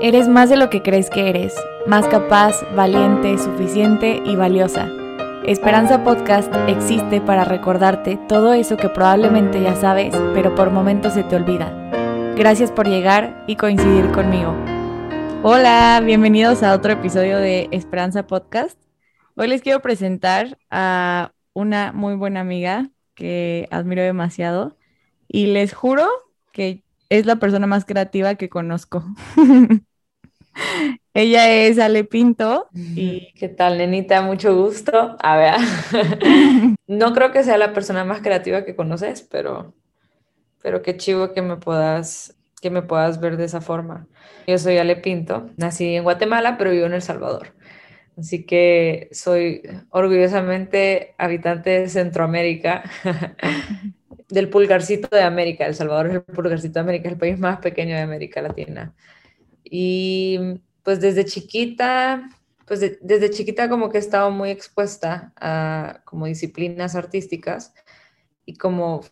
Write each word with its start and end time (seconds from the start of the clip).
Eres 0.00 0.28
más 0.28 0.48
de 0.48 0.56
lo 0.56 0.70
que 0.70 0.80
crees 0.80 1.10
que 1.10 1.28
eres, 1.28 1.56
más 1.84 2.06
capaz, 2.06 2.54
valiente, 2.76 3.36
suficiente 3.36 4.22
y 4.24 4.36
valiosa. 4.36 4.88
Esperanza 5.44 6.04
Podcast 6.04 6.54
existe 6.68 7.20
para 7.20 7.42
recordarte 7.42 8.16
todo 8.28 8.52
eso 8.52 8.76
que 8.76 8.88
probablemente 8.88 9.60
ya 9.60 9.74
sabes, 9.74 10.14
pero 10.34 10.54
por 10.54 10.70
momentos 10.70 11.14
se 11.14 11.24
te 11.24 11.34
olvida. 11.34 11.72
Gracias 12.36 12.70
por 12.70 12.86
llegar 12.86 13.42
y 13.48 13.56
coincidir 13.56 14.12
conmigo. 14.12 14.54
Hola, 15.42 16.00
bienvenidos 16.04 16.62
a 16.62 16.74
otro 16.74 16.92
episodio 16.92 17.38
de 17.38 17.68
Esperanza 17.72 18.24
Podcast. 18.24 18.80
Hoy 19.34 19.48
les 19.48 19.62
quiero 19.62 19.82
presentar 19.82 20.58
a 20.70 21.32
una 21.54 21.90
muy 21.90 22.14
buena 22.14 22.38
amiga 22.38 22.88
que 23.16 23.66
admiro 23.72 24.02
demasiado 24.02 24.76
y 25.26 25.46
les 25.46 25.74
juro 25.74 26.06
que 26.52 26.84
es 27.08 27.26
la 27.26 27.36
persona 27.36 27.66
más 27.66 27.84
creativa 27.84 28.36
que 28.36 28.48
conozco. 28.48 29.04
Ella 31.14 31.50
es 31.50 31.78
Ale 31.78 32.04
Pinto. 32.04 32.68
Y... 32.74 33.32
¿Qué 33.34 33.48
tal, 33.48 33.78
nenita? 33.78 34.22
Mucho 34.22 34.54
gusto. 34.54 35.16
A 35.20 35.36
ver, 35.36 35.54
no 36.86 37.12
creo 37.12 37.32
que 37.32 37.44
sea 37.44 37.58
la 37.58 37.72
persona 37.72 38.04
más 38.04 38.20
creativa 38.20 38.64
que 38.64 38.76
conoces, 38.76 39.22
pero, 39.22 39.74
pero 40.62 40.82
qué 40.82 40.96
chivo 40.96 41.32
que 41.32 41.42
me 41.42 41.56
puedas 41.56 42.34
que 42.60 42.70
me 42.70 42.82
puedas 42.82 43.20
ver 43.20 43.36
de 43.36 43.44
esa 43.44 43.60
forma. 43.60 44.06
Yo 44.46 44.58
soy 44.58 44.78
Ale 44.78 44.96
Pinto, 44.96 45.50
nací 45.56 45.94
en 45.94 46.02
Guatemala, 46.02 46.56
pero 46.58 46.70
vivo 46.70 46.86
en 46.86 46.94
El 46.94 47.02
Salvador. 47.02 47.54
Así 48.16 48.44
que 48.44 49.08
soy 49.12 49.62
orgullosamente 49.90 51.14
habitante 51.18 51.70
de 51.70 51.88
Centroamérica, 51.88 52.82
del 54.28 54.50
pulgarcito 54.50 55.14
de 55.14 55.22
América. 55.22 55.66
El 55.66 55.74
Salvador 55.74 56.08
es 56.08 56.14
el 56.14 56.22
pulgarcito 56.22 56.74
de 56.74 56.80
América, 56.80 57.08
es 57.08 57.12
el 57.12 57.18
país 57.18 57.38
más 57.38 57.58
pequeño 57.58 57.94
de 57.94 58.02
América 58.02 58.42
Latina. 58.42 58.94
Y 59.70 60.38
pues 60.82 61.00
desde 61.00 61.24
chiquita, 61.24 62.30
pues 62.66 62.80
desde 62.80 63.30
chiquita 63.30 63.68
como 63.68 63.90
que 63.90 63.98
he 63.98 64.00
estado 64.00 64.30
muy 64.30 64.50
expuesta 64.50 65.32
a 65.36 66.00
como 66.04 66.26
disciplinas 66.26 66.94
artísticas 66.94 67.74
y 68.44 68.54
como 68.54 69.02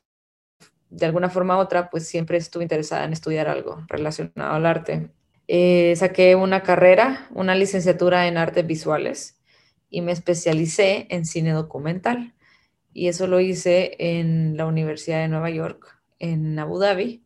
de 0.89 1.07
alguna 1.07 1.29
forma 1.29 1.57
u 1.57 1.61
otra, 1.61 1.91
pues 1.91 2.09
siempre 2.09 2.39
estuve 2.39 2.65
interesada 2.65 3.05
en 3.05 3.13
estudiar 3.13 3.49
algo 3.49 3.85
relacionado 3.89 4.55
al 4.55 4.67
arte. 4.67 5.11
Eh, 5.49 5.95
saqué 5.97 6.35
una 6.35 6.63
carrera, 6.63 7.29
una 7.31 7.55
licenciatura 7.55 8.27
en 8.27 8.39
artes 8.39 8.67
visuales 8.67 9.41
y 9.91 10.01
me 10.01 10.13
especialicé 10.13 11.07
en 11.11 11.27
cine 11.27 11.53
documental. 11.53 12.35
Y 12.93 13.09
eso 13.09 13.27
lo 13.27 13.41
hice 13.41 13.97
en 13.99 14.57
la 14.57 14.67
Universidad 14.67 15.21
de 15.21 15.29
Nueva 15.29 15.51
York, 15.51 16.01
en 16.19 16.59
Abu 16.59 16.79
Dhabi, 16.79 17.25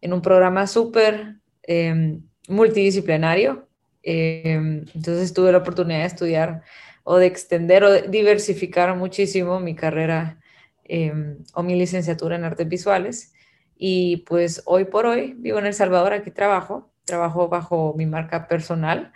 en 0.00 0.12
un 0.12 0.22
programa 0.22 0.66
súper 0.66 1.36
em, 1.64 2.22
multidisciplinario. 2.48 3.68
Em, 4.02 4.84
entonces 4.94 5.32
tuve 5.32 5.52
la 5.52 5.58
oportunidad 5.58 6.00
de 6.00 6.06
estudiar 6.06 6.62
o 7.04 7.16
de 7.16 7.26
extender 7.26 7.84
o 7.84 7.90
de 7.90 8.02
diversificar 8.08 8.96
muchísimo 8.96 9.60
mi 9.60 9.74
carrera 9.74 10.40
em, 10.84 11.38
o 11.54 11.62
mi 11.62 11.76
licenciatura 11.76 12.36
en 12.36 12.44
artes 12.44 12.68
visuales. 12.68 13.32
Y 13.76 14.18
pues 14.28 14.62
hoy 14.66 14.84
por 14.84 15.06
hoy 15.06 15.34
vivo 15.38 15.58
en 15.58 15.66
El 15.66 15.74
Salvador, 15.74 16.12
aquí 16.12 16.30
trabajo, 16.30 16.92
trabajo 17.04 17.48
bajo 17.48 17.94
mi 17.96 18.06
marca 18.06 18.48
personal 18.48 19.12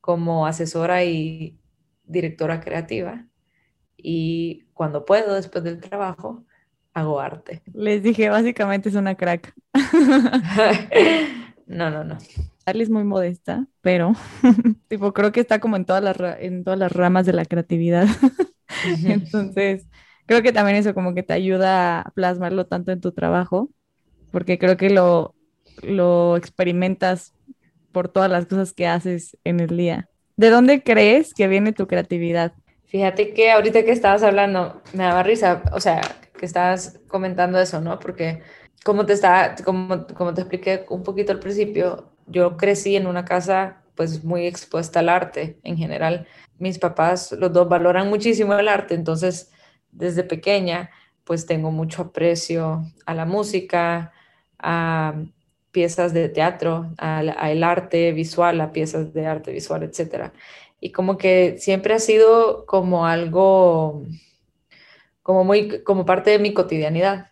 como 0.00 0.46
asesora 0.46 1.04
y 1.04 1.58
directora 2.04 2.60
creativa. 2.60 3.26
Y 3.96 4.64
cuando 4.74 5.04
puedo, 5.04 5.34
después 5.34 5.62
del 5.62 5.80
trabajo, 5.80 6.44
hago 6.94 7.20
arte. 7.20 7.62
Les 7.72 8.02
dije, 8.02 8.28
básicamente 8.30 8.88
es 8.88 8.94
una 8.94 9.14
crack. 9.14 9.54
no, 11.66 11.90
no, 11.90 12.04
no. 12.04 12.18
Charlie 12.70 12.84
es 12.84 12.90
muy 12.90 13.02
modesta, 13.02 13.66
pero 13.80 14.12
tipo, 14.88 15.12
creo 15.12 15.32
que 15.32 15.40
está 15.40 15.58
como 15.58 15.74
en 15.74 15.84
todas 15.84 16.04
las, 16.04 16.16
en 16.38 16.62
todas 16.62 16.78
las 16.78 16.92
ramas 16.92 17.26
de 17.26 17.32
la 17.32 17.44
creatividad. 17.44 18.06
Entonces, 19.04 19.88
creo 20.26 20.40
que 20.40 20.52
también 20.52 20.76
eso 20.76 20.94
como 20.94 21.12
que 21.12 21.24
te 21.24 21.32
ayuda 21.32 22.02
a 22.02 22.10
plasmarlo 22.12 22.66
tanto 22.66 22.92
en 22.92 23.00
tu 23.00 23.10
trabajo, 23.10 23.70
porque 24.30 24.56
creo 24.56 24.76
que 24.76 24.88
lo, 24.88 25.34
lo 25.82 26.36
experimentas 26.36 27.34
por 27.90 28.08
todas 28.08 28.30
las 28.30 28.46
cosas 28.46 28.72
que 28.72 28.86
haces 28.86 29.36
en 29.42 29.58
el 29.58 29.76
día. 29.76 30.08
¿De 30.36 30.50
dónde 30.50 30.84
crees 30.84 31.34
que 31.34 31.48
viene 31.48 31.72
tu 31.72 31.88
creatividad? 31.88 32.52
Fíjate 32.84 33.34
que 33.34 33.50
ahorita 33.50 33.84
que 33.84 33.90
estabas 33.90 34.22
hablando, 34.22 34.80
me 34.92 35.02
daba 35.02 35.24
risa, 35.24 35.64
o 35.72 35.80
sea, 35.80 36.02
que 36.38 36.46
estabas 36.46 37.00
comentando 37.08 37.58
eso, 37.58 37.80
¿no? 37.80 37.98
Porque 37.98 38.42
como 38.84 39.06
te, 39.06 39.14
está, 39.14 39.56
como, 39.64 40.06
como 40.06 40.34
te 40.34 40.42
expliqué 40.42 40.86
un 40.88 41.02
poquito 41.02 41.32
al 41.32 41.40
principio, 41.40 42.12
yo 42.30 42.56
crecí 42.56 42.96
en 42.96 43.06
una 43.06 43.24
casa 43.24 43.82
pues 43.94 44.24
muy 44.24 44.46
expuesta 44.46 45.00
al 45.00 45.08
arte 45.08 45.58
en 45.62 45.76
general. 45.76 46.26
Mis 46.58 46.78
papás, 46.78 47.32
los 47.32 47.52
dos 47.52 47.68
valoran 47.68 48.08
muchísimo 48.08 48.54
el 48.54 48.68
arte, 48.68 48.94
entonces 48.94 49.52
desde 49.90 50.24
pequeña 50.24 50.90
pues 51.24 51.46
tengo 51.46 51.70
mucho 51.70 52.02
aprecio 52.02 52.84
a 53.06 53.14
la 53.14 53.24
música, 53.24 54.12
a 54.58 55.14
piezas 55.70 56.12
de 56.12 56.28
teatro, 56.28 56.92
al 56.98 57.62
arte 57.62 58.12
visual, 58.12 58.60
a 58.60 58.72
piezas 58.72 59.12
de 59.12 59.26
arte 59.26 59.52
visual, 59.52 59.82
etc. 59.82 60.32
Y 60.80 60.92
como 60.92 61.18
que 61.18 61.56
siempre 61.58 61.94
ha 61.94 61.98
sido 61.98 62.66
como 62.66 63.06
algo, 63.06 64.02
como 65.22 65.44
muy, 65.44 65.82
como 65.84 66.04
parte 66.04 66.30
de 66.30 66.38
mi 66.38 66.52
cotidianidad. 66.52 67.29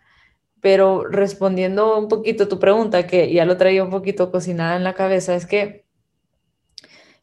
Pero 0.61 1.05
respondiendo 1.05 1.99
un 1.99 2.09
poquito 2.09 2.49
tu 2.49 2.59
pregunta, 2.59 3.07
que 3.07 3.33
ya 3.33 3.45
lo 3.45 3.57
traía 3.57 3.85
un 3.85 3.91
poquito 3.91 4.31
cocinada 4.31 4.77
en 4.77 4.85
la 4.85 4.95
cabeza, 4.95 5.35
es 5.35 5.47
que 5.47 5.85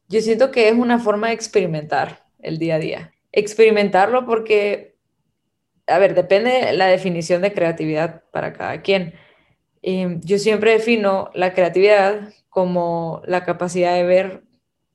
yo 0.07 0.21
siento 0.21 0.51
que 0.51 0.69
es 0.69 0.75
una 0.75 0.99
forma 0.99 1.27
de 1.27 1.33
experimentar 1.33 2.27
el 2.39 2.59
día 2.59 2.75
a 2.75 2.79
día. 2.79 3.13
Experimentarlo 3.31 4.25
porque, 4.25 4.97
a 5.87 5.97
ver, 5.97 6.13
depende 6.13 6.73
la 6.73 6.87
definición 6.87 7.41
de 7.41 7.53
creatividad 7.53 8.23
para 8.31 8.53
cada 8.53 8.81
quien. 8.81 9.15
Em, 9.81 10.21
yo 10.21 10.37
siempre 10.37 10.71
defino 10.71 11.29
la 11.33 11.53
creatividad 11.53 12.33
como 12.49 13.21
la 13.25 13.43
capacidad 13.43 13.95
de 13.95 14.03
ver 14.03 14.43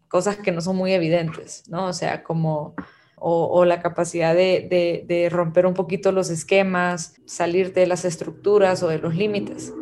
cosas 0.08 0.36
que 0.36 0.52
no 0.52 0.60
son 0.60 0.76
muy 0.76 0.92
evidentes, 0.92 1.68
¿no? 1.68 1.86
O 1.86 1.92
sea, 1.92 2.22
como 2.22 2.74
o, 3.20 3.64
la 3.64 3.80
capacidad 3.80 4.34
de, 4.34 5.28
romper 5.30 5.66
un 5.66 5.74
poquito 5.74 6.10
los 6.10 6.30
esquemas, 6.30 7.14
salirte 7.26 7.80
de 7.80 7.86
las 7.86 8.04
estructuras 8.04 8.82
o 8.82 8.88
de 8.88 8.98
los 8.98 9.14
límites. 9.14 9.72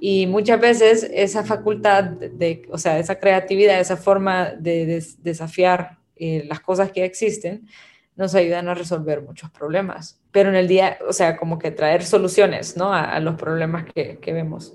Y 0.00 0.26
muchas 0.26 0.60
veces 0.60 1.08
esa 1.14 1.44
facultad, 1.44 2.04
de, 2.04 2.66
o 2.70 2.78
sea, 2.78 2.98
esa 2.98 3.20
creatividad, 3.20 3.78
esa 3.78 3.96
forma 3.96 4.50
de, 4.50 5.04
desafiar 5.18 5.98
eh, 6.16 6.44
las 6.48 6.60
cosas 6.60 6.90
que 6.90 7.04
existen, 7.04 7.68
nos 8.16 8.34
ayudan 8.34 8.68
a 8.68 8.74
resolver 8.74 9.22
muchos 9.22 9.48
problemas. 9.50 10.20
Pero 10.32 10.48
en 10.48 10.56
el 10.56 10.66
día, 10.66 10.98
o 11.08 11.12
sea, 11.12 11.36
como 11.36 11.58
que 11.58 11.70
traer 11.70 12.04
soluciones, 12.04 12.76
¿no? 12.76 12.92
A, 12.92 13.18
los 13.20 13.36
problemas 13.36 13.84
que, 13.94 14.18
que, 14.18 14.32
vemos. 14.32 14.74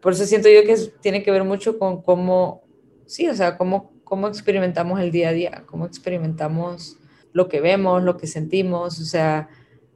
Por 0.00 0.12
eso 0.12 0.24
siento 0.26 0.48
yo 0.48 0.62
que 0.62 0.76
tiene 1.00 1.24
que 1.24 1.32
ver 1.32 1.42
mucho 1.42 1.76
con 1.78 2.00
cómo, 2.02 2.62
sí, 3.04 3.28
o 3.28 3.34
sea, 3.34 3.58
cómo, 3.58 3.92
cómo 4.04 4.28
experimentamos 4.28 5.00
el 5.00 5.10
día 5.10 5.30
a 5.30 5.32
día, 5.32 5.64
cómo 5.66 5.86
experimentamos 5.86 6.98
lo 7.36 7.48
que 7.48 7.60
vemos, 7.60 8.02
lo 8.02 8.16
que 8.16 8.26
sentimos, 8.26 8.98
o 8.98 9.04
sea, 9.04 9.50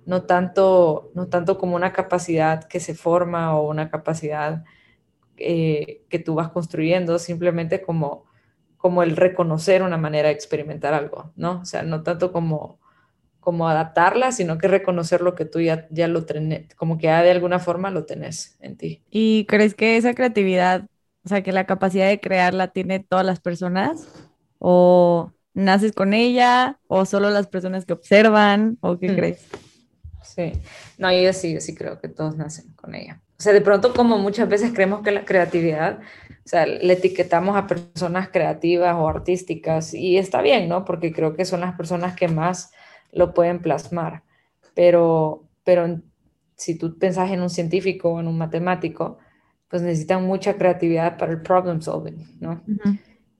no 0.04 0.24
tanto, 0.24 1.10
no 1.14 1.28
tanto 1.28 1.56
como 1.56 1.74
una 1.74 1.90
capacidad 1.94 2.64
que 2.64 2.80
se 2.80 2.94
forma 2.94 3.56
o 3.56 3.66
una 3.66 3.88
capacidad 3.88 4.62
eh, 5.38 6.02
que 6.10 6.18
tú 6.18 6.34
vas 6.34 6.50
construyendo, 6.50 7.18
simplemente 7.18 7.80
como, 7.80 8.26
como 8.76 9.02
el 9.02 9.16
reconocer 9.16 9.82
una 9.82 9.96
manera 9.96 10.28
de 10.28 10.34
experimentar 10.34 10.92
algo, 10.92 11.32
¿no? 11.34 11.60
O 11.62 11.64
sea, 11.64 11.82
no 11.82 12.02
tanto 12.02 12.30
como, 12.30 12.78
como 13.40 13.66
adaptarla, 13.70 14.32
sino 14.32 14.58
que 14.58 14.68
reconocer 14.68 15.22
lo 15.22 15.34
que 15.34 15.46
tú 15.46 15.60
ya, 15.60 15.88
ya 15.90 16.08
lo 16.08 16.26
tenés, 16.26 16.74
como 16.74 16.98
que 16.98 17.06
ya 17.06 17.22
de 17.22 17.30
alguna 17.30 17.58
forma 17.58 17.90
lo 17.90 18.04
tenés 18.04 18.58
en 18.60 18.76
ti. 18.76 19.02
¿Y 19.10 19.46
crees 19.46 19.74
que 19.74 19.96
esa 19.96 20.12
creatividad, 20.12 20.88
o 21.24 21.30
sea, 21.30 21.42
que 21.42 21.52
la 21.52 21.64
capacidad 21.64 22.06
de 22.06 22.20
crearla 22.20 22.68
tiene 22.68 23.00
todas 23.00 23.24
las 23.24 23.40
personas? 23.40 24.28
¿O 24.58 25.32
naces 25.54 25.92
con 25.92 26.14
ella 26.14 26.78
o 26.86 27.04
solo 27.04 27.30
las 27.30 27.46
personas 27.46 27.84
que 27.84 27.92
observan 27.92 28.78
o 28.80 28.98
qué 28.98 29.10
mm. 29.10 29.16
crees? 29.16 29.46
Sí, 30.22 30.52
no, 30.98 31.12
yo 31.12 31.32
sí, 31.32 31.60
sí 31.60 31.74
creo 31.74 32.00
que 32.00 32.08
todos 32.08 32.36
nacen 32.36 32.72
con 32.74 32.94
ella. 32.94 33.20
O 33.38 33.42
sea, 33.42 33.52
de 33.52 33.60
pronto 33.60 33.94
como 33.94 34.18
muchas 34.18 34.48
veces 34.48 34.72
creemos 34.72 35.02
que 35.02 35.10
la 35.10 35.24
creatividad, 35.24 35.98
o 35.98 36.48
sea, 36.48 36.66
le 36.66 36.92
etiquetamos 36.92 37.56
a 37.56 37.66
personas 37.66 38.28
creativas 38.28 38.94
o 38.96 39.08
artísticas 39.08 39.94
y 39.94 40.18
está 40.18 40.42
bien, 40.42 40.68
¿no? 40.68 40.84
Porque 40.84 41.12
creo 41.12 41.34
que 41.34 41.44
son 41.44 41.60
las 41.60 41.74
personas 41.74 42.14
que 42.14 42.28
más 42.28 42.72
lo 43.12 43.32
pueden 43.32 43.60
plasmar. 43.60 44.24
Pero, 44.74 45.48
pero 45.64 46.00
si 46.54 46.76
tú 46.76 46.98
pensás 46.98 47.30
en 47.30 47.40
un 47.40 47.50
científico 47.50 48.10
o 48.10 48.20
en 48.20 48.28
un 48.28 48.36
matemático, 48.36 49.18
pues 49.68 49.82
necesitan 49.82 50.24
mucha 50.24 50.54
creatividad 50.54 51.16
para 51.16 51.32
el 51.32 51.40
problem 51.40 51.80
solving, 51.80 52.36
¿no? 52.40 52.62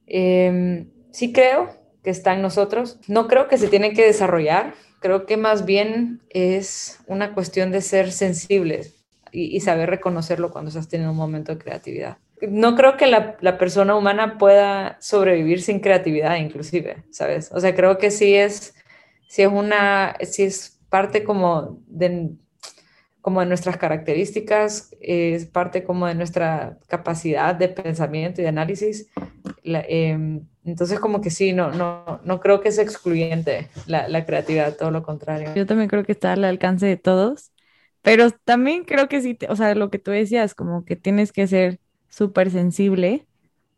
Em, 0.07 0.89
sí 1.11 1.33
creo 1.33 1.80
que 2.03 2.11
está 2.11 2.35
en 2.35 2.43
nosotros. 2.43 2.99
No 3.09 3.29
creo 3.29 3.49
que 3.49 3.59
se 3.59 3.69
tiene 3.69 3.93
que 3.93 4.07
desarrollar, 4.07 4.75
creo 5.01 5.27
que 5.27 5.37
más 5.37 5.65
bien 5.65 6.21
es 6.29 7.01
una 7.07 7.35
cuestión 7.35 7.71
de 7.71 7.81
ser 7.81 8.13
sensibles 8.13 8.97
y, 9.33 9.61
saber 9.61 9.91
reconocerlo 9.91 10.51
cuando 10.51 10.69
estás 10.69 10.89
teniendo 10.89 11.13
un 11.13 11.19
momento 11.19 11.53
de 11.53 11.59
creatividad. 11.59 12.19
no 12.49 12.75
creo 12.75 12.97
que 12.97 13.07
la, 13.07 13.37
la, 13.41 13.59
persona 13.59 13.95
humana 13.95 14.39
pueda 14.39 14.97
sobrevivir 15.01 15.63
sin 15.63 15.81
creatividad, 15.81 16.37
inclusive, 16.37 17.05
¿sabes? 17.11 17.51
O 17.53 17.61
sea, 17.61 17.75
creo 17.75 17.99
que 17.99 18.11
sí 18.11 18.35
es, 18.35 18.75
sí 19.29 19.43
es 19.43 19.49
una, 19.53 20.17
sí 20.23 20.43
es 20.43 20.81
parte 20.89 21.23
como 21.23 21.79
de, 21.87 22.31
como 23.21 23.41
de 23.41 23.47
nuestras 23.47 23.77
características, 23.77 24.97
es 25.01 25.47
parte 25.47 25.85
como 25.85 26.07
de 26.07 26.15
nuestra 26.15 26.79
capacidad 26.89 27.55
de 27.55 27.69
pensamiento 27.69 28.41
y 28.41 28.45
de 28.45 28.49
análisis. 28.49 29.09
Em, 29.65 30.47
entonces, 30.65 31.01
como 31.01 31.21
que 31.21 31.31
sí, 31.31 31.53
no, 31.53 31.73
no, 31.73 32.21
no 32.25 32.41
creo 32.41 32.61
que 32.61 32.69
es 32.69 32.79
excluyente 32.79 33.69
la, 33.87 34.09
la, 34.09 34.25
creatividad, 34.27 34.77
todo 34.77 34.91
lo 34.91 35.03
contrario. 35.03 35.55
Yo 35.55 35.67
también 35.67 35.89
creo 35.89 36.05
que 36.05 36.13
está 36.13 36.33
al 36.33 36.45
alcance 36.45 36.87
de 36.87 36.97
todos, 36.97 37.53
pero 38.03 38.31
también 38.31 38.85
creo 38.85 39.09
que 39.09 39.21
sí, 39.21 39.39
o 39.49 39.57
sea, 39.57 39.75
lo 39.75 39.91
que 39.91 39.99
tú 39.99 40.11
decías, 40.11 40.55
como 40.55 40.85
que 40.85 40.97
tienes 40.97 41.33
que 41.33 41.47
ser 41.47 41.81
súper 42.09 42.51
sensible 42.51 43.27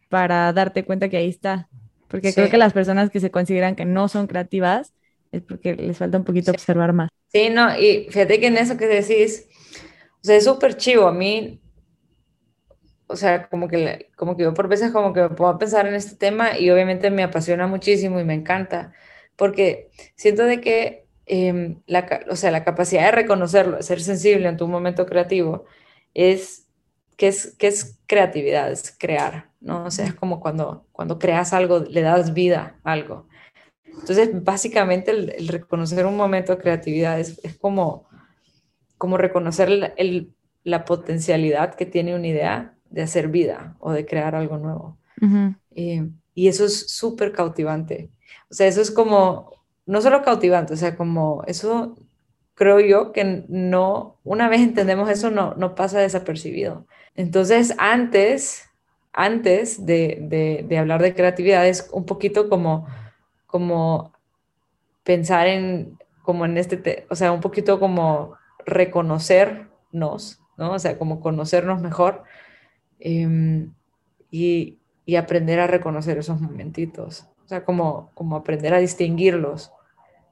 para 0.08 0.52
darte 0.52 0.84
cuenta 0.84 1.08
que 1.08 1.16
ahí 1.16 1.28
está. 1.28 1.68
Porque 2.08 2.34
creo 2.34 2.50
que 2.50 2.58
las 2.58 2.74
personas 2.74 3.08
que 3.10 3.20
se 3.20 3.30
consideran 3.30 3.74
que 3.74 3.86
no 3.86 4.06
son 4.08 4.26
creativas 4.26 4.92
es 5.32 5.40
porque 5.40 5.74
les 5.74 5.96
falta 5.96 6.18
un 6.18 6.24
poquito 6.24 6.50
observar 6.50 6.92
más. 6.92 7.08
Sí, 7.28 7.48
no, 7.48 7.74
y 7.78 8.06
fíjate 8.10 8.38
que 8.38 8.48
en 8.48 8.58
eso 8.58 8.76
que 8.76 8.86
decís, 8.86 9.46
o 10.22 10.24
sea, 10.24 10.36
es 10.36 10.44
súper 10.44 10.76
chivo. 10.76 11.08
A 11.08 11.12
mí, 11.12 11.62
o 13.12 13.16
sea, 13.16 13.48
como 13.48 13.68
que, 13.68 14.10
como 14.16 14.36
que 14.36 14.44
yo 14.44 14.54
por 14.54 14.68
veces 14.68 14.92
como 14.92 15.12
que 15.12 15.22
me 15.22 15.30
puedo 15.30 15.58
pensar 15.58 15.86
en 15.86 15.94
este 15.94 16.16
tema 16.16 16.58
y 16.58 16.70
obviamente 16.70 17.10
me 17.10 17.22
apasiona 17.22 17.66
muchísimo 17.66 18.18
y 18.20 18.24
me 18.24 18.34
encanta, 18.34 18.92
porque 19.36 19.90
siento 20.16 20.44
de 20.44 20.60
que, 20.60 21.06
em, 21.26 21.82
la, 21.86 22.22
o 22.30 22.36
sea, 22.36 22.50
la 22.50 22.64
capacidad 22.64 23.04
de 23.04 23.12
reconocerlo, 23.12 23.76
de 23.76 23.82
ser 23.82 24.00
sensible 24.00 24.48
en 24.48 24.56
tu 24.56 24.66
momento 24.68 25.06
creativo, 25.06 25.66
es 26.14 26.68
que 27.16 27.28
es, 27.28 27.54
que 27.58 27.68
es 27.68 28.00
creatividad, 28.06 28.72
es 28.72 28.96
crear, 28.98 29.50
¿no? 29.60 29.84
O 29.84 29.90
sea, 29.90 30.06
es 30.06 30.14
como 30.14 30.40
cuando, 30.40 30.86
cuando 30.92 31.18
creas 31.18 31.52
algo, 31.52 31.80
le 31.80 32.02
das 32.02 32.34
vida 32.34 32.80
a 32.84 32.92
algo. 32.92 33.28
Entonces, 33.84 34.30
básicamente 34.42 35.10
el, 35.10 35.48
reconocer 35.48 36.06
un 36.06 36.16
momento 36.16 36.56
de 36.56 36.62
creatividad 36.62 37.20
es, 37.20 37.40
es 37.44 37.56
como, 37.56 38.08
como 38.98 39.18
reconocer 39.18 39.94
el, 39.96 40.34
la 40.64 40.84
potencialidad 40.84 41.74
que 41.74 41.86
tiene 41.86 42.14
una 42.14 42.26
idea 42.26 42.74
de 42.92 43.02
hacer 43.02 43.28
vida 43.28 43.76
o 43.80 43.92
de 43.92 44.06
crear 44.06 44.34
algo 44.34 44.58
nuevo. 44.58 44.98
Eh, 45.74 46.08
y 46.34 46.48
eso 46.48 46.64
es 46.64 46.90
súper 46.90 47.32
cautivante. 47.32 48.10
O 48.50 48.54
sea, 48.54 48.66
eso 48.66 48.80
es 48.80 48.90
como, 48.90 49.52
no 49.86 50.00
solo 50.00 50.22
cautivante, 50.22 50.74
o 50.74 50.76
sea, 50.76 50.96
como 50.96 51.42
eso 51.46 51.96
creo 52.54 52.80
yo 52.80 53.12
que 53.12 53.44
no, 53.48 54.18
una 54.24 54.48
vez 54.48 54.60
entendemos 54.60 55.08
eso, 55.08 55.30
no, 55.30 55.54
no 55.54 55.74
pasa 55.74 56.00
desapercibido. 56.00 56.86
Entonces, 57.14 57.74
antes, 57.78 58.68
antes 59.12 59.84
de, 59.86 60.18
de, 60.22 60.64
de 60.68 60.78
hablar 60.78 61.02
de 61.02 61.14
creatividad, 61.14 61.66
es 61.66 61.88
un 61.92 62.04
poquito 62.06 62.48
como 62.48 62.86
como 63.52 64.14
pensar 65.04 65.46
en, 65.46 65.98
como 66.22 66.46
en 66.46 66.56
este, 66.56 67.06
o 67.10 67.14
sea, 67.14 67.32
un 67.32 67.42
poquito 67.42 67.78
como 67.78 68.34
reconocernos, 68.64 70.40
¿no? 70.56 70.72
O 70.72 70.78
sea, 70.78 70.96
como 70.98 71.20
conocernos 71.20 71.82
mejor 71.82 72.24
em, 73.02 73.72
y, 74.30 74.78
y, 75.04 75.16
aprender 75.16 75.60
a 75.60 75.66
reconocer 75.66 76.18
esos 76.18 76.40
momentitos, 76.40 77.26
o 77.44 77.48
sea, 77.48 77.64
como, 77.64 78.10
como 78.14 78.36
aprender 78.36 78.72
a 78.74 78.78
distinguirlos, 78.78 79.72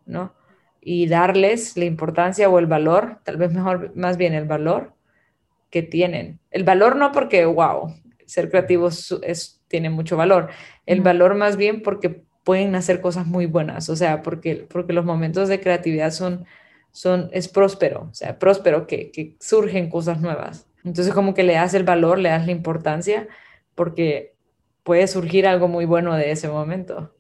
¿no? 0.07 0.33
Y 0.81 1.09
darles 1.09 1.77
la 1.77 1.85
importancia 1.85 2.49
o 2.49 2.59
el 2.59 2.67
valor, 2.67 3.19
tal 3.25 3.37
vez 3.37 3.53
mejor, 3.53 3.93
más 3.97 4.17
bien 4.17 4.35
el 4.35 4.47
valor 4.47 4.95
que 5.71 5.83
tienen. 5.83 6.41
El 6.51 6.65
valor 6.65 6.97
no 6.97 7.13
porque, 7.13 7.45
wow, 7.45 7.95
ser 8.27 8.51
creativo 8.51 8.89
es, 8.89 9.61
tiene 9.69 9.91
mucho 9.91 10.17
valor, 10.17 10.51
el 10.87 11.01
valor 11.01 11.35
más 11.35 11.57
bien 11.57 11.83
porque 11.83 12.23
pueden 12.45 12.75
hacer 12.75 13.01
cosas 13.01 13.27
muy 13.27 13.47
buenas, 13.47 13.89
o 13.89 13.97
sea, 13.97 14.23
porque, 14.23 14.67
porque 14.71 14.93
los 14.93 15.05
momentos 15.05 15.49
de 15.49 15.61
creatividad 15.61 16.13
son, 16.13 16.47
son, 16.93 17.29
es 17.33 17.49
próspero, 17.49 18.09
o 18.11 18.15
sea, 18.15 18.39
próspero 18.39 18.87
que, 18.87 19.11
que 19.11 19.37
surgen 19.41 19.91
cosas 19.91 20.21
nuevas. 20.21 20.70
Entonces 20.85 21.15
como 21.15 21.35
que 21.35 21.43
le 21.43 21.55
das 21.55 21.75
el 21.75 21.85
valor, 21.85 22.19
le 22.19 22.31
das 22.31 22.47
la 22.47 22.53
importancia, 22.53 23.29
porque 23.75 24.35
puede 24.83 25.07
surgir 25.09 25.47
algo 25.47 25.69
muy 25.69 25.85
bueno 25.85 26.15
de 26.15 26.31
ese 26.33 26.49
momento. 26.49 27.15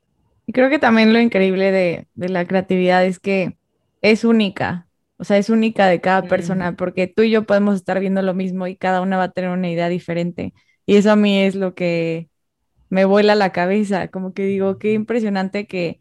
Y 0.47 0.53
creo 0.53 0.71
que 0.71 0.79
también 0.79 1.12
lo 1.12 1.21
increíble 1.21 1.71
de, 1.71 2.09
de 2.15 2.29
la 2.29 2.47
creatividad 2.47 3.05
es 3.05 3.21
que 3.21 3.57
es 4.03 4.25
única, 4.25 4.89
o 5.19 5.25
sea, 5.25 5.39
es 5.39 5.51
única 5.51 5.87
de 5.87 6.01
cada 6.01 6.23
persona, 6.23 6.77
porque 6.77 7.07
tú 7.07 7.23
y 7.23 7.31
yo 7.31 7.45
podemos 7.47 7.77
estar 7.77 8.01
viendo 8.01 8.23
lo 8.23 8.35
mismo 8.35 8.67
y 8.67 8.77
cada 8.77 9.01
una 9.03 9.17
va 9.17 9.25
a 9.25 9.33
tener 9.33 9.51
una 9.51 9.71
idea 9.71 9.89
diferente. 9.89 10.55
Y 10.87 10.97
eso 10.97 11.13
a 11.13 11.17
mí 11.17 11.39
es 11.41 11.55
lo 11.55 11.75
que 11.75 12.29
me 12.91 13.05
vuela 13.05 13.35
la 13.35 13.53
cabeza, 13.53 14.09
como 14.09 14.35
que 14.35 14.45
digo, 14.45 14.79
qué 14.79 14.93
impresionante 14.95 15.67
que 15.67 16.01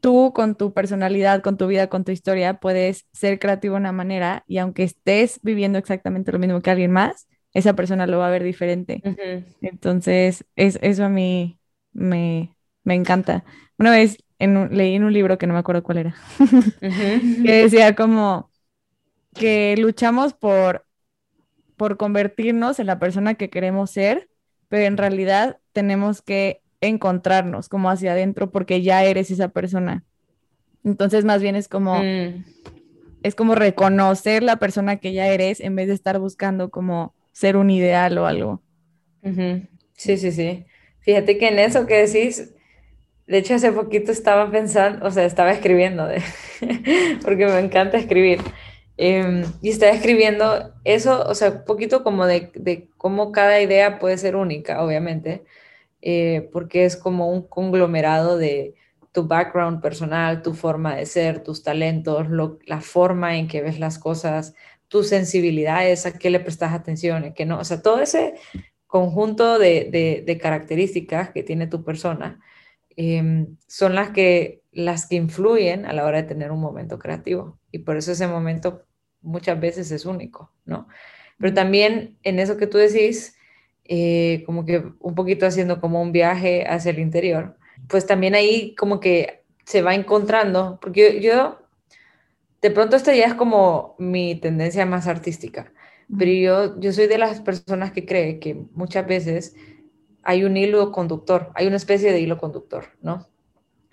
tú 0.00 0.32
con 0.34 0.56
tu 0.56 0.72
personalidad, 0.72 1.42
con 1.42 1.56
tu 1.56 1.66
vida, 1.66 1.88
con 1.88 2.04
tu 2.04 2.12
historia, 2.12 2.54
puedes 2.60 3.06
ser 3.12 3.38
creativo 3.38 3.74
de 3.74 3.80
una 3.80 3.92
manera 3.92 4.44
y 4.46 4.58
aunque 4.58 4.82
estés 4.84 5.40
viviendo 5.42 5.78
exactamente 5.78 6.32
lo 6.32 6.38
mismo 6.38 6.60
que 6.60 6.70
alguien 6.70 6.90
más, 6.92 7.28
esa 7.52 7.74
persona 7.74 8.06
lo 8.06 8.18
va 8.18 8.28
a 8.28 8.30
ver 8.30 8.42
diferente. 8.44 9.02
Entonces, 9.60 10.44
es, 10.56 10.78
eso 10.82 11.04
a 11.04 11.08
mí 11.08 11.58
me, 11.92 12.54
me 12.84 12.94
encanta. 12.94 13.44
Una 13.78 13.90
vez 13.90 14.18
en 14.38 14.76
leí 14.76 14.94
en 14.94 15.04
un 15.04 15.12
libro 15.12 15.38
que 15.38 15.46
no 15.46 15.52
me 15.52 15.60
acuerdo 15.60 15.82
cuál 15.82 15.98
era, 15.98 16.16
que 16.80 17.52
decía 17.62 17.94
como 17.94 18.50
que 19.34 19.76
luchamos 19.78 20.34
por, 20.34 20.86
por 21.76 21.96
convertirnos 21.96 22.78
en 22.78 22.86
la 22.86 22.98
persona 22.98 23.34
que 23.34 23.50
queremos 23.50 23.90
ser, 23.90 24.30
pero 24.68 24.86
en 24.86 24.96
realidad 24.96 25.58
tenemos 25.72 26.22
que 26.22 26.59
encontrarnos 26.80 27.68
como 27.68 27.90
hacia 27.90 28.12
adentro 28.12 28.50
porque 28.50 28.82
ya 28.82 29.04
eres 29.04 29.30
esa 29.30 29.48
persona. 29.48 30.04
Entonces 30.84 31.24
más 31.24 31.42
bien 31.42 31.56
es 31.56 31.68
como 31.68 31.96
mm. 31.96 32.44
es 33.22 33.34
como 33.34 33.54
reconocer 33.54 34.42
la 34.42 34.56
persona 34.56 34.96
que 34.96 35.12
ya 35.12 35.28
eres 35.28 35.60
en 35.60 35.76
vez 35.76 35.88
de 35.88 35.94
estar 35.94 36.18
buscando 36.18 36.70
como 36.70 37.14
ser 37.32 37.56
un 37.56 37.70
ideal 37.70 38.16
o 38.18 38.26
algo. 38.26 38.62
Sí, 39.96 40.16
sí, 40.16 40.32
sí. 40.32 40.64
Fíjate 41.00 41.38
que 41.38 41.48
en 41.48 41.58
eso 41.58 41.86
que 41.86 42.06
decís, 42.06 42.54
de 43.26 43.38
hecho 43.38 43.54
hace 43.54 43.72
poquito 43.72 44.12
estaba 44.12 44.50
pensando, 44.50 45.06
o 45.06 45.10
sea, 45.10 45.24
estaba 45.24 45.52
escribiendo, 45.52 46.06
de, 46.06 46.22
porque 47.22 47.46
me 47.46 47.58
encanta 47.58 47.98
escribir. 47.98 48.40
Em, 48.96 49.44
y 49.62 49.70
estaba 49.70 49.92
escribiendo 49.92 50.74
eso, 50.84 51.24
o 51.26 51.34
sea, 51.34 51.50
un 51.50 51.64
poquito 51.64 52.02
como 52.02 52.26
de, 52.26 52.50
de, 52.54 52.88
cómo 52.98 53.32
cada 53.32 53.60
idea 53.60 53.98
puede 53.98 54.18
ser 54.18 54.36
única, 54.36 54.82
obviamente, 54.82 55.44
eh, 56.02 56.48
porque 56.52 56.84
es 56.84 56.96
como 56.96 57.30
un 57.30 57.46
conglomerado 57.46 58.38
de 58.38 58.74
tu 59.12 59.26
background 59.26 59.80
personal, 59.82 60.42
tu 60.42 60.54
forma 60.54 60.96
de 60.96 61.06
ser, 61.06 61.42
tus 61.42 61.62
talentos, 61.62 62.26
la 62.66 62.80
forma 62.80 63.36
en 63.36 63.48
que 63.48 63.60
ves 63.60 63.78
las 63.78 63.98
cosas, 63.98 64.54
tus 64.88 65.08
sensibilidades, 65.08 66.06
a 66.06 66.18
qué 66.18 66.30
le 66.30 66.40
prestas 66.40 66.72
atención, 66.72 67.24
a 67.24 67.34
qué 67.34 67.46
no, 67.46 67.58
o 67.58 67.64
sea, 67.64 67.82
todo 67.82 68.00
ese 68.00 68.34
conjunto 68.86 69.58
de, 69.58 70.24
de, 70.26 70.38
características 70.38 71.30
que 71.30 71.44
tiene 71.44 71.68
tu 71.68 71.84
persona 71.84 72.40
em, 72.96 73.56
son 73.68 73.94
las 73.94 74.10
que, 74.10 74.62
las 74.72 75.06
que 75.06 75.14
influyen 75.14 75.86
a 75.86 75.92
la 75.92 76.04
hora 76.04 76.22
de 76.22 76.28
tener 76.28 76.50
un 76.50 76.60
momento 76.60 76.98
creativo. 76.98 77.60
Y 77.70 77.80
por 77.80 77.96
eso 77.96 78.10
ese 78.12 78.26
momento 78.26 78.84
muchas 79.22 79.60
veces 79.60 79.92
es 79.92 80.06
único, 80.06 80.52
¿no? 80.64 80.88
Pero 81.38 81.54
también 81.54 82.18
en 82.24 82.40
eso 82.40 82.56
que 82.56 82.66
tú 82.66 82.78
decís, 82.78 83.36
eh, 83.92 84.44
como 84.46 84.64
que 84.64 84.84
un 85.00 85.16
poquito 85.16 85.46
haciendo 85.46 85.80
como 85.80 86.00
un 86.00 86.12
viaje 86.12 86.64
hacia 86.64 86.92
el 86.92 87.00
interior, 87.00 87.56
pues 87.88 88.06
también 88.06 88.36
ahí 88.36 88.72
como 88.76 89.00
que 89.00 89.42
se 89.64 89.82
va 89.82 89.96
encontrando, 89.96 90.78
porque 90.80 91.20
yo, 91.20 91.58
de 92.62 92.70
pronto 92.70 92.94
esta 92.94 93.12
ya 93.16 93.24
es 93.24 93.34
como 93.34 93.96
mi 93.98 94.36
tendencia 94.36 94.86
más 94.86 95.08
artística, 95.08 95.72
pero 96.16 96.30
yo, 96.30 96.78
yo 96.78 96.92
soy 96.92 97.08
de 97.08 97.18
las 97.18 97.40
personas 97.40 97.90
que 97.90 98.06
cree 98.06 98.38
que 98.38 98.62
muchas 98.74 99.08
veces 99.08 99.56
hay 100.22 100.44
un 100.44 100.56
hilo 100.56 100.92
conductor, 100.92 101.50
hay 101.56 101.66
una 101.66 101.76
especie 101.76 102.12
de 102.12 102.20
hilo 102.20 102.38
conductor, 102.38 102.84
¿no? 103.02 103.26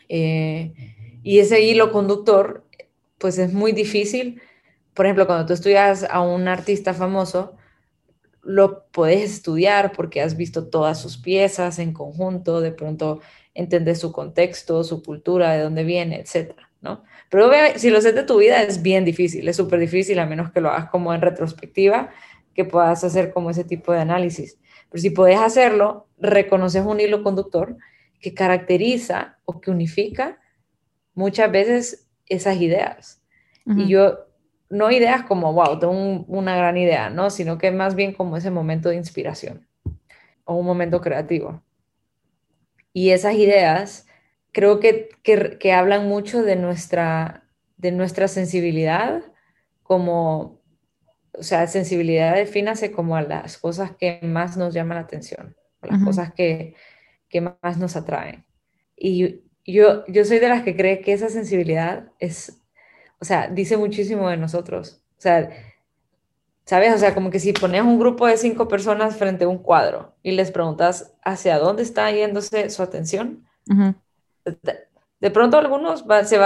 Eh, 0.10 0.76
y 1.24 1.40
ese 1.40 1.62
hilo 1.62 1.92
conductor, 1.92 2.68
pues 3.18 3.40
es 3.40 3.52
muy 3.52 3.72
difícil. 3.72 4.44
Por 4.94 5.08
ejemplo, 5.08 5.26
cuando 5.26 5.48
tú 5.48 5.54
estudias 5.54 6.04
a 6.08 6.22
un 6.22 6.48
artista 6.48 6.94
famoso, 6.94 7.58
lo 8.48 8.86
puedes 8.92 9.30
estudiar 9.30 9.92
porque 9.92 10.22
has 10.22 10.38
visto 10.38 10.70
todas 10.70 11.02
sus 11.02 11.18
piezas 11.18 11.80
en 11.80 11.92
conjunto, 11.92 12.62
de 12.62 12.72
pronto 12.72 13.20
entiendes 13.54 14.00
su 14.00 14.14
contexto, 14.14 14.86
su 14.86 15.04
cultura, 15.04 15.52
de 15.52 15.64
dónde 15.64 15.84
viene, 15.84 16.22
etcétera, 16.22 16.70
¿no? 16.80 17.04
Pero 17.30 17.52
si 17.76 17.90
lo 17.90 18.00
sé 18.00 18.14
de 18.14 18.24
tu 18.24 18.38
vida 18.38 18.64
es 18.64 18.82
bien 18.82 19.04
difícil, 19.04 19.50
es 19.50 19.58
súper 19.58 19.80
difícil 19.80 20.18
a 20.20 20.26
menos 20.26 20.52
que 20.52 20.62
lo 20.62 20.70
hagas 20.70 20.90
como 20.90 21.14
en 21.14 21.20
retrospectiva, 21.20 22.10
que 22.54 22.64
puedas 22.64 23.04
hacer 23.04 23.34
como 23.34 23.50
ese 23.50 23.66
tipo 23.66 23.92
de 23.92 24.00
análisis. 24.00 24.58
Pero 24.90 25.02
si 25.02 25.10
puedes 25.10 25.40
hacerlo, 25.40 26.08
reconoces 26.18 26.86
un 26.86 27.02
hilo 27.02 27.24
conductor 27.24 27.76
que 28.22 28.34
caracteriza 28.34 29.40
o 29.44 29.60
que 29.60 29.72
unifica 29.72 30.40
muchas 31.14 31.52
veces 31.52 32.08
esas 32.28 32.62
ideas. 32.62 33.22
Y 33.66 33.88
yo 33.88 34.27
no 34.70 34.92
ideas 34.92 35.24
como, 35.24 35.54
wow, 35.54 35.80
tengo 35.80 35.94
una 36.28 36.56
gran 36.56 36.78
idea, 36.78 37.10
¿no? 37.10 37.30
Sino 37.30 37.58
que 37.58 37.72
más 37.72 37.96
bien 37.96 38.14
como 38.14 38.38
ese 38.38 38.52
momento 38.52 38.90
de 38.90 38.96
inspiración. 38.96 39.68
o 40.46 40.56
un 40.56 40.66
momento 40.66 41.02
creativo. 41.02 41.62
Y 42.94 43.12
esas 43.12 43.36
ideas 43.36 44.08
creo 44.54 44.80
que, 44.80 45.10
que, 45.24 45.74
hablan 45.74 46.08
mucho 46.08 46.42
de 46.42 46.56
nuestra, 46.56 47.44
de 47.76 47.92
nuestra 47.92 48.28
sensibilidad 48.28 49.24
como, 49.84 50.62
o 51.34 51.44
sea, 51.44 51.68
sensibilidad 51.68 52.34
defínase 52.36 52.92
como 52.92 53.16
a 53.16 53.22
las 53.22 53.58
cosas 53.58 53.92
que 53.92 54.20
más 54.24 54.58
nos 54.58 54.74
llaman 54.74 54.98
la 54.98 55.04
atención, 55.04 55.56
las 55.82 56.04
cosas 56.04 56.34
que, 56.34 56.76
que 57.30 57.42
más 57.42 57.78
nos 57.78 57.96
atraen. 57.96 58.46
Y 58.96 59.44
yo, 59.66 60.06
yo 60.08 60.26
soy 60.26 60.40
de 60.40 60.50
las 60.50 60.64
que 60.64 60.76
cree 60.76 61.02
que 61.02 61.14
esa 61.14 61.30
sensibilidad 61.30 62.12
es, 62.20 62.62
o 63.20 63.26
sea, 63.26 63.48
dice 63.48 63.78
muchísimo 63.78 64.30
de 64.30 64.38
nosotros. 64.38 65.02
O 65.18 65.22
sea, 65.22 65.50
¿sabes? 66.66 66.94
O 66.94 66.98
sea, 66.98 67.14
como 67.14 67.30
que 67.30 67.40
si 67.40 67.54
pones 67.54 67.82
un 67.82 67.98
grupo 67.98 68.28
de 68.28 68.38
cinco 68.38 68.68
personas 68.68 69.16
frente 69.16 69.46
a 69.46 69.48
un 69.48 69.58
cuadro 69.58 70.14
y 70.22 70.32
les 70.32 70.52
preguntas 70.52 71.16
hacia 71.24 71.58
dónde 71.60 71.84
está 71.84 72.12
yéndose 72.12 72.70
su 72.70 72.84
atención, 72.84 73.46
de, 75.20 75.32
pronto 75.32 75.58
algunos 75.58 76.02
se, 76.02 76.08
va, 76.08 76.24
se 76.26 76.38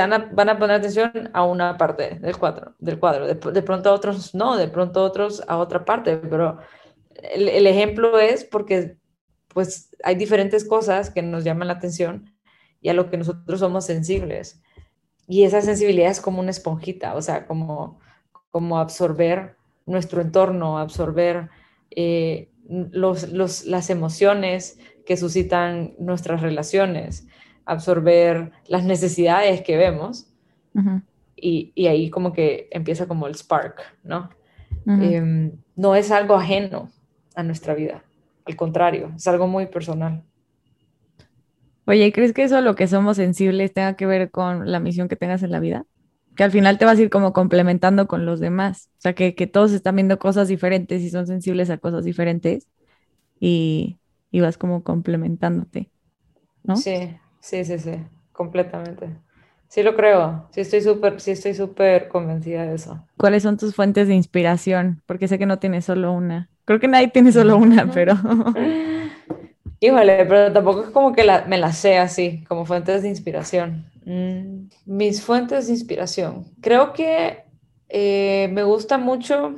van, 0.00 0.12
a, 0.12 0.18
van, 0.32 0.48
a, 0.48 0.58
poner 0.58 0.76
atención 0.76 1.30
a 1.32 1.44
una 1.44 1.76
parte 1.76 2.18
del 2.20 2.36
cuadro, 2.36 2.74
del 2.78 2.98
cuadro. 2.98 3.26
De, 3.26 3.34
de, 3.34 3.62
pronto 3.62 3.92
otros 3.92 4.34
no, 4.34 4.56
de 4.56 4.68
pronto 4.68 5.04
otros 5.04 5.42
a 5.46 5.58
otra 5.58 5.84
parte, 5.84 6.16
pero 6.16 6.58
el, 7.22 7.48
el 7.48 7.66
ejemplo 7.66 8.18
es 8.18 8.44
porque 8.44 8.96
pues 9.48 9.90
hay 10.02 10.14
diferentes 10.14 10.64
cosas 10.64 11.10
que 11.10 11.22
nos 11.22 11.44
llaman 11.44 11.68
la 11.68 11.74
atención 11.74 12.34
y 12.80 12.88
a 12.88 12.94
lo 12.94 13.10
que 13.10 13.16
nosotros 13.16 13.60
somos 13.60 13.84
sensibles. 13.84 14.62
Y 15.28 15.44
esa 15.44 15.60
sensibilidad 15.60 16.10
es 16.10 16.20
como 16.20 16.40
una 16.40 16.50
esponjita, 16.50 17.14
o 17.14 17.22
sea, 17.22 17.46
como 17.46 17.98
como 18.50 18.78
absorber 18.78 19.56
nuestro 19.86 20.20
entorno, 20.20 20.78
absorber 20.78 21.50
eh, 21.90 22.50
los, 22.68 23.32
las 23.66 23.90
emociones 23.90 24.78
que 25.06 25.16
suscitan 25.16 25.94
nuestras 25.98 26.42
relaciones, 26.42 27.26
absorber 27.64 28.52
las 28.66 28.84
necesidades 28.84 29.62
que 29.62 29.76
vemos. 29.76 30.26
y, 31.36 31.72
y, 31.74 31.86
ahí 31.86 32.10
como 32.10 32.32
que 32.32 32.68
empieza 32.72 33.06
como 33.06 33.26
el 33.26 33.34
spark, 33.34 33.80
¿no? 34.02 34.30
Em, 34.86 35.52
no 35.76 35.94
es 35.94 36.10
algo 36.10 36.34
ajeno 36.34 36.90
a 37.34 37.42
nuestra 37.42 37.74
vida, 37.74 38.02
al 38.44 38.56
contrario, 38.56 39.12
es 39.16 39.26
algo 39.28 39.46
muy 39.46 39.66
personal. 39.66 40.24
Oye, 41.88 42.12
¿crees 42.12 42.34
que 42.34 42.42
eso 42.42 42.60
lo 42.60 42.74
que 42.74 42.86
somos 42.86 43.16
sensibles 43.16 43.72
tenga 43.72 43.94
que 43.94 44.04
ver 44.06 44.30
con 44.30 44.70
la 44.70 44.78
misión 44.78 45.08
que 45.08 45.16
tengas 45.16 45.42
en 45.42 45.50
la 45.50 45.58
vida? 45.58 45.86
que 46.38 46.44
al 46.44 46.52
final 46.52 46.78
te 46.78 46.84
vas 46.84 46.96
a 46.96 47.02
ir 47.02 47.10
como 47.10 47.32
complementando 47.32 48.06
con 48.06 48.24
los 48.24 48.38
demás. 48.38 48.90
O 48.98 49.00
sea, 49.00 49.12
que, 49.12 49.32
todos 49.48 49.72
están 49.72 49.96
viendo 49.96 50.20
cosas 50.20 50.46
diferentes 50.46 51.02
y 51.02 51.10
son 51.10 51.26
sensibles 51.26 51.68
a 51.68 51.78
cosas 51.78 52.04
diferentes 52.04 52.68
y, 53.40 53.98
vas 54.32 54.56
como 54.56 54.84
complementándote, 54.84 55.90
¿no? 56.62 56.76
Sí, 56.76 57.16
sí, 57.40 57.64
sí, 57.64 57.80
sí, 57.80 57.94
completamente. 58.30 59.16
Sí 59.66 59.82
lo 59.82 59.96
creo, 59.96 60.46
sí 60.52 60.60
estoy 60.60 60.80
súper, 60.80 61.20
sí 61.20 61.32
estoy 61.32 61.54
súper 61.54 62.06
convencida 62.06 62.66
de 62.66 62.76
eso. 62.76 63.04
¿Cuáles 63.16 63.42
son 63.42 63.56
tus 63.56 63.74
fuentes 63.74 64.06
de 64.06 64.14
inspiración? 64.14 65.02
Porque 65.06 65.26
sé 65.26 65.40
que 65.40 65.46
no 65.46 65.58
tienes 65.58 65.86
solo 65.86 66.12
una. 66.12 66.50
Creo 66.66 66.78
que 66.78 66.86
nadie 66.86 67.08
tiene 67.08 67.32
solo 67.32 67.56
una, 67.58 67.90
pero... 67.90 68.14
Híjole, 69.80 70.24
pero 70.26 70.52
tampoco 70.52 70.82
es 70.82 70.90
como 70.90 71.12
que 71.12 71.24
me 71.46 71.58
la 71.58 71.72
sé 71.72 71.98
así, 71.98 72.44
como 72.48 72.66
fuentes 72.66 73.02
de 73.02 73.08
inspiración. 73.08 73.86
Mm, 74.04 74.68
mis 74.86 75.22
fuentes 75.22 75.66
de 75.66 75.72
inspiración. 75.72 76.46
Creo 76.60 76.92
que 76.92 77.44
eh, 77.88 78.48
me 78.52 78.64
gusta 78.64 78.98
mucho, 78.98 79.54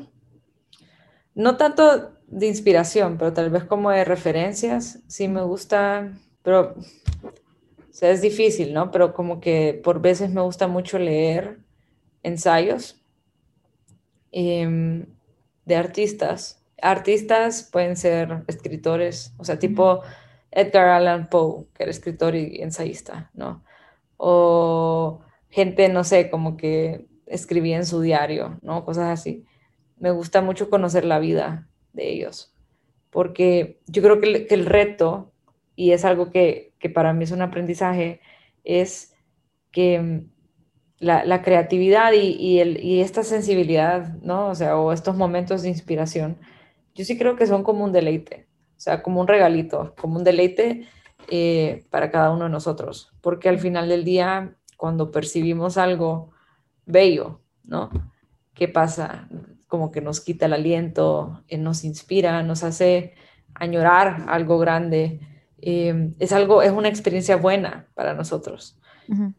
no 1.35 1.57
tanto 1.57 2.12
de 2.27 2.47
inspiración, 2.47 3.17
pero 3.19 3.33
tal 3.33 3.50
vez 3.50 3.65
como 3.65 3.91
de 3.91 4.05
referencias. 4.05 5.00
Sí 5.09 5.27
me 5.27 5.43
gusta, 5.43 6.12
pero 6.43 6.75
es 8.00 8.23
difícil, 8.23 8.73
¿no? 8.73 8.91
Pero 8.91 9.12
como 9.12 9.41
que 9.41 9.81
por 9.83 10.00
veces 10.00 10.31
me 10.31 10.41
gusta 10.41 10.69
mucho 10.69 10.99
leer 10.99 11.59
ensayos 12.23 13.00
em, 14.33 15.07
de 15.65 15.77
artistas. 15.77 16.60
Artistas 16.83 17.69
pueden 17.71 17.97
ser 17.97 18.45
escritores, 18.47 19.35
o 19.39 19.45
sea, 19.45 19.59
tipo 19.59 20.03
Edgar 20.51 20.89
Allan 20.89 21.29
Poe, 21.29 21.67
que 21.75 21.85
era 21.85 21.91
escritor 21.91 22.35
y 22.35 22.63
ensayista, 22.63 23.31
¿no? 23.35 23.63
o 24.23 25.21
gente, 25.49 25.89
no 25.89 26.05
sé, 26.05 26.31
como 26.31 26.57
que 26.59 27.07
escribía 27.27 27.77
en 27.77 27.87
su 27.87 28.03
diario, 28.03 28.59
¿no? 28.61 28.85
Cosas 28.85 29.09
así. 29.09 29.47
Me 29.99 30.11
gusta 30.11 30.43
mucho 30.43 30.69
conocer 30.69 31.07
la 31.07 31.19
vida 31.19 31.69
de 31.95 32.11
ellos, 32.11 32.55
porque 33.09 33.81
yo 33.87 34.03
creo 34.03 34.21
que 34.21 34.47
el, 34.51 34.67
reto, 34.67 35.33
y 35.75 35.93
es 35.93 36.05
algo 36.05 36.31
que, 36.31 36.75
para 36.95 37.15
mí 37.15 37.25
es 37.25 37.31
un 37.31 37.41
aprendizaje, 37.41 38.21
es 38.63 39.15
que 39.73 39.99
mm, 39.99 40.31
la, 40.99 41.43
creatividad 41.43 42.13
y, 42.13 42.61
el, 42.61 42.85
y, 42.85 43.01
esta 43.01 43.23
sensibilidad, 43.23 44.15
¿no? 44.21 44.49
O 44.49 44.55
sea, 44.55 44.77
o 44.77 44.93
estos 44.93 45.17
momentos 45.17 45.63
de 45.63 45.71
inspiración, 45.71 46.39
yo 46.94 47.04
sí 47.04 47.18
creo 47.18 47.37
que 47.37 47.47
son 47.47 47.62
como 47.62 47.85
un 47.85 47.92
deleite, 47.92 48.47
o 48.76 48.80
sea, 48.80 49.02
como 49.02 49.20
un 49.20 49.28
regalito, 49.28 49.94
como 50.00 50.16
un 50.16 50.25
deleite 50.25 50.87
eh, 51.28 51.85
para 51.90 52.11
cada 52.11 52.30
uno 52.30 52.44
de 52.44 52.50
nosotros, 52.50 53.12
porque 53.20 53.49
al 53.49 53.59
final 53.59 53.88
del 53.88 54.04
día, 54.04 54.56
cuando 54.76 55.11
percibimos 55.11 55.76
algo 55.76 56.30
bello, 56.87 57.40
¿no? 57.64 57.90
¿Qué 58.54 58.68
pasa? 58.68 59.28
Como 59.68 59.90
que 59.90 60.00
nos 60.00 60.20
quita 60.20 60.47
el 60.47 60.52
aliento, 60.52 61.42
eh, 61.49 61.59
nos 61.59 61.85
inspira, 61.85 62.42
nos 62.42 62.64
hace 62.64 63.14
añorar 63.54 64.25
algo 64.28 64.59
grande. 64.59 65.20
Eh, 65.62 66.12
es 66.18 66.32
algo, 66.32 66.62
es 66.62 66.73
una 66.73 66.88
experiencia 66.88 67.37
buena 67.37 67.87
para 67.94 68.14
nosotros. 68.14 68.76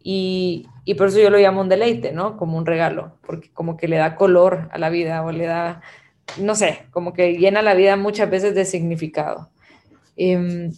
y, 0.04 0.68
y, 0.84 0.96
por 0.96 1.08
eso 1.08 1.20
yo 1.20 1.30
lo 1.30 1.38
llamo 1.38 1.62
un 1.62 1.70
deleite, 1.70 2.12
¿no? 2.12 2.36
Como 2.36 2.58
un 2.58 2.66
regalo, 2.66 3.18
porque 3.26 3.52
como 3.54 3.78
que 3.78 3.88
le 3.88 3.98
da 3.98 4.16
color 4.16 4.70
a 4.74 4.78
la 4.78 4.90
vida 4.90 5.24
o 5.24 5.32
le 5.32 5.46
da, 5.46 5.82
no 6.40 6.56
sé, 6.56 6.86
como 6.92 7.14
que 7.14 7.38
llena 7.38 7.62
la 7.62 7.74
vida 7.74 7.96
muchas 7.98 8.30
veces 8.30 8.56
de 8.56 8.66
significado. 8.66 9.50
Em, 10.16 10.72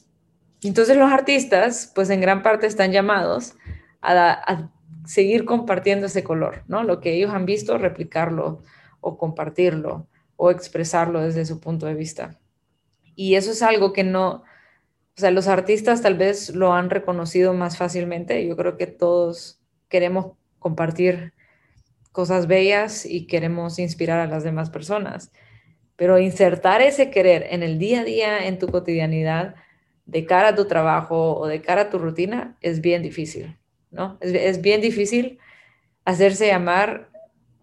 entonces 0.63 0.97
los 0.97 1.11
artistas, 1.11 1.91
pues 1.93 2.09
en 2.09 2.21
gran 2.21 2.43
parte 2.43 2.67
están 2.67 2.91
llamados 2.91 3.55
a, 4.01 4.69
seguir 5.05 5.43
compartiendo 5.43 6.05
ese 6.05 6.23
color, 6.23 6.63
¿no? 6.67 6.83
Lo 6.83 7.01
que 7.01 7.13
ellos 7.13 7.31
han 7.31 7.45
visto, 7.45 7.77
replicarlo 7.77 8.61
o 9.01 9.17
compartirlo 9.17 10.07
o 10.37 10.49
expresarlo 10.49 11.21
desde 11.21 11.45
su 11.45 11.59
punto 11.59 11.87
de 11.87 11.93
vista. 11.93 12.39
Y 13.13 13.35
eso 13.35 13.51
es 13.51 13.61
algo 13.61 13.91
que 13.91 14.05
no, 14.05 14.29
o 14.31 15.17
sea, 15.17 15.29
los 15.31 15.49
artistas 15.49 16.01
tal 16.01 16.17
vez 16.17 16.55
lo 16.55 16.71
han 16.71 16.89
reconocido 16.89 17.53
más 17.53 17.77
fácilmente. 17.77 18.47
Yo 18.47 18.55
creo 18.55 18.77
que 18.77 18.87
todos 18.87 19.59
queremos 19.89 20.37
compartir 20.57 21.33
cosas 22.13 22.47
bellas 22.47 23.05
y 23.05 23.27
queremos 23.27 23.79
inspirar 23.79 24.21
a 24.21 24.27
las 24.27 24.45
demás 24.45 24.69
personas. 24.69 25.33
Pero 25.97 26.17
insertar 26.19 26.81
ese 26.81 27.09
querer 27.09 27.47
en 27.49 27.61
el 27.61 27.77
día 27.77 28.01
a 28.01 28.03
día, 28.05 28.47
en 28.47 28.57
tu 28.59 28.67
cotidianidad, 28.67 29.55
de 30.05 30.25
cara 30.25 30.49
a 30.49 30.55
tu 30.55 30.65
trabajo 30.65 31.37
o 31.37 31.47
de 31.47 31.61
cara 31.61 31.81
a 31.81 31.89
tu 31.89 31.97
rutina 31.97 32.57
es 32.61 32.81
bien 32.81 33.01
difícil, 33.01 33.57
¿no? 33.91 34.17
Es, 34.21 34.61
bien 34.61 34.81
difícil 34.81 35.39
hacerse 36.05 36.47
llamar 36.47 37.09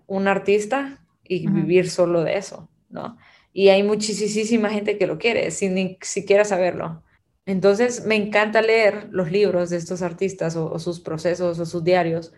un 0.07 0.27
artista 0.27 1.05
y 1.25 1.49
vivir 1.49 1.89
solo 1.91 2.25
de 2.25 2.37
eso, 2.37 2.69
¿no? 2.89 3.17
Y 3.53 3.69
hay 3.69 3.83
muchísima 3.83 4.71
gente 4.71 4.97
que 4.97 5.07
lo 5.07 5.19
quiere 5.19 5.51
sin 5.51 5.75
ni 5.75 5.99
siquiera 6.03 6.45
saberlo. 6.45 7.03
Entonces 7.47 8.07
me 8.07 8.17
encanta 8.17 8.63
leer 8.63 9.09
los 9.11 9.31
libros 9.31 9.71
de 9.71 9.77
estos 9.77 10.03
artistas 10.03 10.57
o, 10.57 10.79
sus 10.79 11.01
procesos 11.01 11.59
o 11.59 11.67
sus 11.67 11.85
diarios 11.85 12.33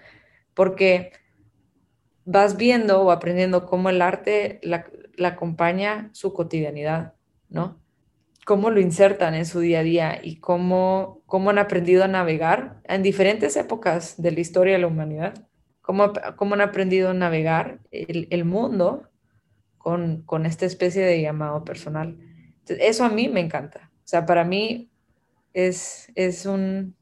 porque 0.55 1.13
vas 2.25 2.57
viendo 2.57 3.03
o 3.03 3.11
aprendiendo 3.11 3.67
cómo 3.67 3.91
el 3.91 4.03
arte 4.03 4.61
la 4.63 5.29
acompaña 5.29 6.11
su 6.13 6.33
cotidianidad, 6.33 7.15
¿no? 7.49 7.83
cómo 8.45 8.71
lo 8.71 8.81
insertan 8.81 9.35
en 9.35 9.47
su 9.47 9.61
día 9.61 9.81
a 9.81 9.83
día 9.83 10.21
y 10.23 10.37
cómo, 10.37 11.23
cómo 11.27 11.51
han 11.51 11.59
aprendido 11.59 12.05
a 12.05 12.09
navegar 12.09 12.81
en 12.85 13.03
diferentes 13.03 13.57
épocas 13.57 14.21
de 14.21 14.33
la 14.33 14.41
historia 14.41 14.75
de 14.75 14.81
la 14.81 14.89
humanidad, 14.89 15.35
cómo, 15.81 16.13
cómo 16.37 16.55
han 16.55 16.61
aprendido 16.61 17.11
a 17.11 17.15
navegar 17.15 17.81
el, 17.91 18.45
mundo 18.45 19.09
con, 19.79 20.23
con, 20.23 20.47
esta 20.47 20.67
especie 20.67 21.03
de 21.05 21.23
llamado 21.23 21.65
personal. 21.65 22.19
eso 22.67 23.05
a 23.05 23.09
mí 23.09 23.29
me 23.29 23.41
encanta. 23.41 23.91
O 23.99 24.09
sea, 24.09 24.27
para 24.27 24.45
mí 24.45 24.91
es, 25.53 26.11
es 26.15 26.47
un... 26.47 26.97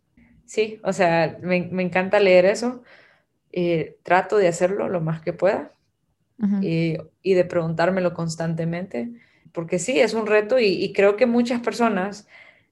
Sí, 0.45 0.81
o 0.83 0.93
sea, 0.93 1.39
me, 1.43 1.69
me 1.71 1.83
encanta 1.83 2.19
leer 2.19 2.45
eso. 2.45 2.83
Eh, 3.53 3.99
trato 4.03 4.37
de 4.37 4.49
hacerlo 4.49 4.89
lo 4.89 5.01
más 5.01 5.21
que 5.21 5.33
pueda 5.33 5.73
y, 6.63 6.97
y 7.21 7.35
de 7.35 7.45
preguntármelo 7.45 8.15
constantemente 8.15 9.11
porque 9.53 9.79
sí, 9.79 10.01
es 10.01 10.15
un 10.15 10.27
reto 10.27 10.59
y, 10.59 10.93
creo 10.93 11.17
que 11.17 11.27
muchas 11.27 11.61
personas 11.61 12.27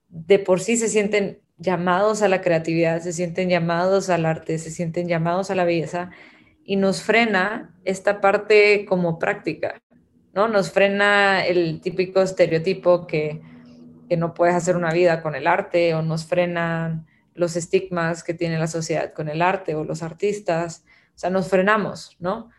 de 0.09 0.39
por 0.39 0.61
sí 0.61 0.77
se 0.77 0.89
sienten 0.89 1.41
llamados 1.59 2.23
a 2.23 2.29
la 2.29 2.41
creatividad, 2.41 3.01
se 3.01 3.13
sienten 3.13 3.49
llamados 3.49 4.11
al 4.11 4.27
arte, 4.27 4.59
se 4.59 4.71
sienten 4.71 5.09
llamados 5.09 5.51
a 5.51 5.55
la 5.55 5.65
belleza 5.65 6.11
y 6.65 6.77
nos 6.77 7.03
frena 7.03 7.75
esta 7.85 8.21
parte 8.21 8.85
como 8.85 9.19
práctica, 9.19 9.83
¿no? 10.35 10.49
Nos 10.49 10.71
frena 10.71 11.45
el 11.45 11.81
típico 11.81 12.23
estereotipo 12.23 13.07
que, 13.07 13.41
que 14.09 14.17
no 14.17 14.35
puedes 14.35 14.55
hacer 14.55 14.77
una 14.77 14.93
vida 14.93 15.23
con 15.23 15.35
el 15.35 15.47
arte 15.47 15.95
o 15.95 16.03
nos 16.03 16.27
frenan 16.27 17.07
los 17.39 17.57
estigmas 17.57 18.23
que 18.23 18.35
tiene 18.35 18.59
la 18.59 18.67
sociedad 18.67 19.13
con 19.13 19.29
el 19.29 19.41
arte 19.41 19.75
o 19.75 19.85
los 19.85 20.03
artistas. 20.03 20.85
O 21.15 21.19
sea, 21.19 21.31
nos 21.31 21.49
frenamos, 21.49 22.17
¿no? 22.21 22.51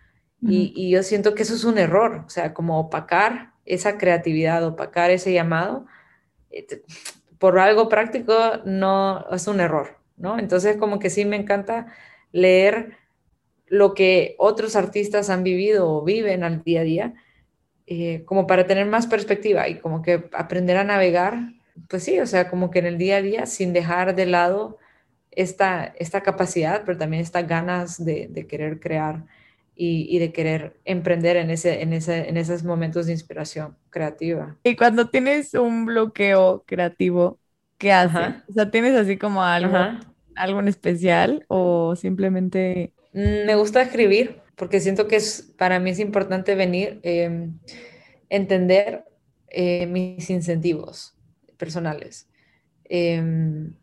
y, 0.42 0.90
yo 0.90 1.04
siento 1.04 1.36
que 1.36 1.44
eso 1.44 1.54
es 1.54 1.66
un 1.66 1.78
error, 1.78 2.24
o 2.26 2.30
sea, 2.30 2.54
como 2.54 2.80
opacar 2.80 3.52
esa 3.66 3.98
creatividad, 3.98 4.66
opacar 4.66 5.12
ese 5.12 5.34
llamado, 5.34 5.86
eh, 6.50 6.66
por 7.38 7.60
algo 7.60 7.90
práctico 7.90 8.34
no 8.66 9.26
es 9.32 9.48
un 9.48 9.60
error, 9.60 9.98
¿no? 10.18 10.40
Entonces, 10.40 10.78
como 10.78 11.00
que 11.00 11.10
sí 11.10 11.26
me 11.26 11.36
encanta 11.36 11.88
leer 12.32 12.98
lo 13.68 13.94
que 13.94 14.36
otros 14.38 14.76
artistas 14.76 15.30
han 15.30 15.44
vivido 15.44 15.90
o 15.90 16.04
viven 16.04 16.44
al 16.44 16.64
día 16.64 16.82
a 16.82 16.84
día, 16.84 17.14
eh, 17.86 18.24
como 18.26 18.48
para 18.48 18.66
tener 18.66 18.86
más 18.86 19.08
perspectiva 19.08 19.68
y 19.68 19.80
como 19.80 20.02
que 20.02 20.30
aprender 20.34 20.78
a 20.78 20.84
navegar, 20.84 21.54
pues 21.88 22.04
sí, 22.04 22.20
o 22.20 22.26
sea, 22.26 22.50
como 22.50 22.72
que 22.72 22.80
en 22.80 22.86
el 22.86 22.98
día 22.98 23.18
a 23.18 23.22
día 23.22 23.46
sin 23.46 23.74
dejar 23.74 24.16
de 24.16 24.26
lado 24.26 24.78
esta, 25.32 25.94
esta 25.98 26.22
capacidad, 26.22 26.84
pero 26.86 26.98
también 26.98 27.22
estas 27.22 27.48
ganas 27.48 28.04
de, 28.04 28.28
de 28.30 28.48
querer 28.48 28.80
crear 28.80 29.26
y, 29.82 30.20
de 30.20 30.34
querer 30.34 30.76
emprender 30.84 31.38
en, 31.38 31.50
ese, 31.50 31.82
en, 31.82 31.94
ese, 31.94 32.28
en 32.28 32.36
esos 32.36 32.66
momentos 32.66 33.06
de 33.06 33.14
inspiración 33.14 33.78
creativa. 33.90 34.58
Y 34.62 34.76
cuando 34.76 35.10
tienes 35.10 35.54
un 35.54 35.86
bloqueo 35.86 36.66
creativo, 36.68 37.40
¿qué 37.78 37.94
haces? 37.94 38.44
O 38.50 38.52
sea, 38.52 38.70
¿tienes 38.70 38.94
así 38.98 39.16
como 39.16 39.42
algo, 39.42 39.78
algo 40.36 40.60
en 40.60 40.68
especial 40.68 41.46
o 41.48 41.96
simplemente 41.96 42.92
Mm, 43.14 43.46
me 43.46 43.56
gusta 43.56 43.82
escribir 43.82 44.42
porque 44.56 44.80
siento 44.80 45.08
que 45.08 45.16
es, 45.16 45.54
para 45.58 45.80
mí 45.80 45.90
es 45.90 46.00
importante 46.00 46.56
venir, 46.56 47.00
eh, 47.04 47.50
entender 48.30 49.06
eh, 49.50 49.86
mis 49.88 50.30
incentivos 50.30 51.16
personales. 51.60 52.28
Em, 52.86 53.74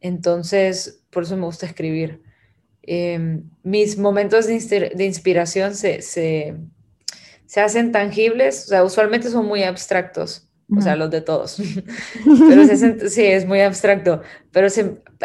entonces, 0.00 1.02
por 1.10 1.24
eso 1.24 1.36
me 1.36 1.44
gusta 1.44 1.66
escribir. 1.66 2.22
Em, 2.82 3.42
mis 3.62 3.98
momentos 3.98 4.46
de, 4.46 4.92
de 4.94 5.04
inspiración 5.04 5.74
se, 5.74 6.00
se, 6.00 6.56
se, 7.46 7.60
hacen 7.60 7.92
tangibles, 7.92 8.64
o 8.66 8.68
sea, 8.68 8.84
usualmente 8.84 9.30
son 9.30 9.46
muy 9.46 9.62
abstractos, 9.62 10.48
o 10.74 10.80
sea, 10.80 10.96
los 10.96 11.10
de 11.10 11.20
todos. 11.20 11.58
pero 12.48 13.08
sí, 13.08 13.24
es 13.24 13.46
muy 13.46 13.60
abstracto, 13.60 14.22
pero 14.52 14.68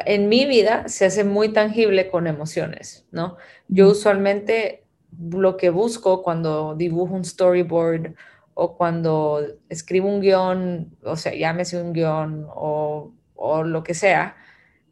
en 0.06 0.30
mi 0.30 0.46
vida 0.46 0.88
se 0.88 1.06
hace 1.06 1.24
muy 1.24 1.50
tangible 1.50 2.10
con 2.10 2.28
emociones, 2.28 3.06
¿no? 3.12 3.38
Yo 3.68 3.89
usualmente 3.89 4.86
lo 5.32 5.58
que 5.58 5.70
busco 5.70 6.24
cuando 6.24 6.75
dibujo 6.75 7.13
un 7.13 7.25
storyboard 7.25 8.16
o 8.62 8.75
cuando 8.75 9.42
escribo 9.70 10.10
un 10.10 10.20
guion, 10.20 10.98
o 11.04 11.16
sea, 11.16 11.34
llámese 11.34 11.82
un 11.82 11.94
guion 11.94 12.46
o, 12.54 13.13
o 13.36 13.63
lo 13.63 13.84
que 13.84 13.94
sea, 13.94 14.36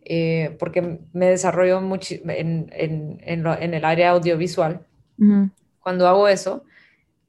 eh, 0.05 0.55
porque 0.57 1.01
me 1.11 1.27
desarrollo 1.27 1.81
mucho 1.81 2.15
en, 2.29 2.71
en, 2.71 3.19
en, 3.21 3.73
el 3.73 3.83
área 3.83 4.11
audiovisual. 4.11 4.85
Cuando 5.81 6.07
hago 6.07 6.29
eso, 6.29 6.63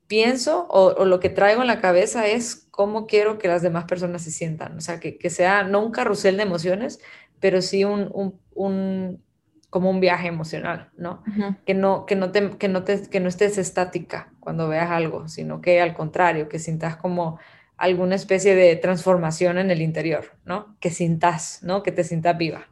pienso 0.07 0.68
o, 0.68 1.04
lo 1.04 1.18
que 1.18 1.28
traigo 1.28 1.62
en 1.62 1.66
la 1.66 1.80
cabeza 1.80 2.28
es 2.28 2.68
cómo 2.71 3.09
quiero 3.09 3.38
que 3.38 3.49
las 3.49 3.62
demás 3.62 3.87
personas 3.87 4.23
se 4.23 4.30
sientan. 4.30 4.76
O 4.76 4.80
sea, 4.80 5.00
que, 5.00 5.18
que 5.18 5.30
sea 5.30 5.64
no 5.64 5.85
un 5.85 5.90
carrusel 5.90 6.37
de 6.37 6.45
emociones, 6.45 7.00
pero 7.40 7.62
sí 7.62 7.85
un, 7.85 8.11
un, 8.14 8.38
un 8.54 9.25
como 9.70 9.90
un 9.90 10.00
viaje 10.00 10.28
emocional, 10.28 10.88
¿no? 10.96 11.22
que, 11.66 11.75
no, 11.75 12.06
que, 12.06 12.16
no 12.16 12.30
te, 12.30 12.50
que, 12.50 12.68
no 12.68 12.84
te, 12.84 13.08
que 13.08 13.20
no 13.20 13.28
estés 13.28 13.58
estática 13.58 14.32
cuando 14.40 14.68
veas 14.68 14.90
algo, 14.90 15.28
sino 15.28 15.60
que 15.60 15.80
al 15.80 15.94
contrario, 15.94 16.48
que 16.48 16.58
sientas 16.58 16.96
como 16.96 17.38
alguna 17.76 18.14
especie 18.14 18.54
de 18.54 18.76
transformación 18.76 19.58
en 19.58 19.70
el 19.70 19.82
interior, 19.82 20.32
¿no? 20.44 20.76
Que 20.80 20.90
sintas, 20.90 21.60
¿no? 21.62 21.82
Que 21.82 21.92
te 21.92 22.02
sientas 22.02 22.37
viva. 22.37 22.66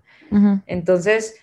Entonces, 0.66 1.36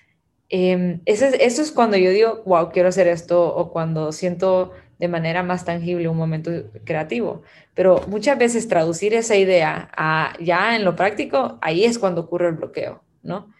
eh, 0.50 1.00
eso, 1.05 1.25
es, 1.25 1.35
eso 1.39 1.61
es 1.61 1.72
cuando 1.72 1.96
yo 1.96 2.09
digo, 2.09 2.44
wow, 2.46 2.72
quiero 2.72 2.89
hacer 2.89 3.07
esto, 3.07 3.55
o 3.55 3.72
cuando 3.72 4.11
siento 4.11 4.74
de 5.00 5.07
manera 5.07 5.44
más 5.44 5.66
tangible 5.66 6.09
un 6.09 6.18
momento 6.18 6.51
creativo. 6.83 7.44
Pero 7.74 8.01
muchas 8.07 8.37
veces 8.37 8.68
traducir 8.68 9.13
esa 9.13 9.35
idea 9.35 9.89
a 9.96 10.33
ya 10.39 10.75
en 10.75 10.83
lo 10.83 10.96
práctico, 10.96 11.57
ahí 11.61 11.85
es 11.85 11.98
cuando 11.98 12.22
ocurre 12.22 12.50
el 12.50 12.55
bloqueo, 12.55 13.01
¿no? 13.22 13.51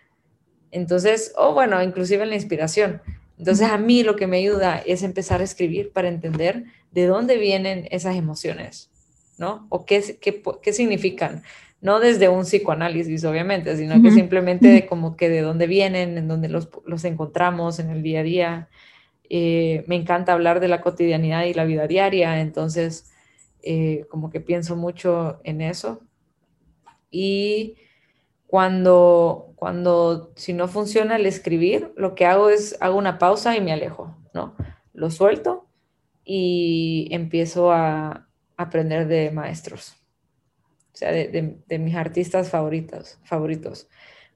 Entonces, 0.74 1.34
o 1.38 1.54
bueno, 1.54 1.82
inclusive 1.82 2.24
en 2.24 2.30
la 2.30 2.36
inspiración. 2.36 3.02
Entonces 3.38 3.70
a 3.70 3.78
mí 3.78 4.04
lo 4.04 4.16
que 4.16 4.28
me 4.28 4.38
ayuda 4.38 4.82
es 4.86 5.04
empezar 5.04 5.40
a 5.40 5.44
escribir 5.44 5.92
para 5.92 6.08
entender 6.08 6.66
de 6.92 7.06
dónde 7.06 7.38
vienen 7.38 7.88
esas 7.92 8.16
emociones, 8.16 8.90
¿no? 9.38 9.68
O 9.70 9.86
qué, 9.86 10.18
qué, 10.20 10.42
qué 10.62 10.74
significan. 10.74 11.44
No 11.80 12.00
desde 12.00 12.30
un 12.30 12.44
psicoanálisis, 12.44 13.24
obviamente, 13.26 13.76
sino 13.76 14.02
que 14.02 14.10
simplemente 14.12 14.68
de 14.70 14.86
como 14.86 15.16
que 15.18 15.30
de 15.30 15.42
dónde 15.42 15.68
vienen, 15.68 16.18
en 16.18 16.28
dónde 16.28 16.48
los, 16.48 16.70
los 16.86 17.04
encontramos 17.04 17.78
en 17.80 17.90
el 17.90 18.02
día 18.02 18.22
a 18.22 18.24
día. 18.24 18.70
Eh, 19.30 19.84
me 19.88 19.96
encanta 19.96 20.34
hablar 20.34 20.60
de 20.60 20.70
la 20.70 20.82
cotidianidad 20.82 21.44
y 21.44 21.54
la 21.54 21.66
vida 21.66 21.86
diaria, 21.88 22.40
entonces 22.40 23.12
eh, 23.62 24.06
como 24.10 24.30
que 24.30 24.40
pienso 24.40 24.76
mucho 24.76 25.42
en 25.44 25.62
eso. 25.62 26.02
Y 27.12 27.76
cuando, 28.54 29.52
cuando 29.56 30.32
si 30.36 30.54
no 30.54 30.68
funciona 30.68 31.16
el 31.16 31.26
escribir, 31.26 31.92
lo 31.98 32.14
que 32.14 32.28
hago 32.28 32.52
es 32.52 32.78
hago 32.82 33.00
una 33.00 33.18
pausa 33.18 33.58
y 33.58 33.62
me 33.62 33.74
alejo, 33.74 34.16
¿no? 34.32 34.56
Lo 34.94 35.10
suelto 35.10 35.66
y 36.24 37.08
empiezo 37.10 37.72
a 37.72 38.28
aprender 38.56 39.08
de 39.08 39.32
maestros, 39.32 39.96
o 40.94 40.96
sea, 40.96 41.12
de, 41.12 41.58
de, 41.66 41.80
mis 41.80 41.96
artistas 41.96 42.52
favoritos, 42.52 43.18
favoritos. 43.24 43.88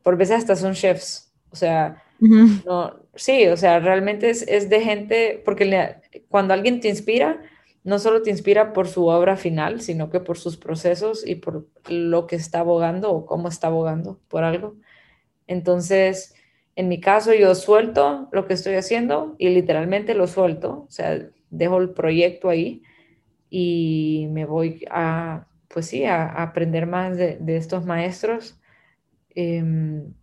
Por 0.01 0.17
veces 0.17 0.37
hasta 0.37 0.55
son 0.55 0.73
chefs, 0.73 1.31
o 1.51 1.55
sea, 1.55 2.03
no, 2.19 2.95
sí, 3.13 3.45
o 3.45 3.55
sea, 3.55 3.79
realmente 3.79 4.31
es, 4.31 4.41
es 4.47 4.67
de 4.67 4.81
gente, 4.81 5.43
porque 5.45 5.95
cuando 6.27 6.55
alguien 6.55 6.79
te 6.81 6.89
inspira, 6.89 7.39
no 7.87 7.99
solo 7.99 8.21
te 8.21 8.29
inspira 8.29 8.73
por 8.73 8.89
su 8.89 9.07
obra 9.07 9.37
final, 9.37 9.79
sino 9.79 10.09
que 10.09 10.19
por 10.19 10.37
sus 10.37 10.57
procesos 10.57 11.25
y 11.25 11.35
por 11.35 11.69
lo 11.87 12.27
que 12.27 12.35
está 12.35 12.59
abogando 12.59 13.13
o 13.13 13.25
cómo 13.25 13.47
está 13.47 13.67
abogando 13.67 14.19
por 14.27 14.43
algo. 14.43 14.75
Entonces, 15.47 16.35
en 16.75 16.89
mi 16.89 16.99
caso, 16.99 17.33
yo 17.33 17.55
suelto 17.55 18.27
lo 18.33 18.45
que 18.45 18.55
estoy 18.55 18.73
haciendo 18.75 19.35
y 19.37 19.47
literalmente 19.51 20.15
lo 20.15 20.27
suelto, 20.27 20.83
o 20.85 20.91
sea, 20.91 21.29
dejo 21.49 21.77
el 21.77 21.91
proyecto 21.91 22.49
ahí 22.49 22.83
y 23.49 24.27
me 24.31 24.43
voy 24.43 24.85
a, 24.91 25.47
pues 25.69 25.85
sí, 25.85 26.03
a, 26.03 26.25
aprender 26.43 26.87
más 26.87 27.15
de, 27.15 27.39
estos 27.55 27.85
maestros. 27.85 28.59
Em, 29.33 30.13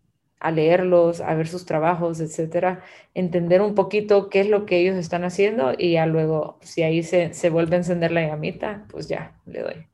a 0.45 0.51
leerlos, 0.51 1.23
a 1.23 1.35
ver 1.35 1.49
sus 1.49 1.65
trabajos, 1.65 2.21
etcétera, 2.21 2.83
entender 3.15 3.63
un 3.63 3.75
poquito 3.75 4.29
qué 4.29 4.41
es 4.41 4.51
lo 4.51 4.67
que 4.67 4.79
ellos 4.79 4.95
están 4.97 5.25
haciendo 5.25 5.73
y 5.77 5.93
ya 5.93 6.05
luego, 6.05 6.59
si 6.61 6.83
ahí 6.83 7.03
se, 7.03 7.33
se 7.33 7.49
vuelve 7.49 7.77
a 7.77 7.79
encender 7.79 8.13
la 8.13 8.27
llamita, 8.27 8.85
pues 8.91 9.09
ya, 9.09 9.41
le 9.47 9.63
doy. 9.63 9.87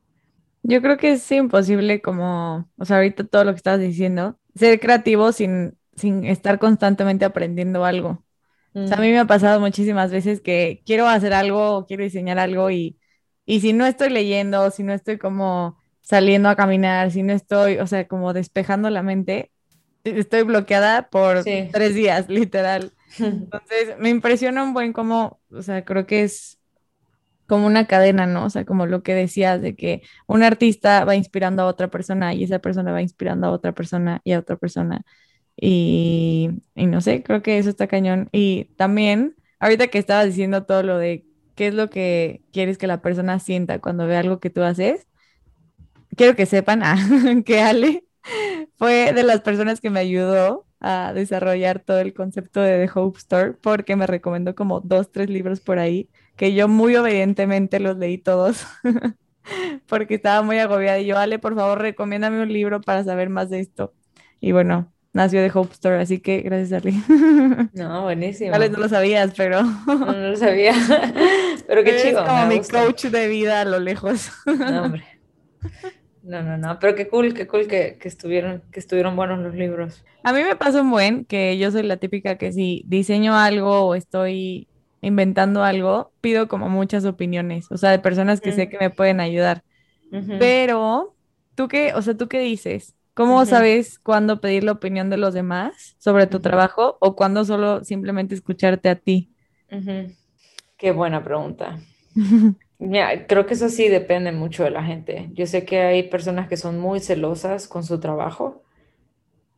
Yo 0.61 0.81
creo 0.81 0.97
que 0.97 1.13
es 1.13 1.31
imposible 1.31 2.01
como, 2.01 2.69
o 2.77 2.83
sea, 2.83 2.97
ahorita 2.97 3.23
todo 3.23 3.45
lo 3.45 3.51
que 3.53 3.57
estabas 3.57 3.79
diciendo, 3.79 4.37
ser 4.53 4.81
creativo 4.81 5.31
sin, 5.31 5.77
sin 5.95 6.25
estar 6.25 6.59
constantemente 6.59 7.23
aprendiendo 7.23 7.85
algo. 7.85 8.21
O 8.73 8.87
sea, 8.87 8.97
a 8.97 8.99
mí 9.01 9.07
mm. 9.07 9.11
me 9.11 9.19
ha 9.19 9.25
pasado 9.25 9.61
muchísimas 9.61 10.11
veces 10.11 10.41
que 10.41 10.81
quiero 10.85 11.07
hacer 11.07 11.31
algo, 11.33 11.85
quiero 11.87 12.03
diseñar 12.03 12.39
algo 12.39 12.69
y, 12.71 12.99
y 13.45 13.61
si 13.61 13.71
no 13.71 13.85
estoy 13.85 14.09
leyendo, 14.09 14.69
si 14.69 14.83
no 14.83 14.91
estoy 14.91 15.17
como 15.17 15.77
saliendo 16.01 16.49
a 16.49 16.57
caminar, 16.57 17.09
si 17.11 17.23
no 17.23 17.31
estoy, 17.31 17.77
o 17.77 17.87
sea, 17.87 18.05
como 18.09 18.33
despejando 18.33 18.89
la 18.89 19.01
mente, 19.01 19.51
estoy 20.03 20.43
bloqueada 20.43 21.09
por 21.09 21.43
tres 21.43 21.95
días, 21.95 22.29
literal. 22.29 22.91
Entonces, 23.19 23.97
me 23.99 24.09
impresiona 24.09 24.63
un 24.63 24.73
buen 24.73 24.93
como, 24.93 25.39
o 25.51 25.61
sea, 25.61 25.83
creo 25.83 26.05
que 26.05 26.23
es 26.23 26.59
como 27.47 27.67
una 27.67 27.85
cadena, 27.85 28.25
¿no? 28.27 28.45
O 28.45 28.49
sea, 28.49 28.63
como 28.63 28.85
lo 28.85 29.03
que 29.03 29.13
decías 29.13 29.61
de 29.61 29.75
que 29.75 30.03
un 30.25 30.41
artista 30.41 31.03
va 31.03 31.15
inspirando 31.15 31.63
a 31.63 31.65
otra 31.65 31.89
persona 31.89 32.33
y 32.33 32.45
esa 32.45 32.59
persona 32.59 32.93
va 32.93 33.01
inspirando 33.01 33.47
a 33.47 33.51
otra 33.51 33.73
persona 33.73 34.21
y 34.23 34.31
a 34.31 34.39
otra 34.39 34.55
persona. 34.55 35.01
Y, 35.57 36.49
y 36.75 36.85
no 36.87 37.01
sé, 37.01 37.23
creo 37.23 37.41
que 37.41 37.57
eso 37.57 37.69
está 37.69 37.87
cañón. 37.87 38.29
Y 38.31 38.65
también, 38.77 39.35
ahorita 39.59 39.87
que 39.87 39.97
estabas 39.99 40.27
diciendo 40.27 40.63
todo 40.63 40.81
lo 40.83 40.97
de 40.97 41.25
qué 41.55 41.67
es 41.67 41.73
lo 41.73 41.89
que 41.89 42.41
quieres 42.53 42.77
que 42.77 42.87
la 42.87 43.01
persona 43.01 43.37
sienta 43.39 43.79
cuando 43.79 44.07
ve 44.07 44.15
algo 44.15 44.39
que 44.39 44.49
tú 44.49 44.63
haces, 44.63 45.07
quiero 46.15 46.35
que 46.35 46.45
sepan 46.45 46.83
ah, 46.83 46.95
que 47.45 47.59
Ale 47.59 48.05
fue 48.77 49.13
de 49.13 49.23
las 49.23 49.41
personas 49.41 49.81
que 49.81 49.89
me 49.89 49.99
ayudó 49.99 50.65
a 50.79 51.13
desarrollar 51.13 51.79
todo 51.79 51.99
el 51.99 52.13
concepto 52.13 52.61
de 52.61 52.85
The 52.85 52.91
Hope 52.99 53.17
Store 53.19 53.53
porque 53.53 53.95
me 53.95 54.07
recomendó 54.07 54.55
como 54.55 54.79
dos, 54.81 55.11
tres 55.11 55.29
libros 55.29 55.59
por 55.59 55.77
ahí 55.79 56.09
que 56.35 56.53
yo 56.53 56.67
muy 56.67 56.95
obedientemente 56.95 57.79
los 57.79 57.97
leí 57.97 58.17
todos 58.17 58.65
porque 59.87 60.15
estaba 60.15 60.41
muy 60.41 60.57
agobiada 60.59 60.99
y 60.99 61.05
yo, 61.05 61.17
Ale, 61.17 61.39
por 61.39 61.55
favor, 61.55 61.79
recomiéndame 61.79 62.41
un 62.41 62.51
libro 62.51 62.81
para 62.81 63.03
saber 63.03 63.29
más 63.29 63.49
de 63.49 63.59
esto. 63.59 63.93
Y 64.39 64.51
bueno, 64.51 64.91
nació 65.13 65.41
The 65.41 65.57
Hope 65.57 65.73
Store, 65.73 65.99
así 65.99 66.19
que 66.19 66.41
gracias, 66.41 66.81
Ale. 66.81 66.93
No, 67.73 68.03
buenísimo. 68.03 68.51
Tal 68.51 68.61
vez 68.61 68.71
no 68.71 68.79
lo 68.79 68.89
sabías, 68.89 69.33
pero... 69.35 69.61
No, 69.63 69.95
no 69.97 70.29
lo 70.29 70.35
sabía, 70.35 70.73
Pero 71.67 71.83
qué 71.83 71.97
chido. 71.97 72.21
Es 72.21 72.27
como 72.27 72.45
mi 72.47 72.59
coach 72.61 73.05
de 73.05 73.27
vida 73.27 73.61
a 73.61 73.65
lo 73.65 73.79
lejos. 73.79 74.31
No, 74.45 74.83
hombre. 74.83 75.05
No, 76.23 76.43
no, 76.43 76.57
no, 76.57 76.77
pero 76.79 76.95
qué 76.95 77.07
cool, 77.07 77.33
qué 77.33 77.47
cool 77.47 77.67
que, 77.67 77.97
estuvieron, 78.03 78.61
que 78.71 78.79
estuvieron 78.79 79.15
buenos 79.15 79.39
los 79.39 79.55
libros. 79.55 80.05
A 80.23 80.33
mí 80.33 80.43
me 80.43 80.55
pasa 80.55 80.81
un 80.81 80.91
buen 80.91 81.25
que 81.25 81.57
yo 81.57 81.71
soy 81.71 81.83
la 81.83 81.97
típica 81.97 82.37
que 82.37 82.51
si 82.51 82.83
diseño 82.85 83.35
algo 83.35 83.87
o 83.87 83.95
estoy 83.95 84.67
inventando 85.01 85.63
algo, 85.63 86.11
pido 86.21 86.47
como 86.47 86.69
muchas 86.69 87.05
opiniones, 87.05 87.71
o 87.71 87.77
sea, 87.77 87.89
de 87.89 87.99
personas 87.99 88.39
que 88.39 88.51
sé 88.51 88.67
mm. 88.67 88.69
que 88.69 88.77
me 88.77 88.89
pueden 88.91 89.19
ayudar. 89.19 89.63
Pero, 90.39 91.15
¿tú 91.55 91.67
qué, 91.67 91.93
o 91.95 92.01
sea, 92.01 92.15
tú 92.15 92.27
qué 92.27 92.39
dices? 92.39 92.95
¿Cómo 93.13 93.45
sabes 93.45 93.97
cuándo 93.97 94.41
pedir 94.41 94.63
la 94.63 94.73
opinión 94.73 95.09
de 95.09 95.17
los 95.17 95.33
demás 95.33 95.95
sobre 95.99 96.27
tu 96.27 96.39
trabajo 96.39 96.97
o 96.99 97.15
cuándo 97.15 97.45
solo 97.45 97.83
simplemente 97.83 98.35
escucharte 98.35 98.89
a 98.89 98.95
ti? 98.95 99.31
Qué 100.77 100.91
buena 100.91 101.23
pregunta. 101.23 101.79
Mira, 102.81 103.27
creo 103.27 103.45
que 103.45 103.53
eso 103.53 103.69
sí 103.69 103.89
depende 103.89 104.31
mucho 104.31 104.63
de 104.63 104.71
la 104.71 104.83
gente. 104.83 105.29
Yo 105.33 105.45
sé 105.45 105.65
que 105.65 105.81
hay 105.81 106.03
personas 106.09 106.47
que 106.49 106.57
son 106.57 106.79
muy 106.79 106.99
celosas 106.99 107.67
con 107.67 107.83
su 107.83 107.99
trabajo 107.99 108.63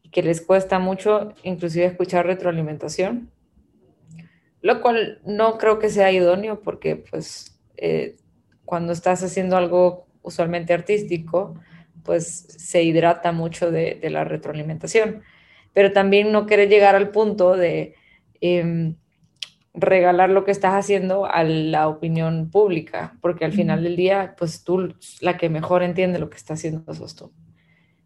y 0.01 0.09
que 0.09 0.21
les 0.21 0.41
cuesta 0.41 0.77
mucho 0.77 1.33
inclusive 1.41 1.85
escuchar 1.85 2.25
retroalimentación, 2.25 3.31
lo 4.61 4.81
cual 4.81 5.21
no 5.25 5.57
creo 5.57 5.79
que 5.79 5.89
sea 5.89 6.11
idóneo 6.11 6.59
porque 6.59 6.97
pues 6.97 7.57
eh, 7.77 8.17
cuando 8.65 8.91
estás 8.91 9.23
haciendo 9.23 9.55
algo 9.55 10.05
usualmente 10.21 10.73
artístico, 10.73 11.57
pues 12.03 12.27
se 12.49 12.83
hidrata 12.83 13.31
mucho 13.31 13.71
de, 13.71 14.01
la 14.09 14.25
retroalimentación. 14.25 15.23
Pero 15.71 15.93
también 15.93 16.33
no 16.33 16.45
quiere 16.45 16.67
llegar 16.67 16.95
al 16.95 17.11
punto 17.11 17.55
de... 17.55 17.95
Em, 18.41 18.97
regalar 19.73 20.29
lo 20.29 20.45
que 20.45 20.51
estás 20.51 20.73
haciendo 20.73 21.25
a 21.25 21.43
la 21.43 21.87
opinión 21.87 22.49
pública, 22.51 23.15
porque 23.21 23.45
al 23.45 23.53
final 23.53 23.83
del 23.83 23.95
día, 23.95 24.35
pues 24.37 24.63
tú, 24.63 24.93
la 25.19 25.37
que 25.37 25.49
mejor 25.49 25.81
entiende 25.81 26.19
lo 26.19 26.29
que 26.29 26.37
está 26.37 26.53
haciendo 26.53 26.93
sos 26.93 27.15
tú. 27.15 27.31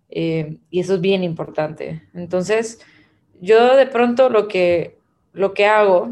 Eh, 0.10 0.60
y 0.70 0.80
eso 0.80 0.96
es 0.96 1.02
bien 1.02 1.24
importante. 1.24 2.04
Entonces, 2.14 2.80
yo 3.42 3.76
de 3.76 3.86
pronto 3.86 4.30
lo 4.30 4.48
que, 4.48 4.98
lo 5.34 5.54
que 5.54 5.66
hago, 5.66 6.12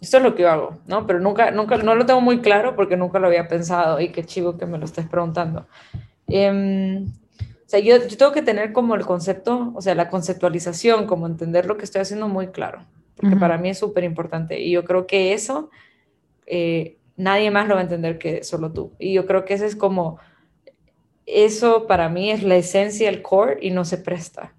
esto 0.00 0.16
es 0.16 0.22
lo 0.24 0.34
que 0.34 0.42
yo 0.42 0.50
hago, 0.50 0.78
¿no? 0.86 1.06
Pero 1.06 1.20
nunca, 1.20 1.52
nunca, 1.52 1.76
no 1.76 1.94
lo 1.94 2.04
tengo 2.04 2.20
muy 2.20 2.40
claro 2.40 2.74
porque 2.74 2.96
nunca 2.96 3.20
lo 3.20 3.28
había 3.28 3.46
pensado 3.46 4.00
y 4.00 4.08
qué 4.08 4.24
chivo 4.24 4.58
que 4.58 4.66
me 4.66 4.78
lo 4.78 4.84
estés 4.84 5.06
preguntando. 5.06 5.66
Em, 6.26 7.06
o 7.06 7.68
sea, 7.72 7.78
yo, 7.78 7.96
yo 8.08 8.16
tengo 8.16 8.32
que 8.32 8.42
tener 8.42 8.72
como 8.72 8.96
el 8.96 9.06
concepto, 9.06 9.72
o 9.76 9.80
sea, 9.80 9.94
la 9.94 10.10
conceptualización, 10.10 11.06
como 11.06 11.28
entender 11.28 11.66
lo 11.66 11.76
que 11.78 11.84
estoy 11.84 12.00
haciendo 12.00 12.26
muy 12.28 12.48
claro 12.48 12.80
porque 13.22 13.36
para 13.36 13.56
mí 13.56 13.70
es 13.70 13.78
súper 13.78 14.04
importante. 14.04 14.60
Y 14.60 14.72
yo 14.72 14.84
creo 14.84 15.06
que 15.06 15.32
eso 15.32 15.70
eh, 16.44 16.98
nadie 17.16 17.50
más 17.50 17.68
lo 17.68 17.74
va 17.74 17.80
a 17.80 17.84
entender 17.84 18.18
que 18.18 18.44
solo 18.44 18.72
tú. 18.72 18.92
Y 18.98 19.14
yo 19.14 19.26
creo 19.26 19.44
que 19.44 19.54
ese 19.54 19.66
es 19.66 19.76
como, 19.76 20.18
eso 21.24 21.86
para 21.86 22.08
mí 22.08 22.30
es 22.30 22.42
la 22.42 22.56
esencia, 22.56 23.08
el 23.08 23.22
core, 23.22 23.58
y 23.60 23.70
no 23.70 23.84
se 23.84 23.98
presta. 23.98 24.54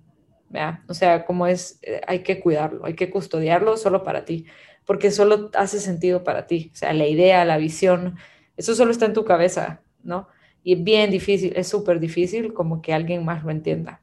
O 0.88 0.94
sea, 0.94 1.26
como 1.26 1.48
es, 1.48 1.80
eh, 1.82 2.02
hay 2.08 2.20
que 2.20 2.40
cuidarlo, 2.40 2.86
hay 2.86 2.94
que 2.94 3.10
custodiarlo 3.10 3.76
solo 3.76 4.04
para 4.04 4.24
ti, 4.24 4.46
porque 4.86 5.12
solo 5.12 5.50
hace 5.56 5.80
sentido 5.80 6.24
para 6.24 6.46
ti. 6.46 6.70
O 6.74 6.76
sea, 6.76 6.94
la 6.94 7.08
idea, 7.08 7.44
la 7.44 7.58
visión, 7.58 8.18
eso 8.56 8.76
solo 8.76 8.92
está 8.92 9.06
en 9.06 9.14
tu 9.14 9.26
cabeza, 9.26 9.82
¿no? 10.04 10.28
Y 10.64 10.74
es 10.74 10.84
bien 10.84 11.10
difícil, 11.10 11.54
es 11.56 11.68
súper 11.68 12.00
difícil 12.00 12.54
como 12.54 12.82
que 12.82 12.94
alguien 12.94 13.26
más 13.26 13.44
lo 13.44 13.52
entienda. 13.52 14.02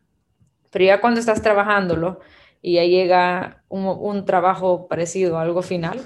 Pero 0.71 0.85
ya 0.85 1.01
cuando 1.01 1.21
estás 1.21 1.41
trabajándolo, 1.41 2.21
y 2.63 2.75
ya 2.75 2.85
llega 2.85 3.63
un, 3.69 4.25
trabajo 4.25 4.87
parecido, 4.89 5.39
algo 5.39 5.63
final. 5.63 6.01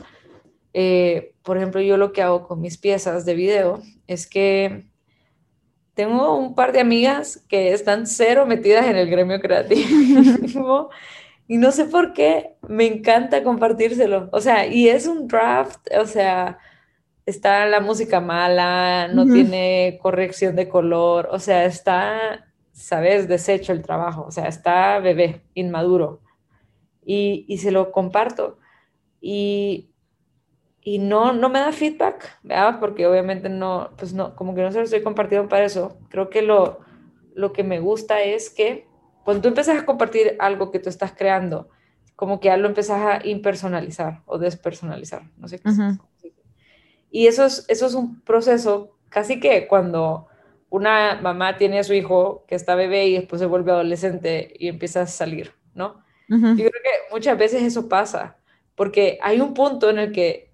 Eh, 0.73 1.35
por 1.43 1.57
ejemplo, 1.57 1.81
yo 1.81 1.97
lo 1.97 2.13
que 2.13 2.23
hago 2.23 2.47
con 2.47 2.61
mis 2.61 2.79
piezas 2.79 3.25
de 3.25 3.35
video 3.35 3.83
es 4.07 4.27
que 4.27 4.87
tengo 5.95 6.37
un 6.37 6.55
par 6.55 6.73
de 6.73 6.81
amigas 6.81 7.45
que 7.49 7.73
están 7.73 8.07
cero 8.07 8.47
metidas 8.47 8.87
en 8.87 8.97
el 8.97 9.09
gremio 9.09 9.41
creativo 9.41 10.91
y 11.49 11.59
no 11.59 11.71
sé 11.71 11.85
por 11.85 12.13
qué 12.13 12.57
me 12.69 12.87
encanta 12.87 13.43
compartírselo. 13.43 14.29
O 14.33 14.41
sea, 14.41 14.67
y 14.67 14.89
es 14.89 15.07
un 15.07 15.27
draft, 15.29 15.89
o 15.99 16.07
sea, 16.07 16.59
está 17.27 17.67
la 17.67 17.81
música 17.81 18.21
mala, 18.21 19.09
no 19.09 19.27
tiene 19.27 19.99
corrección 20.03 20.57
de 20.57 20.69
color, 20.69 21.29
o 21.31 21.39
sea, 21.39 21.65
está, 21.65 22.47
sabes, 22.73 23.29
deshecho 23.29 23.73
el 23.73 23.83
trabajo, 23.83 24.25
o 24.27 24.31
sea, 24.31 24.47
está 24.47 24.99
bebé, 24.99 25.43
inmaduro 25.55 26.24
y, 27.05 27.59
se 27.59 27.71
lo 27.71 27.93
comparto. 27.93 28.59
Y, 29.21 29.91
y 30.81 30.99
no, 30.99 31.33
no 31.33 31.49
me 31.49 31.61
da 31.61 31.73
feedback, 31.73 32.39
¿verdad? 32.43 32.79
Porque 32.81 33.07
obviamente 33.07 33.49
no, 33.49 33.91
pues 33.97 34.13
no, 34.13 34.37
como 34.37 34.55
que 34.55 34.63
no 34.63 34.71
se 34.71 34.79
lo 34.79 34.85
estoy 34.85 35.03
compartiendo 35.03 35.49
para 35.49 35.65
eso. 35.65 35.99
Creo 36.09 36.31
que 36.31 36.43
lo, 36.43 36.81
lo 37.35 37.53
que 37.53 37.65
me 37.65 37.81
gusta 37.81 38.23
es 38.23 38.51
que 38.51 38.87
cuando 39.25 39.43
tú 39.43 39.49
empiezas 39.49 39.81
a 39.81 39.87
compartir 39.87 40.37
algo 40.39 40.71
que 40.71 40.79
tú 40.79 40.89
estás 40.89 41.13
creando, 41.13 41.69
como 42.17 42.41
que 42.41 42.49
ya 42.49 42.57
lo 42.57 42.69
empiezas 42.69 43.01
a 43.01 43.27
impersonalizar 43.27 44.23
o 44.27 44.39
despersonalizar, 44.39 45.31
no 45.37 45.49
sé 45.49 45.59
qué 45.59 45.71
Y 47.11 47.27
eso 47.27 47.45
es, 47.45 47.65
eso 47.69 47.87
es 47.87 47.95
un 47.95 48.21
proceso 48.21 48.97
casi 49.09 49.41
que 49.41 49.67
cuando 49.67 50.29
una 50.69 51.21
mamá 51.23 51.57
tiene 51.57 51.79
a 51.79 51.85
su 51.85 51.95
hijo 51.95 52.45
que 52.47 52.55
está 52.55 52.75
bebé 52.75 53.07
y 53.07 53.15
después 53.15 53.41
se 53.41 53.47
vuelve 53.47 53.73
adolescente 53.73 54.53
y 54.59 54.69
empieza 54.69 55.03
a 55.03 55.07
salir, 55.07 55.53
¿no? 55.75 56.04
Yo 56.29 56.55
creo 56.55 56.71
que 56.71 57.13
muchas 57.13 57.39
veces 57.39 57.63
eso 57.63 57.89
pasa, 57.89 58.39
porque 58.75 59.19
hay 59.23 59.41
un 59.41 59.55
punto 59.55 59.91
en 59.91 59.99
el 59.99 60.13
que 60.13 60.53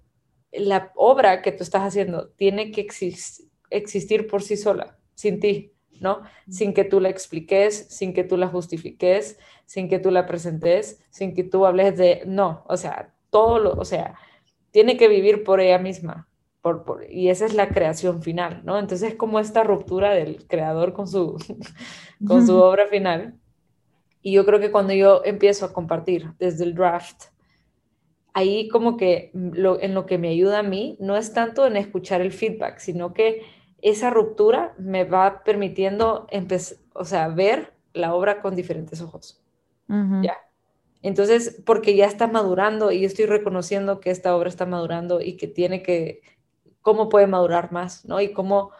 la 0.51 0.91
obra 0.95 1.41
que 1.41 1.51
tú 1.51 1.63
estás 1.63 1.83
haciendo 1.83 2.29
tiene 2.29 2.71
que 2.71 2.87
existir 3.69 4.27
por 4.27 4.41
sí 4.41 4.57
sola, 4.57 4.97
sin 5.15 5.39
ti, 5.39 5.73
¿no? 6.01 6.21
Sin 6.49 6.73
que 6.73 6.83
tú 6.83 6.99
la 6.99 7.09
expliques, 7.09 7.87
sin 7.89 8.13
que 8.13 8.23
tú 8.23 8.37
la 8.37 8.47
justifiques, 8.47 9.39
sin 9.65 9.87
que 9.87 9.99
tú 9.99 10.11
la 10.11 10.25
presentes, 10.25 11.01
sin 11.09 11.33
que 11.33 11.43
tú 11.43 11.65
hables 11.65 11.97
de, 11.97 12.23
no, 12.25 12.63
o 12.67 12.75
sea, 12.75 13.13
todo 13.29 13.59
lo, 13.59 13.73
o 13.73 13.85
sea, 13.85 14.15
tiene 14.71 14.97
que 14.97 15.07
vivir 15.07 15.43
por 15.43 15.61
ella 15.61 15.79
misma. 15.79 16.27
Por, 16.61 16.83
por, 16.83 17.09
y 17.09 17.29
esa 17.29 17.45
es 17.45 17.55
la 17.55 17.69
creación 17.69 18.21
final, 18.21 18.61
¿no? 18.63 18.77
Entonces 18.77 19.13
es 19.13 19.15
como 19.15 19.39
esta 19.39 19.63
ruptura 19.63 20.11
del 20.13 20.45
creador 20.47 20.93
con 20.93 21.07
su, 21.07 21.37
con 22.27 22.45
su 22.45 22.55
obra 22.55 22.85
final 22.87 23.40
y 24.21 24.33
yo 24.33 24.45
creo 24.45 24.59
que 24.59 24.71
cuando 24.71 24.93
yo 24.93 25.21
empiezo 25.25 25.65
a 25.65 25.73
compartir 25.73 26.31
desde 26.37 26.63
el 26.63 26.75
draft, 26.75 27.25
ahí 28.33 28.67
como 28.69 28.97
que 28.97 29.31
lo, 29.33 29.81
en 29.81 29.93
lo 29.93 30.05
que 30.05 30.17
me 30.17 30.29
ayuda 30.29 30.59
a 30.59 30.63
mí 30.63 30.97
no 30.99 31.17
es 31.17 31.33
tanto 31.33 31.65
en 31.65 31.75
escuchar 31.77 32.21
el 32.21 32.31
feedback, 32.31 32.79
sino 32.79 33.13
que 33.13 33.43
esa 33.81 34.09
ruptura 34.09 34.73
me 34.77 35.03
va 35.03 35.43
permitiendo 35.43 36.27
o 36.93 37.05
sea, 37.05 37.27
ver 37.29 37.73
la 37.93 38.13
obra 38.13 38.41
con 38.41 38.55
diferentes 38.55 39.01
ojos. 39.01 39.41
Ya. 40.21 40.37
Entonces, 41.01 41.61
porque 41.65 41.95
ya 41.97 42.05
está 42.05 42.27
madurando 42.27 42.91
y 42.91 43.01
yo 43.01 43.07
estoy 43.07 43.25
reconociendo 43.25 43.99
que 43.99 44.09
esta 44.09 44.33
obra 44.35 44.47
está 44.47 44.65
madurando 44.65 45.19
y 45.19 45.35
que 45.35 45.47
tiene 45.47 45.83
que, 45.83 46.21
cómo 46.81 47.09
puede 47.09 47.27
madurar 47.27 47.73
más, 47.73 48.05
¿no? 48.05 48.21
Y 48.21 48.31
cómo, 48.31 48.71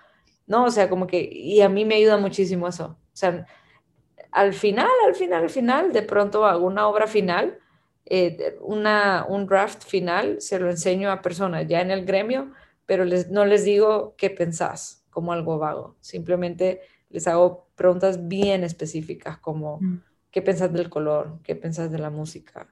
¿no? 0.47 0.65
O 0.65 0.71
sea, 0.71 0.89
como 0.89 1.07
que, 1.07 1.21
y 1.21 1.59
a 1.61 1.67
mí 1.67 1.83
me 1.83 1.95
ayuda 1.95 2.17
muchísimo 2.17 2.67
eso. 2.67 2.97
O 2.99 3.15
sea, 3.15 3.45
al 4.31 4.53
final, 4.53 4.89
al 5.05 5.15
final, 5.15 5.43
al 5.43 5.49
final, 5.49 5.93
de 5.93 6.01
pronto 6.03 6.45
hago 6.45 6.65
una 6.65 6.87
obra 6.87 7.07
final, 7.07 7.59
eh, 8.05 8.57
una, 8.61 9.25
un 9.27 9.45
draft 9.45 9.83
final, 9.83 10.41
se 10.41 10.59
lo 10.59 10.69
enseño 10.69 11.11
a 11.11 11.21
personas 11.21 11.67
ya 11.67 11.81
en 11.81 11.91
el 11.91 12.05
gremio, 12.05 12.51
pero 12.85 13.05
les, 13.05 13.29
no 13.29 13.45
les 13.45 13.65
digo 13.65 14.15
qué 14.17 14.29
pensás 14.29 15.05
como 15.09 15.33
algo 15.33 15.59
vago, 15.59 15.95
simplemente 15.99 16.81
les 17.09 17.27
hago 17.27 17.67
preguntas 17.75 18.27
bien 18.27 18.63
específicas 18.63 19.37
como 19.37 19.79
mm. 19.81 20.01
qué 20.31 20.41
pensás 20.41 20.71
del 20.71 20.89
color, 20.89 21.39
qué 21.43 21.55
pensás 21.55 21.91
de 21.91 21.99
la 21.99 22.09
música, 22.09 22.67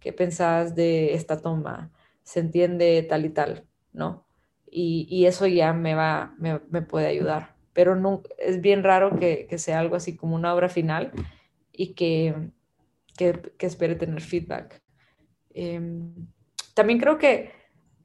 qué 0.00 0.12
pensás 0.12 0.74
de 0.74 1.14
esta 1.14 1.40
toma, 1.40 1.92
se 2.24 2.40
entiende 2.40 3.06
tal 3.08 3.24
y 3.24 3.30
tal, 3.30 3.64
¿no? 3.92 4.24
Y, 4.68 5.06
y 5.08 5.26
eso 5.26 5.46
ya 5.46 5.72
me 5.72 5.94
va, 5.94 6.34
me, 6.38 6.60
me 6.70 6.82
puede 6.82 7.06
ayudar 7.06 7.53
pero 7.74 7.96
no, 7.96 8.22
es 8.38 8.62
bien 8.62 8.82
raro 8.82 9.18
que, 9.18 9.46
que, 9.50 9.58
sea 9.58 9.80
algo 9.80 9.96
así 9.96 10.16
como 10.16 10.36
una 10.36 10.54
obra 10.54 10.68
final 10.68 11.10
y 11.72 11.94
que, 11.94 12.50
que, 13.18 13.52
que 13.58 13.66
espere 13.66 13.96
tener 13.96 14.20
feedback. 14.22 14.80
Em, 15.50 16.14
también 16.72 17.00
creo 17.00 17.18
que 17.18 17.50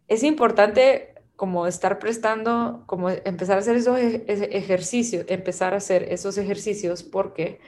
es 0.07 0.23
importante 0.23 1.13
como 1.35 1.67
estar 1.67 1.99
prestando, 1.99 2.83
como 2.87 3.09
empezar 3.09 3.57
a 3.57 3.59
hacer 3.59 3.77
esos 3.77 3.97
ejercicios, 3.97 5.23
empezar 5.29 5.73
a 5.73 5.77
hacer 5.77 6.03
esos 6.11 6.37
ejercicios 6.37 7.03
porque 7.03 7.59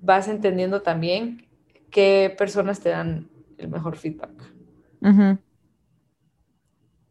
vas 0.00 0.28
entendiendo 0.28 0.80
también 0.80 1.48
qué 1.90 2.34
personas 2.38 2.80
te 2.80 2.90
dan 2.90 3.28
el 3.58 3.68
mejor 3.68 3.96
feedback. 3.96 4.30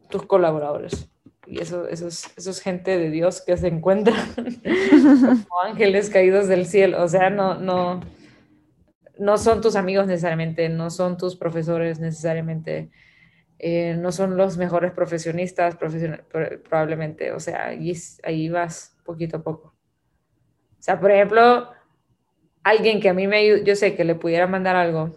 Tus 0.10 0.26
colaboradores 0.26 1.12
y 1.46 1.60
eso, 1.60 1.88
eso, 1.88 2.08
es, 2.08 2.32
eso 2.38 2.50
es 2.52 2.62
gente 2.62 2.98
de 2.98 3.10
Dios 3.10 3.42
que 3.42 3.58
se 3.58 3.68
encuentra 3.68 4.14
como 4.36 5.62
ángeles 5.62 6.10
caídos 6.10 6.48
del 6.48 6.66
cielo. 6.66 7.04
O 7.04 7.08
sea, 7.08 7.30
no, 7.30 7.56
no, 7.56 8.02
no 9.18 9.38
son 9.38 9.62
tus 9.62 9.76
amigos 9.76 10.08
necesariamente, 10.08 10.70
no 10.70 10.90
son 10.90 11.18
tus 11.18 11.36
profesores 11.36 12.00
necesariamente, 12.00 12.90
eh, 13.60 13.96
no 13.98 14.12
son 14.12 14.38
los 14.38 14.58
mejores 14.58 14.92
profesionistas, 14.92 15.78
probablemente, 15.78 17.32
o 17.32 17.40
sea, 17.40 17.68
ahí, 17.68 17.94
ahí 18.24 18.50
vas 18.50 18.96
poquito 19.06 19.38
a 19.38 19.44
poco. 19.44 19.76
O 20.80 20.82
sea, 20.84 21.00
por 21.00 21.12
ejemplo, 21.12 21.70
alguien 22.64 23.00
que 23.00 23.10
a 23.10 23.14
mí 23.14 23.28
me 23.28 23.64
yo 23.64 23.76
sé 23.76 23.96
que 23.96 24.04
le 24.04 24.16
pudiera 24.16 24.48
mandar 24.48 24.76
algo, 24.76 25.16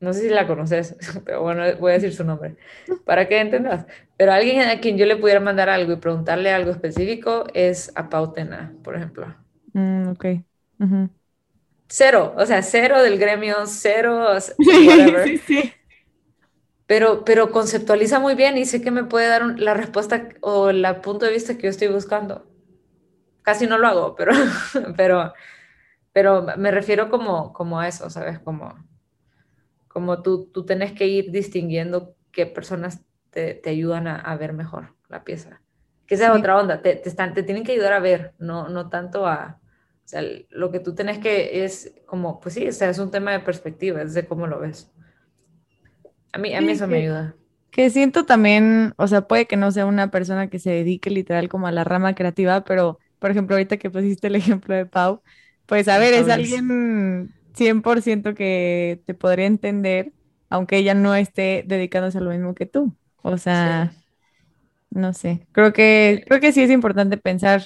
no 0.00 0.12
sé 0.12 0.22
si 0.22 0.28
la 0.28 0.46
conoces, 0.46 0.96
pero 1.24 1.42
bueno, 1.42 1.64
voy 1.78 1.90
a 1.92 1.94
decir 1.94 2.14
su 2.14 2.24
nombre, 2.24 2.56
para 3.04 3.28
que 3.28 3.40
entendas, 3.40 3.86
pero 4.16 4.32
alguien 4.32 4.60
a 4.60 4.80
quien 4.80 4.96
yo 4.96 5.06
le 5.06 5.16
pudiera 5.16 5.40
mandar 5.40 5.68
algo 5.68 5.92
y 5.92 5.96
preguntarle 5.96 6.52
algo 6.52 6.70
específico 6.70 7.46
es 7.54 7.92
a 7.94 8.08
Pautena, 8.08 8.74
por 8.82 8.96
ejemplo. 8.96 9.34
Mm, 9.72 10.08
ok. 10.10 10.26
Cero, 11.88 12.34
o 12.36 12.44
sea, 12.44 12.62
cero 12.62 13.02
del 13.02 13.18
gremio, 13.18 13.66
cero, 13.66 14.26
whatever. 14.58 15.26
sí, 15.26 15.38
sí. 15.38 15.72
Pero, 16.86 17.22
pero 17.24 17.50
conceptualiza 17.50 18.18
muy 18.18 18.34
bien 18.34 18.56
y 18.56 18.64
sé 18.64 18.80
que 18.80 18.90
me 18.90 19.04
puede 19.04 19.28
dar 19.28 19.58
la 19.58 19.74
respuesta 19.74 20.28
o 20.40 20.70
el 20.70 20.86
punto 21.02 21.26
de 21.26 21.32
vista 21.32 21.56
que 21.56 21.64
yo 21.64 21.68
estoy 21.68 21.88
buscando. 21.88 22.46
Casi 23.42 23.66
no 23.66 23.78
lo 23.78 23.88
hago, 23.88 24.14
pero, 24.14 24.32
pero, 24.96 25.34
pero 26.12 26.46
me 26.56 26.70
refiero 26.70 27.10
como, 27.10 27.52
como 27.52 27.78
a 27.80 27.88
eso, 27.88 28.08
¿sabes? 28.10 28.38
Como, 28.38 28.74
como 29.88 30.22
tú, 30.22 30.50
tú 30.52 30.64
tenés 30.64 30.92
que 30.92 31.06
ir 31.06 31.30
distinguiendo 31.30 32.14
qué 32.30 32.46
personas 32.46 33.00
te, 33.30 33.54
te 33.54 33.70
ayudan 33.70 34.06
a, 34.06 34.16
a, 34.16 34.36
ver 34.36 34.52
mejor 34.52 34.94
la 35.08 35.24
pieza. 35.24 35.60
Que 36.06 36.14
esa 36.14 36.28
es 36.28 36.38
otra 36.38 36.58
onda, 36.58 36.80
te, 36.80 36.94
te, 36.94 37.08
están, 37.08 37.34
te 37.34 37.42
tienen 37.42 37.64
que 37.64 37.72
ayudar 37.72 37.92
a 37.92 38.00
ver, 38.00 38.32
no, 38.38 38.68
no 38.68 38.88
tanto 38.88 39.26
a, 39.26 39.58
o 40.08 40.08
sea, 40.08 40.22
lo 40.50 40.70
que 40.70 40.80
tú 40.80 40.94
tienes 40.94 41.18
que 41.18 41.64
es 41.64 41.92
como, 42.06 42.40
pues 42.40 42.54
sí, 42.54 42.66
o 42.66 42.72
sea, 42.72 42.88
es 42.88 42.98
un 42.98 43.10
tema 43.10 43.32
de 43.32 43.40
perspectiva, 43.40 44.00
es 44.00 44.14
de 44.14 44.26
cómo 44.26 44.46
lo 44.46 44.60
ves. 44.60 44.90
A 46.32 46.38
mí, 46.38 46.54
a 46.54 46.60
mí 46.60 46.72
eso 46.72 46.86
me 46.86 46.98
ayuda. 46.98 47.34
Que 47.70 47.90
siento 47.90 48.24
también, 48.24 48.94
o 48.96 49.06
sea, 49.06 49.28
puede 49.28 49.46
que 49.46 49.56
no 49.56 49.70
sea 49.70 49.84
una 49.84 50.10
persona 50.10 50.48
que 50.48 50.58
se 50.58 50.70
dedique 50.70 51.10
literal 51.10 51.48
como 51.48 51.66
a 51.66 51.72
la 51.72 51.84
rama 51.84 52.14
creativa, 52.14 52.64
pero, 52.64 52.98
por 53.18 53.30
ejemplo, 53.30 53.56
ahorita 53.56 53.76
que 53.76 53.90
pusiste 53.90 54.28
el 54.28 54.36
ejemplo 54.36 54.74
de 54.74 54.86
Pau, 54.86 55.22
pues 55.66 55.88
a 55.88 55.98
ver, 55.98 56.14
es 56.14 56.28
alguien 56.30 57.34
100% 57.58 58.34
que 58.34 59.02
te 59.04 59.14
podría 59.14 59.46
entender, 59.46 60.12
aunque 60.48 60.78
ella 60.78 60.94
no 60.94 61.14
esté 61.14 61.64
dedicándose 61.66 62.18
a 62.18 62.20
lo 62.22 62.30
mismo 62.30 62.54
que 62.54 62.66
tú. 62.66 62.94
O 63.22 63.36
sea, 63.36 63.92
no 64.90 65.12
sé, 65.12 65.46
creo 65.52 65.72
que, 65.72 66.24
creo 66.26 66.40
que 66.40 66.52
sí 66.52 66.62
es 66.62 66.70
importante 66.70 67.18
pensar 67.18 67.62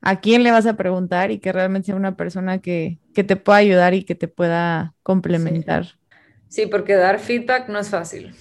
a 0.00 0.20
quién 0.20 0.42
le 0.42 0.50
vas 0.50 0.66
a 0.66 0.76
preguntar 0.76 1.30
y 1.30 1.38
que 1.38 1.52
realmente 1.52 1.86
sea 1.86 1.96
una 1.96 2.16
persona 2.16 2.58
que, 2.58 2.98
te 3.14 3.36
pueda 3.36 3.58
ayudar 3.58 3.94
y 3.94 4.04
que 4.04 4.14
te 4.14 4.28
pueda 4.28 4.94
complementar. 5.02 5.98
Sí. 6.48 6.66
porque 6.66 6.94
dar 6.94 7.18
feedback 7.18 7.68
no 7.68 7.78
es 7.78 7.88
fácil. 7.88 8.34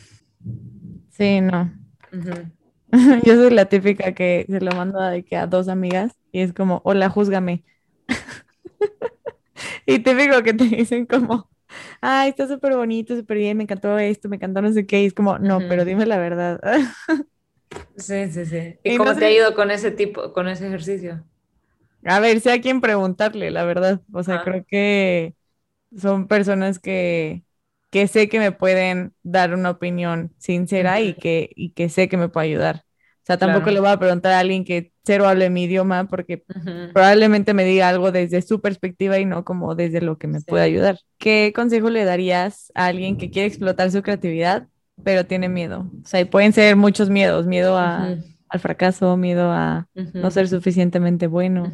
Sí, 1.10 1.42
no. 1.42 1.74
Yo 3.24 3.36
soy 3.36 3.50
la 3.52 3.66
típica 3.66 4.14
que 4.14 4.46
se 4.48 4.60
lo 4.62 4.72
mando 4.72 5.00
a, 5.00 5.22
que 5.22 5.38
a 5.38 5.48
dos 5.48 5.68
amigas 5.68 6.14
y 6.32 6.42
es 6.42 6.54
como, 6.54 6.82
hola, 6.84 7.10
júzgame. 7.10 7.64
y 9.86 10.00
típico 10.00 10.42
que 10.44 10.54
te 10.54 10.66
dicen 10.66 11.06
como, 11.06 11.50
ay, 12.02 12.30
está 12.30 12.48
súper 12.48 12.76
bonito, 12.76 13.16
súper 13.16 13.38
bien, 13.38 13.58
me 13.58 13.64
encantó 13.64 13.98
esto, 13.98 14.30
me 14.30 14.38
encantó 14.38 14.62
no 14.62 14.72
sé 14.72 14.86
qué, 14.86 15.04
y 15.04 15.06
es 15.06 15.14
como, 15.14 15.40
no, 15.40 15.60
pero 15.60 15.86
dime 15.86 16.06
la 16.06 16.18
verdad. 16.18 16.60
sí, 17.98 18.32
sí, 18.32 18.46
sí. 18.46 18.76
¿Y, 18.84 18.98
cómo 18.98 19.16
te 19.16 19.26
ha 19.26 19.32
ido 19.32 19.56
con 19.56 19.72
ese 19.72 19.92
tipo, 19.92 20.34
con 20.34 20.48
ese 20.48 20.68
ejercicio? 20.68 21.24
A 22.06 22.20
ver, 22.20 22.42
sé 22.42 22.52
a 22.52 22.62
quién 22.62 22.82
preguntarle, 22.82 23.50
la 23.52 23.64
verdad. 23.64 24.02
O 24.12 24.24
sea, 24.24 24.44
creo 24.44 24.66
que 24.68 25.36
son 25.98 26.28
personas 26.28 26.80
que, 26.80 27.44
que 27.92 28.08
sé 28.08 28.28
que 28.30 28.40
me 28.40 28.52
pueden 28.52 29.14
dar 29.24 29.54
una 29.54 29.70
opinión 29.72 30.34
sincera 30.38 31.00
y, 31.02 31.14
que, 31.14 31.52
y 31.56 31.72
que 31.72 31.90
sé 31.90 32.10
que 32.10 32.18
me 32.18 32.30
puede 32.30 32.48
ayudar. 32.48 32.86
O 33.24 33.26
sea, 33.26 33.38
tampoco 33.38 33.72
le 33.72 33.80
voy 33.80 33.90
a 33.90 33.98
preguntar 33.98 34.34
a 34.34 34.40
alguien 34.40 34.66
que 34.66 34.92
cero 35.06 35.28
hable 35.28 35.50
mi 35.50 35.64
idioma 35.64 36.10
porque 36.10 36.44
probablemente 36.94 37.54
me 37.54 37.64
diga 37.64 37.88
algo 37.88 38.12
desde 38.12 38.42
su 38.42 38.60
perspectiva 38.60 39.18
y 39.18 39.24
no 39.24 39.46
como 39.46 39.76
desde 39.76 40.02
lo 40.02 40.18
que 40.18 40.28
me 40.28 40.42
puede 40.42 40.64
ayudar. 40.64 41.00
¿Qué 41.20 41.54
consejo 41.56 41.90
le 41.90 42.04
darías 42.04 42.70
a 42.76 42.88
alguien 42.88 43.18
que 43.18 43.30
quiere 43.30 43.48
explotar 43.48 43.92
su 43.92 44.02
creatividad, 44.02 44.68
pero 45.06 45.26
tiene 45.26 45.48
miedo? 45.48 45.90
O 46.04 46.06
sea, 46.06 46.20
y 46.20 46.26
pueden 46.26 46.52
ser 46.52 46.76
muchos 46.76 47.10
miedos, 47.10 47.48
miedo 47.48 47.78
a 47.78 48.18
al 48.54 48.60
fracaso, 48.60 49.18
miedo 49.18 49.52
a 49.52 49.88
no 49.96 50.30
ser 50.30 50.48
suficientemente 50.48 51.26
bueno? 51.26 51.72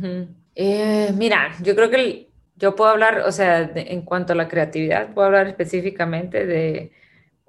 Eh, 0.56 1.12
mira, 1.18 1.50
yo 1.62 1.76
creo 1.76 1.90
que 1.90 2.30
yo 2.56 2.76
puedo 2.76 2.90
hablar, 2.90 3.24
o 3.26 3.32
sea, 3.34 3.70
en 3.76 4.02
cuanto 4.04 4.32
a 4.32 4.36
la 4.36 4.48
creatividad, 4.48 5.14
puedo 5.14 5.28
hablar 5.28 5.48
específicamente 5.48 6.46
de 6.46 6.92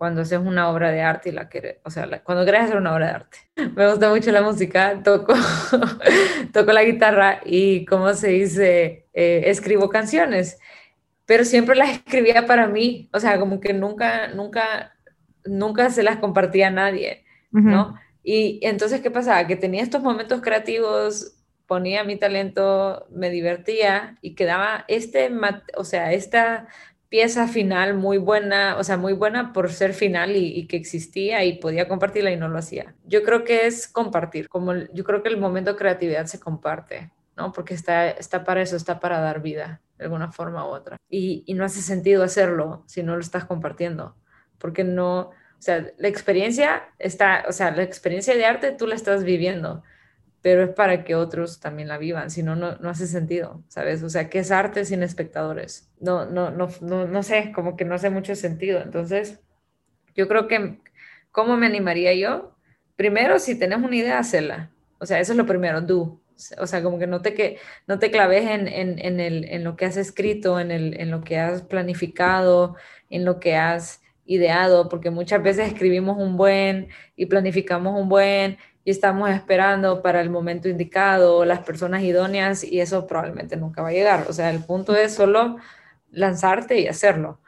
cuando 0.00 0.22
haces 0.22 0.38
una 0.38 0.70
obra 0.70 0.90
de 0.90 1.02
arte 1.02 1.28
y 1.28 1.32
la 1.32 1.50
que, 1.50 1.78
o 1.84 1.90
sea, 1.90 2.08
cuando 2.24 2.42
quieres 2.44 2.62
hacer 2.62 2.78
una 2.78 2.94
obra 2.94 3.06
de 3.08 3.12
arte. 3.12 3.38
Me 3.76 3.86
gusta 3.86 4.08
mucho 4.08 4.32
la 4.32 4.40
música, 4.40 5.02
toco, 5.04 5.34
toco 6.54 6.72
la 6.72 6.84
guitarra 6.84 7.42
y, 7.44 7.84
como 7.84 8.14
se 8.14 8.28
dice, 8.28 9.08
eh, 9.12 9.42
escribo 9.44 9.90
canciones, 9.90 10.58
pero 11.26 11.44
siempre 11.44 11.76
las 11.76 11.90
escribía 11.90 12.46
para 12.46 12.66
mí, 12.66 13.10
o 13.12 13.20
sea, 13.20 13.38
como 13.38 13.60
que 13.60 13.74
nunca, 13.74 14.28
nunca, 14.28 14.94
nunca 15.44 15.90
se 15.90 16.02
las 16.02 16.16
compartía 16.16 16.68
a 16.68 16.70
nadie, 16.70 17.26
¿no? 17.50 17.94
Y 18.22 18.58
entonces, 18.62 19.02
¿qué 19.02 19.10
pasaba? 19.10 19.46
Que 19.46 19.56
tenía 19.56 19.82
estos 19.82 20.00
momentos 20.00 20.40
creativos, 20.40 21.36
ponía 21.66 22.04
mi 22.04 22.16
talento, 22.16 23.06
me 23.10 23.28
divertía 23.28 24.16
y 24.22 24.34
quedaba 24.34 24.86
este, 24.88 25.30
o 25.76 25.84
sea, 25.84 26.14
esta 26.14 26.68
pieza 27.11 27.49
final 27.49 27.94
muy 27.94 28.18
buena, 28.18 28.77
o 28.79 28.85
sea, 28.85 28.96
muy 28.96 29.12
buena 29.12 29.53
por 29.53 29.70
ser 29.73 29.92
final 29.94 30.37
y, 30.37 30.66
que 30.68 30.77
existía 30.77 31.44
y 31.44 31.59
podía 31.59 31.88
compartirla 31.88 32.31
y 32.31 32.37
no 32.37 32.49
lo 32.49 32.59
hacía. 32.59 32.94
Yo 33.05 33.25
creo 33.25 33.44
que 33.44 33.66
es 33.66 33.88
compartir, 33.88 34.49
como 34.49 34.75
yo 34.75 35.05
creo 35.05 35.23
que 35.23 35.29
el 35.29 35.37
momento 35.37 35.73
de 35.73 35.79
creatividad 35.79 36.27
se 36.27 36.38
comparte, 36.38 37.11
¿no? 37.37 37.53
Porque 37.53 37.75
está, 37.75 38.09
está 38.09 38.44
para 38.44 38.62
eso, 38.62 38.77
está 38.77 39.01
para 39.01 39.20
dar 39.20 39.42
vida 39.42 39.83
de 39.99 40.05
alguna 40.05 40.31
forma 40.31 40.64
u 40.64 40.68
otra. 40.68 40.96
Y, 41.11 41.42
y 41.46 41.55
no 41.55 41.64
hace 41.64 41.83
sentido 41.83 42.23
hacerlo 42.23 42.85
si 42.87 43.03
no 43.03 43.16
lo 43.16 43.20
estás 43.20 43.44
compartiendo, 43.44 44.14
porque 44.59 44.85
no, 44.85 45.18
o 45.20 45.35
sea, 45.59 45.85
la 45.99 46.09
experiencia 46.09 46.90
está, 47.01 47.44
o 47.49 47.53
sea, 47.53 47.73
la 47.73 47.83
experiencia 47.83 48.37
de 48.37 48.46
arte 48.46 48.70
tú 48.70 48.87
la 48.87 48.94
estás 48.94 49.25
viviendo, 49.25 49.83
pero 50.42 50.64
es 50.64 50.70
para 50.70 51.05
que 51.05 51.14
otros 51.14 51.61
también 51.61 51.88
la 51.88 51.98
vivan, 51.98 52.31
si 52.31 52.42
no, 52.42 52.57
no 52.57 52.88
hace 52.88 53.07
sentido, 53.07 53.62
¿sabes? 53.68 54.03
O 54.03 54.09
sea, 54.09 54.31
¿qué 54.31 54.38
es 54.38 54.50
arte 54.50 54.85
sin 54.85 55.03
espectadores? 55.03 55.90
No, 56.00 56.24
no, 56.24 56.50
no, 56.50 56.68
no, 56.81 57.07
no 57.07 57.22
sé, 57.22 57.53
como 57.55 57.76
que 57.76 57.85
no 57.85 57.94
hace 57.94 58.09
mucho 58.09 58.35
sentido. 58.35 58.81
Entonces, 58.81 59.40
yo 60.14 60.29
creo 60.29 60.48
que, 60.48 60.79
¿cómo 61.31 61.57
me 61.57 61.66
animaría 61.66 62.14
yo? 62.14 62.57
Primero, 62.96 63.38
si 63.38 63.59
tenés 63.59 63.79
una 63.79 63.96
idea, 63.96 64.18
hacerla. 64.18 64.70
O 64.98 65.07
sea, 65.07 65.20
eso 65.20 65.33
es 65.33 65.38
lo 65.38 65.46
primero, 65.46 65.81
do. 65.83 66.20
O 66.59 66.66
sea, 66.66 66.83
como 66.83 66.98
que 66.98 67.07
no 67.07 67.20
te, 67.20 67.35
que, 67.35 67.59
no 67.87 67.98
te 67.98 68.11
claves 68.11 68.48
en, 68.48 68.66
en, 68.66 68.98
en, 68.98 69.20
el, 69.20 69.44
en 69.44 69.62
lo 69.62 69.76
que 69.76 69.85
has 69.85 69.98
escrito, 69.98 70.59
en, 70.59 70.70
el, 70.70 70.98
en 70.98 71.11
lo 71.11 71.22
que 71.22 71.38
has 71.38 71.62
planificado, 71.62 72.76
en 73.11 73.26
lo 73.26 73.40
que 73.40 73.57
has 73.57 74.00
ideado, 74.24 74.88
porque 74.88 75.11
muchas 75.11 75.42
veces 75.42 75.68
escribimos 75.68 76.16
un 76.16 76.37
buen 76.37 76.88
y 77.16 77.26
planificamos 77.26 78.00
un 78.00 78.09
buen 78.09 78.59
y 78.84 78.90
estamos 78.90 79.30
esperando 79.30 80.02
para 80.02 80.20
el 80.20 80.30
momento 80.30 80.68
indicado, 80.68 81.44
las 81.44 81.60
personas 81.60 82.02
idóneas 82.02 82.64
y 82.64 82.80
eso 82.80 83.06
probablemente 83.06 83.56
nunca 83.56 83.82
va 83.82 83.88
a 83.88 83.92
llegar. 83.92 84.26
O 84.28 84.32
sea, 84.32 84.50
el 84.50 84.64
punto 84.64 84.96
es 84.96 85.14
solo 85.14 85.56
lanzarte 86.10 86.80
y 86.80 86.88
hacerlo. 86.88 87.40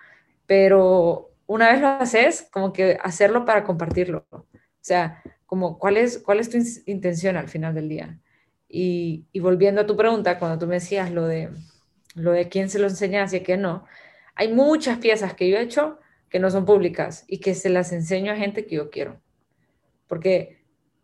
Pero 0.47 1.31
una 1.47 1.73
vez 1.73 1.81
lo 1.81 1.89
haces, 1.89 2.49
como 2.53 2.73
que 2.73 2.99
hacerlo 3.03 3.45
para 3.45 3.65
compartirlo. 3.65 4.27
O 4.31 4.45
sea, 4.81 5.23
como 5.47 5.79
cuál 5.79 5.97
es, 5.97 6.19
cuál 6.19 6.41
es 6.41 6.51
tu 6.51 6.59
intención 6.87 7.37
al 7.37 7.49
final 7.49 7.75
del 7.75 7.89
día. 7.89 8.19
Y, 8.69 9.27
y, 9.33 9.41
volviendo 9.41 9.83
a 9.83 9.87
tu 9.87 9.97
pregunta, 9.97 10.39
cuando 10.39 10.59
tú 10.59 10.67
me 10.67 10.77
decías 10.77 11.11
lo 11.11 11.27
de, 11.27 11.51
lo 12.15 12.33
de 12.33 12.49
quién 12.49 12.71
se 12.71 12.79
lo 12.79 12.89
enseñas 12.89 13.33
y 13.35 13.41
quién 13.41 13.61
no, 13.61 13.85
hay 14.35 14.53
muchas 14.53 14.99
piezas 14.99 15.35
que 15.35 15.51
yo 15.51 15.59
he 15.59 15.63
hecho 15.63 15.99
que 16.31 16.39
no 16.39 16.51
son 16.51 16.65
públicas 16.65 17.25
y 17.29 17.39
que 17.39 17.55
se 17.55 17.69
las 17.69 17.93
enseño 17.93 18.33
a 18.33 18.37
gente 18.37 18.65
que 18.65 18.77
yo 18.77 18.91
quiero. 18.91 19.21
Porque 20.07 20.62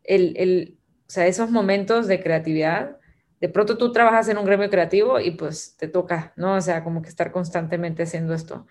el, 0.09 0.35
el, 0.39 0.79
o 1.07 1.11
sea, 1.11 1.27
esos 1.27 1.51
momentos 1.51 2.09
de 2.09 2.21
creatividad, 2.21 2.99
de 3.41 3.49
pronto 3.49 3.79
tú 3.79 3.93
trabajas 3.93 4.29
en 4.29 4.39
un 4.39 4.47
gremio 4.47 4.71
creativo 4.71 5.21
y 5.21 5.33
pues 5.33 5.77
te 5.77 5.87
toca, 5.87 6.33
¿no? 6.37 6.55
O 6.55 6.61
sea, 6.61 6.83
como 6.83 7.03
que 7.03 7.09
estar 7.09 7.31
constantemente 7.31 8.03
haciendo 8.03 8.35
esto. 8.35 8.67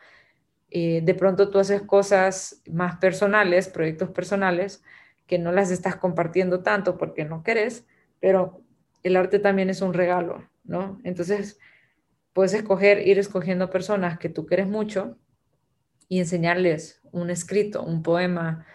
Eh, 0.69 1.01
de 1.03 1.13
pronto 1.13 1.49
tú 1.49 1.59
haces 1.59 1.83
cosas 1.83 2.61
más 2.69 2.97
personales, 2.97 3.69
proyectos 3.69 4.09
personales, 4.09 4.83
que 5.27 5.37
no 5.37 5.51
las 5.51 5.71
estás 5.71 5.95
compartiendo 5.95 6.63
tanto 6.63 6.97
porque 6.97 7.23
no 7.23 7.43
querés, 7.43 7.85
pero 8.19 8.61
el 9.03 9.15
arte 9.15 9.39
también 9.39 9.69
es 9.69 9.81
un 9.81 9.93
regalo, 9.93 10.49
¿no? 10.63 10.99
Entonces, 11.03 11.59
puedes 12.33 12.53
escoger, 12.53 13.07
ir 13.07 13.19
escogiendo 13.19 13.69
personas 13.69 14.17
que 14.17 14.29
tú 14.29 14.45
quieres 14.45 14.67
mucho 14.67 15.17
y 16.09 16.19
enseñarles 16.19 17.01
un 17.11 17.29
escrito, 17.29 17.83
un 17.83 18.01
poema, 18.01 18.65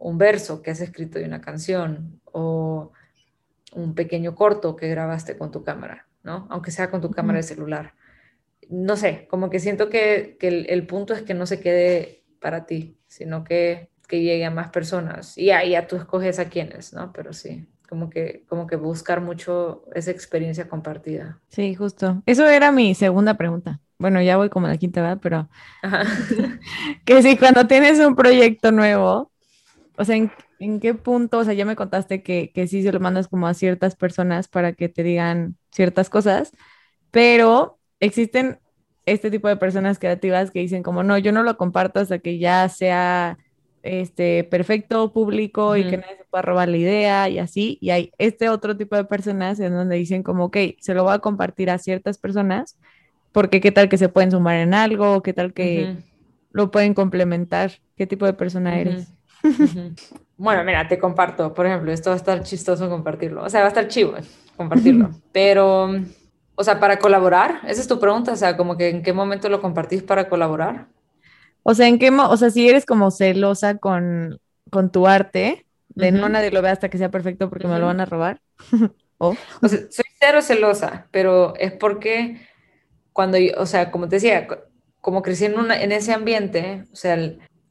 un 0.00 0.18
verso 0.18 0.62
que 0.62 0.70
has 0.70 0.80
escrito 0.80 1.18
de 1.18 1.26
una 1.26 1.40
canción 1.40 2.20
o 2.24 2.90
un 3.72 3.94
pequeño 3.94 4.34
corto 4.34 4.74
que 4.74 4.88
grabaste 4.88 5.36
con 5.36 5.50
tu 5.50 5.62
cámara, 5.62 6.08
¿no? 6.22 6.46
Aunque 6.50 6.70
sea 6.70 6.90
con 6.90 7.00
tu 7.00 7.10
cámara 7.10 7.36
de 7.36 7.42
celular. 7.44 7.94
No 8.68 8.96
sé, 8.96 9.26
como 9.30 9.50
que 9.50 9.60
siento 9.60 9.90
que, 9.90 10.38
el, 10.40 10.86
punto 10.86 11.12
es 11.12 11.22
que 11.22 11.34
no 11.34 11.46
se 11.46 11.60
quede 11.60 12.24
para 12.40 12.64
ti, 12.64 12.96
sino 13.06 13.44
que, 13.44 13.90
que 14.08 14.22
llegue 14.22 14.44
a 14.44 14.50
más 14.50 14.70
personas. 14.70 15.36
Y 15.36 15.50
ahí 15.50 15.70
ya 15.70 15.86
tú 15.86 15.96
escoges 15.96 16.38
a 16.38 16.46
quiénes, 16.46 16.94
¿no? 16.94 17.12
Pero 17.12 17.32
sí, 17.34 17.68
como 17.88 18.08
que, 18.08 18.44
como 18.48 18.66
que 18.66 18.76
buscar 18.76 19.20
mucho 19.20 19.84
esa 19.94 20.12
experiencia 20.12 20.66
compartida. 20.66 21.40
Sí, 21.48 21.74
justo. 21.74 22.22
Eso 22.24 22.48
era 22.48 22.72
mi 22.72 22.94
segunda 22.94 23.34
pregunta. 23.34 23.80
Bueno, 23.98 24.22
ya 24.22 24.38
voy 24.38 24.48
como 24.48 24.66
la 24.66 24.78
quinta, 24.78 25.02
¿verdad? 25.02 25.18
Pero 25.20 25.48
que 27.04 27.22
si 27.22 27.36
cuando 27.36 27.66
tienes 27.66 27.98
un 27.98 28.16
proyecto 28.16 28.72
nuevo, 28.72 29.30
o 30.00 30.04
sea, 30.04 30.16
¿en, 30.16 30.80
qué 30.80 30.94
punto? 30.94 31.38
O 31.38 31.44
sea, 31.44 31.52
ya 31.52 31.66
me 31.66 31.76
contaste 31.76 32.22
que, 32.22 32.52
que 32.52 32.66
sí 32.66 32.82
se 32.82 32.90
lo 32.90 33.00
mandas 33.00 33.28
como 33.28 33.46
a 33.46 33.52
ciertas 33.52 33.96
personas 33.96 34.48
para 34.48 34.72
que 34.72 34.88
te 34.88 35.02
digan 35.02 35.56
ciertas 35.70 36.08
cosas, 36.08 36.52
pero 37.10 37.78
existen 38.00 38.58
este 39.04 39.30
tipo 39.30 39.46
de 39.48 39.56
personas 39.56 39.98
creativas 39.98 40.50
que 40.50 40.60
dicen 40.60 40.82
como, 40.82 41.02
no, 41.02 41.18
yo 41.18 41.32
no 41.32 41.42
lo 41.42 41.58
comparto 41.58 42.00
hasta 42.00 42.18
que 42.18 42.38
ya 42.38 42.66
sea 42.70 43.36
este, 43.82 44.44
perfecto 44.44 45.12
público 45.12 45.76
y 45.76 45.84
que 45.84 45.98
nadie 45.98 46.16
se 46.16 46.24
pueda 46.24 46.42
robar 46.42 46.70
la 46.70 46.78
idea 46.78 47.28
y 47.28 47.38
así. 47.38 47.76
Y 47.82 47.90
hay 47.90 48.10
este 48.16 48.48
otro 48.48 48.74
tipo 48.78 48.96
de 48.96 49.04
personas 49.04 49.60
en 49.60 49.74
donde 49.74 49.96
dicen 49.96 50.22
como, 50.22 50.46
ok, 50.46 50.56
se 50.78 50.94
lo 50.94 51.04
voy 51.04 51.12
a 51.12 51.18
compartir 51.18 51.68
a 51.68 51.76
ciertas 51.76 52.16
personas 52.16 52.78
porque 53.32 53.60
qué 53.60 53.70
tal 53.70 53.90
que 53.90 53.98
se 53.98 54.08
pueden 54.08 54.30
sumar 54.30 54.56
en 54.56 54.72
algo, 54.72 55.22
qué 55.22 55.34
tal 55.34 55.52
que 55.52 55.96
lo 56.52 56.70
pueden 56.70 56.94
complementar, 56.94 57.72
qué 57.96 58.06
tipo 58.06 58.24
de 58.24 58.32
persona 58.32 58.80
eres. 58.80 59.12
Bueno, 60.36 60.64
mira, 60.64 60.88
te 60.88 60.98
comparto, 60.98 61.52
por 61.52 61.66
ejemplo, 61.66 61.92
esto 61.92 62.10
va 62.10 62.14
a 62.14 62.16
estar 62.16 62.42
chistoso 62.42 62.88
compartirlo, 62.88 63.44
o 63.44 63.50
sea, 63.50 63.60
va 63.60 63.66
a 63.66 63.68
estar 63.68 63.88
chivo 63.88 64.14
compartirlo, 64.56 65.10
pero, 65.32 65.90
o 66.54 66.64
sea, 66.64 66.80
para 66.80 66.98
colaborar, 66.98 67.60
esa 67.66 67.80
es 67.80 67.88
tu 67.88 67.98
pregunta, 67.98 68.32
o 68.32 68.36
sea, 68.36 68.56
como 68.56 68.76
que 68.76 68.88
en 68.88 69.02
qué 69.02 69.12
momento 69.12 69.48
lo 69.48 69.60
compartís 69.60 70.02
para 70.02 70.28
colaborar. 70.28 70.86
O 71.62 71.74
sea, 71.74 71.88
¿en 71.88 71.98
qué 71.98 72.10
o 72.10 72.36
sea, 72.36 72.50
si 72.50 72.68
eres 72.68 72.86
como 72.86 73.10
celosa 73.10 73.76
con, 73.76 74.40
con 74.70 74.90
tu 74.90 75.06
arte, 75.06 75.66
de 75.88 76.12
no 76.12 76.28
nadie 76.28 76.50
lo 76.50 76.62
ve 76.62 76.70
hasta 76.70 76.88
que 76.88 76.98
sea 76.98 77.10
perfecto 77.10 77.48
porque 77.50 77.68
me 77.68 77.78
lo 77.78 77.86
van 77.86 78.00
a 78.00 78.06
robar. 78.06 78.40
¿O? 79.18 79.34
sea, 79.68 79.78
soy 79.90 80.04
cero 80.18 80.40
celosa, 80.40 81.06
pero 81.10 81.54
es 81.56 81.72
porque 81.72 82.40
cuando 83.12 83.36
yo, 83.36 83.52
o 83.58 83.66
sea, 83.66 83.90
como 83.90 84.08
te 84.08 84.16
decía, 84.16 84.48
como 85.00 85.20
crecí 85.20 85.44
en, 85.44 85.58
una, 85.58 85.80
en 85.80 85.92
ese 85.92 86.14
ambiente, 86.14 86.84
o 86.90 86.96
sea, 86.96 87.18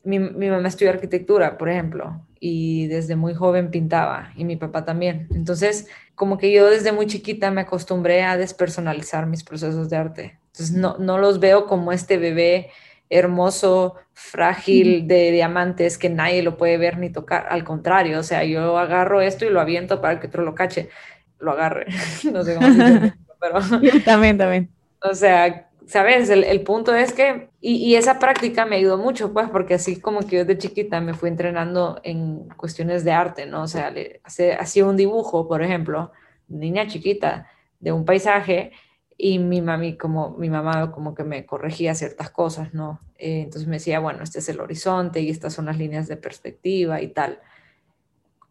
mi, 0.09 0.19
mi, 0.19 0.49
mamá 0.49 0.67
estudió 0.67 0.91
arquitectura, 0.91 1.57
por 1.57 1.69
ejemplo, 1.69 2.25
y 2.39 2.87
desde 2.87 3.15
muy 3.15 3.33
joven 3.33 3.71
pintaba, 3.71 4.31
y 4.35 4.43
mi 4.43 4.55
papá 4.55 4.85
también. 4.85 5.27
Entonces, 5.33 5.87
como 6.15 6.37
que 6.37 6.51
yo 6.51 6.69
desde 6.69 6.91
muy 6.91 7.05
chiquita 7.05 7.51
me 7.51 7.61
acostumbré 7.61 8.23
a 8.23 8.37
despersonalizar 8.37 9.27
mis 9.27 9.43
procesos 9.43 9.89
de 9.89 9.97
arte. 9.97 10.39
Entonces, 10.47 10.75
no, 10.75 10.97
no 10.97 11.17
los 11.17 11.39
veo 11.39 11.67
como 11.67 11.91
este 11.91 12.17
bebé 12.17 12.71
hermoso, 13.09 13.95
frágil 14.13 15.07
de 15.07 15.31
diamantes 15.31 15.97
que 15.97 16.09
nadie 16.09 16.43
lo 16.43 16.57
puede 16.57 16.77
ver 16.77 16.97
ni 16.97 17.09
tocar. 17.09 17.47
Al 17.49 17.63
contrario, 17.63 18.19
o 18.19 18.23
sea, 18.23 18.43
yo 18.43 18.77
agarro 18.77 19.21
esto 19.21 19.45
y 19.45 19.49
lo 19.49 19.59
aviento 19.59 20.01
para 20.01 20.19
que 20.19 20.27
otro 20.27 20.43
lo 20.43 20.55
cache, 20.55 20.89
lo 21.39 21.51
agarre. 21.51 21.87
no 22.31 22.43
sé 22.43 22.55
cómo 22.55 22.67
decirlo, 22.67 23.13
pero... 23.39 23.59
también, 24.05 24.37
también. 24.37 24.69
O 25.01 25.15
sea, 25.15 25.68
¿sabes? 25.89 26.29
El, 26.29 26.61
punto 26.61 26.93
es 26.95 27.13
que, 27.13 27.49
y, 27.61 27.95
esa 27.95 28.19
práctica 28.19 28.65
me 28.65 28.75
ayudó 28.75 28.99
mucho, 28.99 29.33
pues, 29.33 29.49
porque 29.49 29.73
así 29.73 29.99
como 29.99 30.21
que 30.21 30.37
yo 30.37 30.45
de 30.45 30.57
chiquita 30.57 31.01
me 31.01 31.15
fui 31.15 31.29
entrenando 31.29 31.99
en 32.03 32.47
cuestiones 32.49 33.03
de 33.03 33.11
arte, 33.11 33.47
¿no? 33.47 33.63
O 33.63 33.67
sea, 33.67 33.91
hacía 34.59 34.85
un 34.85 34.95
dibujo, 34.95 35.47
por 35.47 35.63
ejemplo, 35.63 36.11
niña 36.47 36.85
chiquita, 36.87 37.47
de 37.79 37.91
un 37.91 38.05
paisaje, 38.05 38.71
y 39.17 39.39
mi 39.39 39.61
mami 39.61 39.97
como 39.97 40.37
mi 40.37 40.49
mamá 40.49 40.91
como 40.91 41.15
que 41.15 41.23
me 41.23 41.45
corregía 41.45 41.95
ciertas 41.95 42.29
cosas, 42.29 42.73
¿no? 42.73 43.01
Eh, 43.17 43.41
entonces 43.41 43.67
me 43.67 43.77
decía, 43.77 43.99
bueno, 43.99 44.23
este 44.23 44.39
es 44.39 44.47
el 44.47 44.61
horizonte 44.61 45.21
y 45.21 45.29
estas 45.29 45.53
son 45.53 45.65
las 45.65 45.77
líneas 45.77 46.07
de 46.07 46.17
perspectiva 46.17 47.01
y 47.01 47.09
tal. 47.09 47.39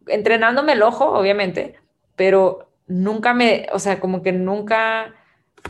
Entrenándome 0.07 0.73
el 0.73 0.83
ojo, 0.83 1.05
obviamente, 1.05 1.75
pero 2.17 2.69
nunca 2.85 3.33
me, 3.33 3.67
o 3.71 3.79
sea, 3.79 3.99
como 4.01 4.21
que 4.21 4.33
nunca, 4.33 5.15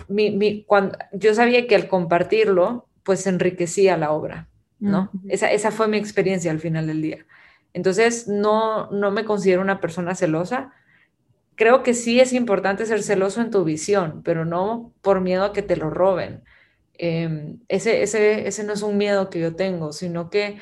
mi, 0.08 0.32
mi, 0.32 0.64
cuando, 0.64 0.98
yo 1.14 1.34
sabía 1.34 1.68
que 1.68 1.76
al 1.76 1.88
compartirlo, 1.88 2.88
pues 3.04 3.26
enriquecía 3.28 3.98
la 3.98 4.12
obra, 4.12 4.48
¿no? 4.80 5.12
esa, 5.28 5.52
esa 5.52 5.72
fue 5.72 5.88
mi 5.88 5.98
experiencia 5.98 6.52
al 6.52 6.60
final 6.60 6.88
del 6.88 7.02
día. 7.02 7.26
Entonces, 7.74 8.28
no, 8.28 8.90
no 8.92 9.12
me 9.12 9.26
considero 9.26 9.62
una 9.62 9.80
persona 9.80 10.16
celosa, 10.16 10.74
creo 11.56 11.84
que 11.84 11.94
sí 11.94 12.20
es 12.20 12.34
importante 12.34 12.86
ser 12.86 13.04
celoso 13.04 13.42
en 13.42 13.52
tu 13.52 13.64
visión, 13.64 14.22
pero 14.24 14.46
no 14.46 14.94
por 15.02 15.22
miedo 15.22 15.44
a 15.44 15.54
que 15.54 15.62
te 15.62 15.76
lo 15.76 15.90
roben. 15.90 16.44
Em, 16.94 17.60
ese, 17.68 18.02
ese, 18.02 18.48
ese 18.48 18.64
no 18.64 18.74
es 18.74 18.82
un 18.82 18.98
miedo 18.98 19.30
que 19.30 19.40
yo 19.40 19.56
tengo, 19.56 19.92
sino 19.92 20.30
que 20.30 20.58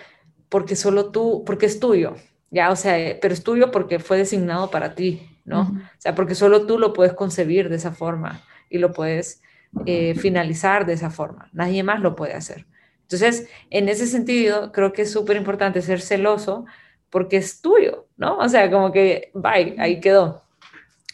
porque 0.50 0.76
solo 0.76 1.12
tú, 1.12 1.44
porque 1.46 1.66
es 1.66 1.80
tuyo, 1.80 2.16
ya, 2.50 2.72
o 2.72 2.76
sea, 2.76 3.18
pero 3.22 3.34
es 3.34 3.44
tuyo 3.44 3.72
porque 3.72 4.00
fue 4.00 4.18
designado 4.18 4.72
para 4.72 4.96
ti, 4.96 5.30
¿no? 5.46 5.62
O 5.62 6.00
sea, 6.00 6.16
porque 6.16 6.36
solo 6.36 6.66
tú 6.66 6.80
lo 6.80 6.94
puedes 6.94 7.14
concebir 7.14 7.70
de 7.70 7.76
esa 7.76 7.92
forma 7.92 8.42
y 8.70 8.78
lo 8.78 8.92
puedes 8.92 9.42
eh, 9.86 10.16
finalizar 10.16 10.86
de 10.86 10.94
esa 10.94 11.10
forma, 11.10 11.50
nadie 11.54 11.84
más 11.84 12.00
lo 12.00 12.16
puede 12.16 12.34
hacer. 12.34 12.66
Entonces, 13.04 13.48
en 13.70 13.88
ese 13.90 14.06
sentido, 14.06 14.72
creo 14.72 14.92
que 14.92 15.04
es 15.04 15.12
súper 15.12 15.38
importante 15.38 15.82
ser 15.82 16.02
celoso 16.02 16.66
porque 17.10 17.38
es 17.38 17.62
tuyo, 17.62 18.08
¿no? 18.18 18.38
O 18.38 18.50
sea, 18.50 18.70
como 18.70 18.92
que, 18.92 19.32
bye, 19.34 19.76
ahí 19.80 20.02
quedó. 20.02 20.44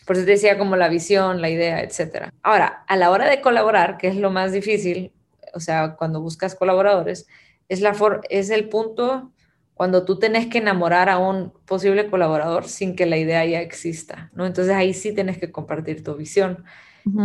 Por 0.06 0.16
eso 0.16 0.26
te 0.26 0.32
decía 0.32 0.58
como 0.58 0.76
la 0.76 0.89
visión, 0.89 1.42
la 1.42 1.50
idea, 1.50 1.82
etc. 1.82 2.30
Ahora, 2.42 2.84
a 2.88 2.96
la 2.98 3.12
hora 3.12 3.30
de 3.30 3.42
colaborar, 3.42 3.98
que 3.98 4.08
es 4.08 4.16
lo 4.16 4.32
más 4.32 4.52
difícil, 4.52 5.13
o 5.54 5.60
sea, 5.60 5.96
cuando 5.96 6.20
buscas 6.20 6.56
colaboradores, 6.56 7.28
es, 7.70 7.82
la 7.82 7.96
es 8.30 8.50
el 8.50 8.70
punto 8.70 9.32
cuando 9.76 10.06
tú 10.06 10.20
tenés 10.20 10.48
que 10.48 10.60
enamorar 10.60 11.10
a 11.10 11.18
un 11.20 11.52
posible 11.66 12.10
colaborador 12.10 12.68
sin 12.68 12.96
que 12.96 13.06
la 13.06 13.18
idea 13.18 13.46
ya 13.46 13.62
exista, 13.62 14.30
¿no? 14.34 14.46
Entonces 14.46 14.74
ahí 14.74 14.94
sí 14.94 15.13
tienes 15.13 15.38
que 15.38 15.52
compartir 15.52 16.04
tu 16.04 16.16
visión 16.16 16.63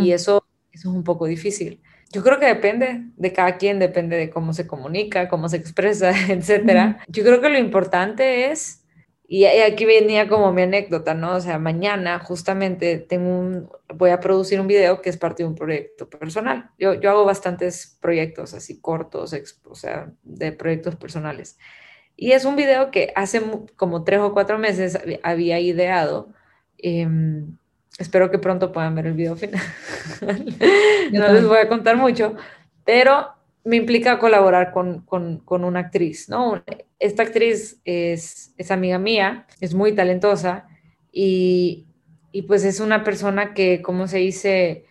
y 0.00 0.12
eso, 0.12 0.44
eso 0.72 0.88
es 0.90 0.94
un 0.94 1.04
poco 1.04 1.26
difícil. 1.26 1.80
Yo 2.10 2.22
creo 2.22 2.38
que 2.40 2.46
depende 2.46 3.04
de 3.16 3.32
cada 3.32 3.58
quien, 3.58 3.78
depende 3.78 4.16
de 4.16 4.30
cómo 4.30 4.52
se 4.52 4.66
comunica, 4.66 5.28
cómo 5.28 5.48
se 5.48 5.56
expresa, 5.58 6.10
etc. 6.28 6.96
Yo 7.08 7.22
creo 7.22 7.40
que 7.40 7.50
lo 7.50 7.58
importante 7.58 8.50
es 8.50 8.84
y 9.30 9.44
aquí 9.44 9.84
venía 9.84 10.26
como 10.26 10.52
mi 10.54 10.62
anécdota, 10.62 11.12
¿no? 11.12 11.36
O 11.36 11.40
sea, 11.40 11.58
mañana 11.58 12.18
justamente 12.18 12.98
tengo 12.98 13.28
un, 13.28 13.70
voy 13.94 14.08
a 14.08 14.20
producir 14.20 14.58
un 14.58 14.66
video 14.66 15.02
que 15.02 15.10
es 15.10 15.18
parte 15.18 15.42
de 15.42 15.50
un 15.50 15.54
proyecto 15.54 16.08
personal. 16.08 16.70
Yo, 16.78 16.94
yo 16.94 17.10
hago 17.10 17.26
bastantes 17.26 17.98
proyectos 18.00 18.54
así 18.54 18.80
cortos, 18.80 19.36
o 19.64 19.74
sea, 19.74 20.10
de 20.22 20.52
proyectos 20.52 20.96
personales. 20.96 21.58
Y 22.16 22.32
es 22.32 22.46
un 22.46 22.56
video 22.56 22.90
que 22.90 23.12
hace 23.16 23.42
como 23.76 24.02
tres 24.02 24.20
o 24.20 24.32
cuatro 24.32 24.58
meses 24.58 24.98
había 25.22 25.60
ideado. 25.60 26.32
Em, 26.78 27.57
espero 27.98 28.30
que 28.30 28.38
pronto 28.38 28.72
puedan 28.72 28.94
ver 28.94 29.06
el 29.06 29.12
video 29.12 29.36
final. 29.36 29.62
no 31.12 31.32
les 31.32 31.46
voy 31.46 31.58
a 31.58 31.68
contar 31.68 31.96
mucho, 31.96 32.34
pero 32.84 33.28
me 33.64 33.76
implica 33.76 34.18
colaborar 34.18 34.72
con, 34.72 35.02
con, 35.02 35.38
con, 35.38 35.64
una 35.64 35.80
actriz, 35.80 36.28
¿no? 36.28 36.62
Esta 36.98 37.24
actriz 37.24 37.80
es, 37.84 38.54
es 38.56 38.70
amiga 38.70 38.98
mía, 38.98 39.46
es 39.60 39.74
muy 39.74 39.94
talentosa 39.94 40.66
y, 41.12 41.86
y, 42.32 42.42
pues 42.42 42.64
es 42.64 42.80
una 42.80 43.04
persona 43.04 43.52
que, 43.52 43.82
como 43.82 44.08
se 44.08 44.18
dice, 44.18 44.86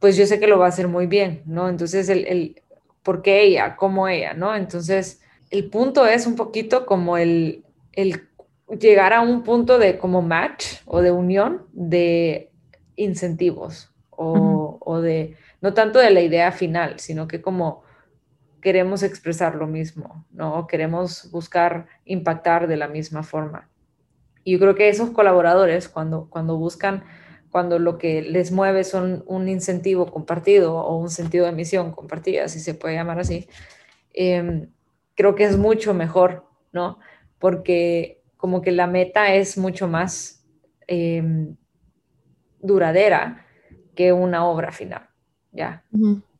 pues 0.00 0.16
yo 0.16 0.26
sé 0.26 0.40
que 0.40 0.48
lo 0.48 0.58
va 0.58 0.66
a 0.66 0.70
hacer 0.70 0.88
muy 0.88 1.06
bien, 1.06 1.42
¿no? 1.46 1.68
Entonces, 1.68 2.08
el, 2.08 2.26
el, 2.26 2.62
¿por 3.02 3.22
qué 3.22 3.42
ella? 3.42 3.76
¿Cómo 3.76 4.08
ella? 4.08 4.34
¿No? 4.34 4.56
Entonces, 4.56 5.20
el 5.50 5.68
punto 5.70 6.06
es 6.06 6.26
un 6.26 6.34
poquito 6.34 6.86
como 6.86 7.18
el, 7.18 7.62
el 7.92 8.28
llegar 8.78 9.12
a 9.12 9.20
un 9.20 9.42
punto 9.42 9.78
de 9.78 9.98
como 9.98 10.22
match 10.22 10.76
o 10.86 11.00
de 11.00 11.10
unión 11.10 11.66
de 11.72 12.50
incentivos 12.96 13.92
o, 14.10 14.78
o 14.80 15.00
de, 15.00 15.36
no 15.60 15.74
tanto 15.74 15.98
de 15.98 16.10
la 16.10 16.20
idea 16.20 16.52
final, 16.52 16.98
sino 16.98 17.28
que 17.28 17.42
como 17.42 17.82
queremos 18.60 19.02
expresar 19.02 19.56
lo 19.56 19.66
mismo, 19.66 20.24
¿no? 20.30 20.66
Queremos 20.68 21.30
buscar 21.32 21.88
impactar 22.04 22.68
de 22.68 22.76
la 22.76 22.88
misma 22.88 23.22
forma. 23.24 23.68
Y 24.44 24.52
yo 24.52 24.58
creo 24.60 24.74
que 24.74 24.88
esos 24.88 25.10
colaboradores, 25.10 25.88
cuando, 25.88 26.28
cuando 26.30 26.56
buscan, 26.56 27.04
cuando 27.50 27.78
lo 27.78 27.98
que 27.98 28.22
les 28.22 28.52
mueve 28.52 28.84
son 28.84 29.24
un 29.26 29.48
incentivo 29.48 30.06
compartido 30.06 30.76
o 30.76 30.96
un 30.96 31.10
sentido 31.10 31.44
de 31.44 31.52
misión 31.52 31.92
compartida, 31.92 32.48
si 32.48 32.60
se 32.60 32.74
puede 32.74 32.94
llamar 32.94 33.18
así, 33.18 33.48
em, 34.14 34.70
creo 35.16 35.34
que 35.34 35.44
es 35.44 35.58
mucho 35.58 35.92
mejor, 35.92 36.46
¿no? 36.72 36.98
Porque 37.38 38.21
como 38.42 38.60
que 38.60 38.72
la 38.72 38.88
meta 38.88 39.32
es 39.32 39.56
mucho 39.56 39.86
más 39.86 40.44
em, 40.88 41.54
duradera 42.60 43.46
que 43.94 44.12
una 44.12 44.46
obra 44.46 44.72
final, 44.72 45.08
¿ya? 45.52 45.84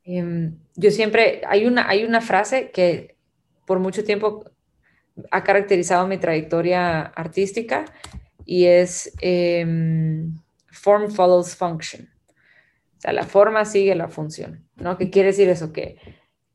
Em, 0.02 0.58
yo 0.74 0.90
siempre, 0.90 1.42
hay 1.46 1.64
una, 1.64 1.88
hay 1.88 2.02
una 2.02 2.20
frase 2.20 2.72
que 2.72 3.14
por 3.68 3.78
mucho 3.78 4.02
tiempo 4.02 4.44
ha 5.30 5.44
caracterizado 5.44 6.08
mi 6.08 6.18
trayectoria 6.18 7.02
artística 7.02 7.84
y 8.44 8.64
es 8.64 9.14
em, 9.20 10.36
form 10.72 11.08
follows 11.08 11.54
function. 11.54 12.08
O 12.96 13.00
sea, 13.00 13.12
la 13.12 13.26
forma 13.26 13.64
sigue 13.64 13.94
la 13.94 14.08
función, 14.08 14.66
¿no? 14.74 14.98
¿Qué 14.98 15.08
quiere 15.08 15.28
decir 15.28 15.48
eso? 15.48 15.72
Que, 15.72 15.98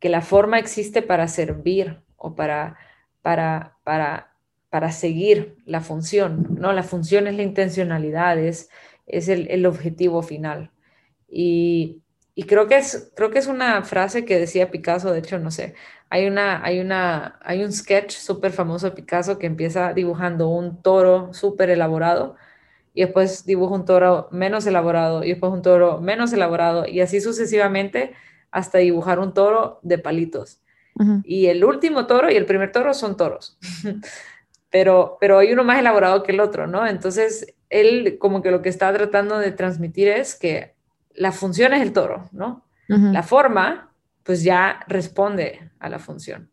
que 0.01 0.09
la 0.09 0.19
forma 0.19 0.59
existe 0.59 1.01
para 1.01 1.29
servir 1.29 2.03
o 2.17 2.35
para, 2.35 2.77
para, 3.21 3.77
para 3.85 4.33
para 4.77 4.91
seguir 4.91 5.55
la 5.65 5.81
función, 5.81 6.49
¿no? 6.59 6.71
La 6.71 6.83
función 6.83 7.25
es 7.25 7.35
la 7.35 7.41
intencionalidad, 7.41 8.37
es, 8.37 8.69
es 9.07 9.27
el, 9.27 9.47
el 9.49 9.65
objetivo 9.65 10.21
final. 10.21 10.69
Y, 11.27 12.03
y, 12.35 12.43
creo, 12.43 12.67
que 12.67 12.77
es, 12.77 13.11
creo 13.15 13.31
que 13.31 13.39
es 13.39 13.47
una 13.47 13.81
frase 13.81 14.23
que 14.23 14.37
decía 14.37 14.69
Picasso, 14.69 15.11
de 15.11 15.17
hecho, 15.17 15.39
no 15.39 15.49
sé, 15.49 15.73
hay, 16.11 16.27
una, 16.27 16.63
hay, 16.63 16.79
una, 16.79 17.39
hay 17.41 17.63
un 17.63 17.73
sketch 17.73 18.11
súper 18.11 18.51
famoso 18.51 18.91
de 18.91 18.95
Picasso 18.95 19.39
que 19.39 19.47
empieza 19.47 19.93
dibujando 19.93 20.47
un 20.47 20.79
toro 20.83 21.33
súper 21.33 21.71
elaborado 21.71 22.35
y 22.93 23.01
después 23.01 23.47
dibuja 23.47 23.73
un 23.73 23.85
toro 23.85 24.27
menos 24.31 24.67
elaborado 24.67 25.23
y 25.23 25.29
después 25.29 25.51
un 25.51 25.63
toro 25.63 26.01
menos 26.01 26.33
elaborado 26.33 26.85
y 26.87 27.01
así 27.01 27.19
sucesivamente 27.19 28.13
hasta 28.51 28.77
dibujar 28.77 29.17
un 29.17 29.33
toro 29.33 29.79
de 29.81 29.97
palitos. 29.97 30.61
Y 31.23 31.47
el 31.47 31.63
último 31.63 32.05
toro 32.05 32.29
y 32.31 32.35
el 32.35 32.45
primer 32.45 32.71
toro 32.71 32.93
son 32.93 33.17
toros. 33.17 33.57
pero, 34.69 35.17
pero 35.19 35.39
hay 35.39 35.53
uno 35.53 35.63
más 35.63 35.79
elaborado 35.79 36.23
que 36.23 36.31
el 36.31 36.39
otro, 36.39 36.67
¿no? 36.67 36.85
Entonces, 36.85 37.55
él 37.69 38.17
como 38.19 38.41
que 38.41 38.51
lo 38.51 38.61
que 38.61 38.69
está 38.69 38.93
tratando 38.93 39.37
de 39.39 39.51
transmitir 39.51 40.07
es 40.07 40.35
que 40.35 40.75
la 41.13 41.31
función 41.31 41.73
es 41.73 41.81
el 41.81 41.93
toro, 41.93 42.29
¿no? 42.31 42.65
La 42.89 43.21
forma, 43.21 43.91
pues 44.23 44.43
ya 44.43 44.79
responde 44.87 45.71
a 45.79 45.89
la 45.89 45.99
función. 45.99 46.49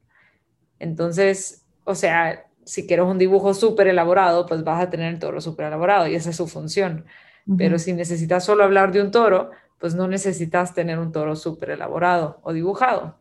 Entonces, 0.81 1.65
o 1.85 1.95
sea, 1.95 2.47
si 2.65 2.89
quieres 2.89 3.07
un 3.07 3.19
dibujo 3.19 3.55
súper 3.55 3.87
elaborado, 3.87 4.45
pues 4.47 4.65
vas 4.65 4.83
a 4.83 4.91
tener 4.91 5.13
el 5.13 5.21
toro 5.21 5.41
súper 5.41 5.67
elaborado 5.67 6.09
y 6.09 6.17
esa 6.17 6.31
es 6.31 6.37
su 6.37 6.49
función. 6.49 7.05
Pero 7.59 7.79
si 7.79 7.93
necesitas 7.93 8.45
solo 8.45 8.65
hablar 8.65 8.91
de 8.91 9.03
un 9.03 9.11
toro, 9.11 9.51
pues 9.79 9.95
no 9.95 10.09
necesitas 10.09 10.75
tener 10.75 10.99
un 10.99 11.13
toro 11.13 11.37
súper 11.37 11.71
elaborado 11.71 12.41
o 12.43 12.53
dibujado. 12.53 13.19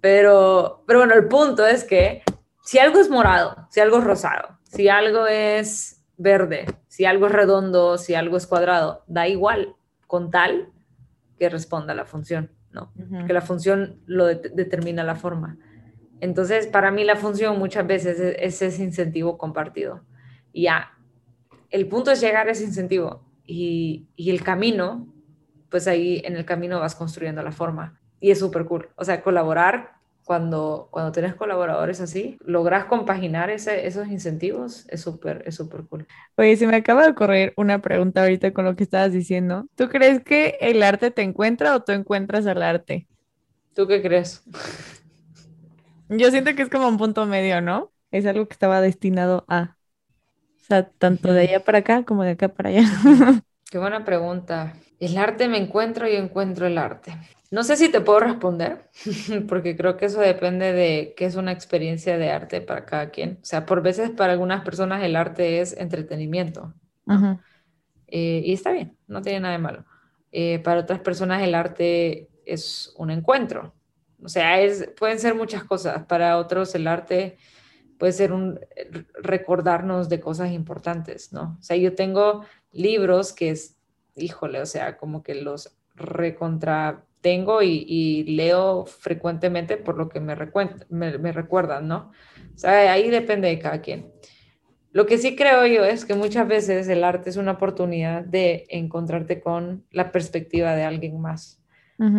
Pero, 0.00 0.82
pero 0.86 0.98
bueno, 0.98 1.14
el 1.14 1.28
punto 1.28 1.64
es 1.64 1.84
que 1.84 2.22
si 2.62 2.78
algo 2.78 3.00
es 3.00 3.10
morado, 3.10 3.66
si 3.70 3.80
algo 3.80 3.98
es 3.98 4.04
rosado, 4.04 4.58
si 4.62 4.88
algo 4.88 5.26
es 5.26 6.02
verde, 6.16 6.66
si 6.86 7.04
algo 7.04 7.26
es 7.26 7.32
redondo, 7.32 7.98
si 7.98 8.14
algo 8.14 8.36
es 8.36 8.46
cuadrado, 8.46 9.04
da 9.06 9.28
igual, 9.28 9.74
con 10.06 10.30
tal 10.30 10.68
que 11.38 11.48
responda 11.48 11.92
a 11.92 11.96
la 11.96 12.04
función, 12.04 12.52
¿no? 12.70 12.92
Que 13.26 13.32
la 13.32 13.40
función 13.40 14.00
lo 14.06 14.26
determina 14.26 15.02
la 15.02 15.16
forma. 15.16 15.58
Entonces, 16.20 16.68
para 16.68 16.92
mí 16.92 17.04
la 17.04 17.16
función 17.16 17.58
muchas 17.58 17.86
veces 17.86 18.20
es, 18.20 18.62
ese 18.62 18.84
incentivo 18.84 19.36
compartido. 19.38 20.02
Y 20.52 20.64
ya, 20.64 20.92
el 21.70 21.88
punto 21.88 22.12
es 22.12 22.20
llegar 22.20 22.46
a 22.46 22.52
ese 22.52 22.64
incentivo 22.64 23.24
y, 23.44 24.06
y 24.14 24.30
el 24.30 24.44
camino, 24.44 25.12
pues 25.68 25.88
ahí 25.88 26.22
en 26.24 26.36
el 26.36 26.44
camino 26.44 26.78
vas 26.78 26.94
construyendo 26.94 27.42
la 27.42 27.50
forma. 27.50 28.00
Y 28.20 28.30
es 28.30 28.38
súper 28.38 28.66
cool. 28.66 28.90
O 28.94 29.04
sea, 29.04 29.20
colaborar 29.22 29.91
cuando, 30.24 30.88
cuando 30.90 31.12
tienes 31.12 31.34
colaboradores 31.34 32.00
así, 32.00 32.38
logras 32.44 32.84
compaginar 32.86 33.50
ese, 33.50 33.86
esos 33.86 34.08
incentivos, 34.08 34.86
es 34.88 35.00
súper, 35.00 35.42
es 35.46 35.56
súper 35.56 35.84
cool. 35.84 36.06
Oye, 36.36 36.56
se 36.56 36.66
me 36.66 36.76
acaba 36.76 37.02
de 37.02 37.10
ocurrir 37.10 37.52
una 37.56 37.80
pregunta 37.80 38.22
ahorita 38.22 38.52
con 38.52 38.64
lo 38.64 38.76
que 38.76 38.84
estabas 38.84 39.12
diciendo. 39.12 39.66
¿Tú 39.76 39.88
crees 39.88 40.22
que 40.22 40.56
el 40.60 40.82
arte 40.82 41.10
te 41.10 41.22
encuentra 41.22 41.74
o 41.74 41.82
tú 41.82 41.92
encuentras 41.92 42.46
al 42.46 42.62
arte? 42.62 43.06
¿Tú 43.74 43.86
qué 43.86 44.02
crees? 44.02 44.42
Yo 46.08 46.30
siento 46.30 46.54
que 46.54 46.62
es 46.62 46.68
como 46.68 46.88
un 46.88 46.98
punto 46.98 47.26
medio, 47.26 47.60
¿no? 47.60 47.92
Es 48.10 48.26
algo 48.26 48.46
que 48.46 48.52
estaba 48.52 48.80
destinado 48.80 49.44
a. 49.48 49.76
O 50.62 50.64
sea, 50.64 50.88
tanto 50.90 51.32
de 51.32 51.42
allá 51.42 51.64
para 51.64 51.78
acá 51.78 52.04
como 52.04 52.24
de 52.24 52.32
acá 52.32 52.48
para 52.48 52.70
allá. 52.70 52.82
Qué 53.70 53.78
buena 53.78 54.04
pregunta. 54.04 54.74
El 55.02 55.18
arte 55.18 55.48
me 55.48 55.58
encuentro 55.58 56.08
y 56.08 56.14
encuentro 56.14 56.64
el 56.68 56.78
arte. 56.78 57.12
No 57.50 57.64
sé 57.64 57.76
si 57.76 57.90
te 57.90 58.00
puedo 58.00 58.20
responder, 58.20 58.88
porque 59.48 59.76
creo 59.76 59.96
que 59.96 60.06
eso 60.06 60.20
depende 60.20 60.72
de 60.72 61.14
qué 61.16 61.24
es 61.24 61.34
una 61.34 61.50
experiencia 61.50 62.16
de 62.18 62.30
arte 62.30 62.60
para 62.60 62.84
cada 62.84 63.10
quien. 63.10 63.40
O 63.42 63.44
sea, 63.44 63.66
por 63.66 63.82
veces 63.82 64.10
para 64.10 64.32
algunas 64.32 64.64
personas 64.64 65.02
el 65.02 65.16
arte 65.16 65.60
es 65.60 65.76
entretenimiento. 65.76 66.72
Eh, 68.06 68.42
y 68.44 68.52
está 68.52 68.70
bien, 68.70 68.96
no 69.08 69.22
tiene 69.22 69.40
nada 69.40 69.54
de 69.54 69.58
malo. 69.58 69.84
Eh, 70.30 70.60
para 70.60 70.82
otras 70.82 71.00
personas 71.00 71.42
el 71.42 71.56
arte 71.56 72.28
es 72.46 72.94
un 72.96 73.10
encuentro, 73.10 73.74
o 74.22 74.28
sea, 74.28 74.60
es, 74.60 74.88
pueden 74.96 75.18
ser 75.18 75.34
muchas 75.34 75.64
cosas. 75.64 76.04
Para 76.06 76.38
otros 76.38 76.74
el 76.76 76.86
arte 76.86 77.38
puede 77.98 78.12
ser 78.12 78.32
un 78.32 78.60
recordarnos 79.20 80.08
de 80.08 80.20
cosas 80.20 80.52
importantes, 80.52 81.32
¿no? 81.32 81.56
O 81.58 81.62
sea, 81.62 81.76
yo 81.76 81.96
tengo 81.96 82.44
libros 82.70 83.32
que 83.32 83.50
es, 83.50 83.76
híjole, 84.16 84.60
o 84.60 84.66
sea, 84.66 84.96
como 84.96 85.22
que 85.22 85.34
los 85.34 85.76
recontra 85.94 87.04
tengo 87.20 87.62
y, 87.62 88.24
leo 88.24 88.84
frecuentemente 88.84 89.76
por 89.76 89.96
lo 89.96 90.08
que 90.08 90.20
me, 90.20 90.34
me, 90.88 91.32
recuerdan, 91.32 91.86
¿no? 91.86 92.10
O 92.54 92.58
sea, 92.58 92.92
ahí 92.92 93.10
depende 93.10 93.48
de 93.48 93.58
cada 93.60 93.80
quien. 93.80 94.12
Lo 94.90 95.06
que 95.06 95.18
sí 95.18 95.36
creo 95.36 95.64
yo 95.66 95.84
es 95.84 96.04
que 96.04 96.14
muchas 96.14 96.48
veces 96.48 96.88
el 96.88 97.04
arte 97.04 97.30
es 97.30 97.36
una 97.36 97.52
oportunidad 97.52 98.24
de 98.24 98.66
encontrarte 98.68 99.40
con 99.40 99.84
la 99.90 100.10
perspectiva 100.10 100.74
de 100.74 100.82
alguien 100.82 101.20
más 101.20 101.62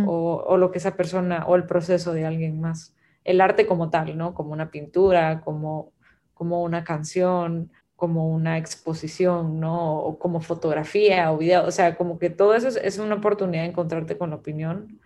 o, 0.06 0.58
lo 0.58 0.72
que 0.72 0.78
esa 0.78 0.96
persona 0.96 1.46
o 1.48 1.56
el 1.56 1.66
proceso 1.66 2.14
de 2.14 2.26
alguien 2.26 2.62
más. 2.62 2.96
El 3.24 3.42
arte 3.42 3.66
como 3.66 3.90
tal, 3.90 4.18
¿no? 4.18 4.34
Como 4.34 4.52
una 4.52 4.72
pintura, 4.72 5.42
como, 5.42 5.92
como 6.34 6.64
una 6.64 6.84
canción, 6.84 7.72
como 7.96 8.30
una 8.30 8.58
exposición, 8.58 9.60
¿no? 9.60 9.98
O 10.00 10.20
como 10.20 10.42
fotografía 10.42 11.32
o 11.32 11.38
video. 11.38 11.66
O 11.66 11.72
sea, 11.72 11.96
como 11.96 12.20
que 12.20 12.30
todo 12.30 12.56
eso 12.56 12.68
es, 12.68 12.98
una 12.98 13.16
oportunidad 13.16 13.64
de 13.64 13.70
encontrarte 13.70 14.18
con 14.18 14.32
la 14.32 14.38
opinión 14.38 15.00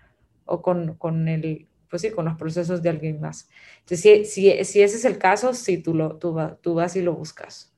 o 0.45 0.61
con, 0.61 0.95
con 0.95 1.27
el, 1.27 1.67
pues 1.89 2.01
sí, 2.01 2.11
con 2.11 2.25
los 2.25 2.37
procesos 2.37 2.81
de 2.81 2.89
alguien 2.89 3.19
más. 3.19 3.49
Entonces, 3.79 4.01
si, 4.01 4.25
si, 4.25 4.63
si 4.63 4.81
ese 4.81 4.97
es 4.97 5.05
el 5.05 5.17
caso, 5.17 5.53
sí, 5.53 5.77
tú, 5.77 5.93
lo, 5.93 6.17
tú, 6.17 6.35
tú 6.61 6.75
vas 6.75 6.95
y 6.95 7.01
lo 7.01 7.13
buscas. 7.13 7.73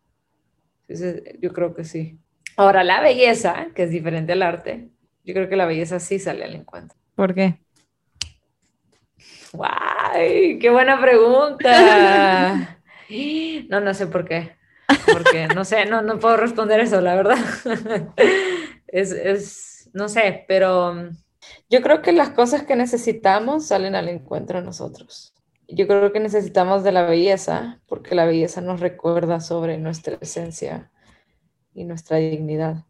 yo 0.88 1.54
creo 1.54 1.74
que 1.74 1.84
sí. 1.84 2.18
Ahora, 2.56 2.84
la 2.84 3.02
belleza, 3.02 3.68
que 3.74 3.84
es 3.84 3.90
diferente 3.90 4.34
al 4.34 4.42
arte, 4.42 4.90
yo 5.24 5.34
creo 5.34 5.50
que 5.50 5.56
la 5.56 5.66
belleza 5.66 6.00
sí 6.00 6.20
sale 6.20 6.44
al 6.44 6.56
encuentro. 6.56 6.98
¿Por 7.16 7.34
qué? 7.34 7.60
¡Guay! 9.54 10.60
¡Qué 10.60 10.70
buena 10.70 11.00
pregunta! 11.00 12.76
No, 13.70 13.80
no 13.80 13.92
sé 13.96 14.06
por 14.06 14.24
qué. 14.24 14.59
Porque 15.12 15.48
no 15.48 15.66
sé, 15.66 15.86
no, 15.86 16.02
no 16.02 16.20
puedo 16.20 16.38
responder 16.38 16.80
eso, 16.80 17.02
la 17.02 17.16
verdad. 17.16 17.38
Es, 18.92 19.12
es, 19.12 19.88
no 19.94 20.10
sé, 20.10 20.46
pero 20.48 20.90
um, 20.90 21.12
yo 21.70 21.84
creo 21.84 22.02
que 22.02 22.12
las 22.12 22.32
cosas 22.32 22.64
que 22.64 22.76
necesitamos 22.76 23.68
salen 23.68 23.94
al 23.94 24.10
encuentro 24.10 24.60
de 24.60 24.66
nosotros. 24.66 25.36
Yo 25.68 25.86
creo 25.86 26.12
que 26.12 26.20
necesitamos 26.20 26.84
de 26.84 26.92
la 26.92 27.04
belleza, 27.04 27.82
porque 27.86 28.16
la 28.16 28.26
belleza 28.26 28.62
nos 28.62 28.80
recuerda 28.80 29.42
sobre 29.42 29.78
nuestra 29.78 30.18
esencia 30.20 30.90
y 31.76 31.84
nuestra 31.84 32.18
dignidad. 32.18 32.86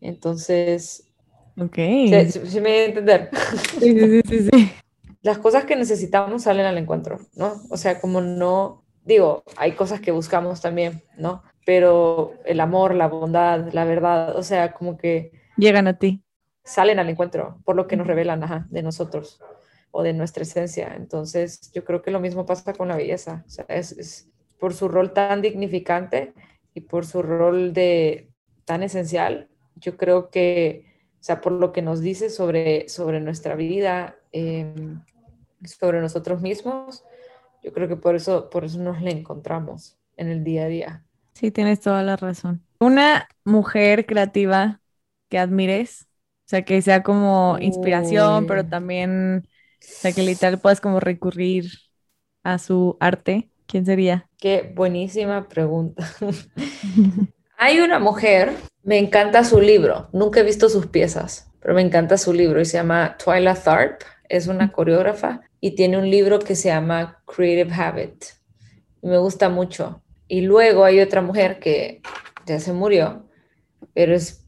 Entonces, 0.00 1.14
Ok. 1.56 1.76
Sí, 1.76 2.60
me 2.60 2.70
voy 2.70 2.70
a 2.70 2.84
entender. 2.86 3.30
Sí, 3.78 3.98
sí, 3.98 4.20
sí, 4.28 4.48
sí, 4.50 4.72
Las 5.22 5.38
cosas 5.38 5.64
que 5.64 5.76
necesitamos 5.76 6.42
salen 6.42 6.66
al 6.66 6.78
encuentro, 6.78 7.18
¿no? 7.34 7.62
O 7.70 7.76
sea, 7.76 8.00
como 8.00 8.20
no, 8.20 8.83
digo, 9.04 9.44
hay 9.56 9.72
cosas 9.72 10.00
que 10.00 10.10
buscamos 10.10 10.60
también, 10.60 11.02
¿no? 11.16 11.42
Pero 11.64 12.34
el 12.44 12.60
amor, 12.60 12.94
la 12.94 13.08
bondad, 13.08 13.72
la 13.72 13.84
verdad, 13.84 14.36
o 14.36 14.42
sea, 14.42 14.72
como 14.72 14.96
que... 14.96 15.32
Llegan 15.56 15.86
a 15.86 15.98
ti. 15.98 16.22
Salen 16.64 16.98
al 16.98 17.08
encuentro 17.08 17.60
por 17.64 17.76
lo 17.76 17.86
que 17.86 17.96
nos 17.96 18.06
revelan 18.06 18.42
ajá, 18.42 18.66
de 18.70 18.82
nosotros 18.82 19.40
o 19.90 20.02
de 20.02 20.12
nuestra 20.12 20.42
esencia. 20.42 20.94
Entonces, 20.96 21.70
yo 21.72 21.84
creo 21.84 22.02
que 22.02 22.10
lo 22.10 22.20
mismo 22.20 22.46
pasa 22.46 22.72
con 22.72 22.88
la 22.88 22.96
belleza. 22.96 23.44
O 23.46 23.50
sea, 23.50 23.66
es, 23.68 23.92
es 23.92 24.28
por 24.58 24.74
su 24.74 24.88
rol 24.88 25.12
tan 25.12 25.42
dignificante 25.42 26.34
y 26.72 26.80
por 26.80 27.06
su 27.06 27.22
rol 27.22 27.72
de 27.72 28.30
tan 28.64 28.82
esencial, 28.82 29.48
yo 29.76 29.96
creo 29.96 30.30
que 30.30 30.94
o 31.24 31.26
sea, 31.26 31.40
por 31.40 31.52
lo 31.52 31.72
que 31.72 31.80
nos 31.80 32.02
dice 32.02 32.28
sobre, 32.28 32.86
sobre 32.90 33.18
nuestra 33.18 33.54
vida, 33.54 34.14
em, 34.30 35.00
sobre 35.64 36.02
nosotros 36.02 36.42
mismos, 36.42 37.02
yo 37.64 37.72
creo 37.72 37.88
que 37.88 37.96
por 37.96 38.14
eso, 38.14 38.50
por 38.50 38.64
eso 38.64 38.78
nos 38.78 39.00
la 39.00 39.10
encontramos 39.10 39.96
en 40.16 40.28
el 40.28 40.44
día 40.44 40.64
a 40.64 40.68
día. 40.68 41.04
Sí, 41.32 41.50
tienes 41.50 41.80
toda 41.80 42.02
la 42.02 42.16
razón. 42.16 42.62
Una 42.78 43.28
mujer 43.44 44.06
creativa 44.06 44.80
que 45.28 45.38
admires, 45.38 46.06
o 46.46 46.48
sea, 46.48 46.62
que 46.62 46.80
sea 46.82 47.02
como 47.02 47.56
inspiración, 47.60 48.46
pero 48.46 48.64
también, 48.66 49.44
o 49.46 49.78
sea, 49.80 50.12
que 50.12 50.22
literal 50.22 50.60
puedas 50.60 50.80
como 50.80 51.00
recurrir 51.00 51.64
a 52.42 52.58
su 52.58 52.96
arte, 53.00 53.50
¿quién 53.66 53.86
sería? 53.86 54.28
Qué 54.38 54.72
buenísima 54.76 55.48
pregunta. 55.48 56.06
Hay 57.56 57.80
una 57.80 57.98
mujer 57.98 58.52
me 58.84 58.98
encanta 58.98 59.44
su 59.44 59.62
libro, 59.62 60.10
nunca 60.12 60.40
he 60.40 60.42
visto 60.42 60.68
sus 60.68 60.86
piezas, 60.86 61.50
pero 61.60 61.74
me 61.74 61.80
encanta 61.80 62.18
su 62.18 62.34
libro 62.34 62.60
y 62.60 62.66
se 62.66 62.76
llama 62.76 63.16
Twyla 63.16 63.54
Tharp, 63.54 64.02
es 64.28 64.46
una 64.46 64.72
coreógrafa 64.72 65.40
y 65.64 65.70
tiene 65.70 65.96
un 65.96 66.10
libro 66.10 66.40
que 66.40 66.56
se 66.56 66.68
llama 66.68 67.22
Creative 67.24 67.72
Habit. 67.72 68.24
me 69.00 69.16
gusta 69.16 69.48
mucho. 69.48 70.02
Y 70.28 70.42
luego 70.42 70.84
hay 70.84 71.00
otra 71.00 71.22
mujer 71.22 71.58
que 71.58 72.02
ya 72.44 72.60
se 72.60 72.74
murió, 72.74 73.24
pero 73.94 74.14
es 74.14 74.44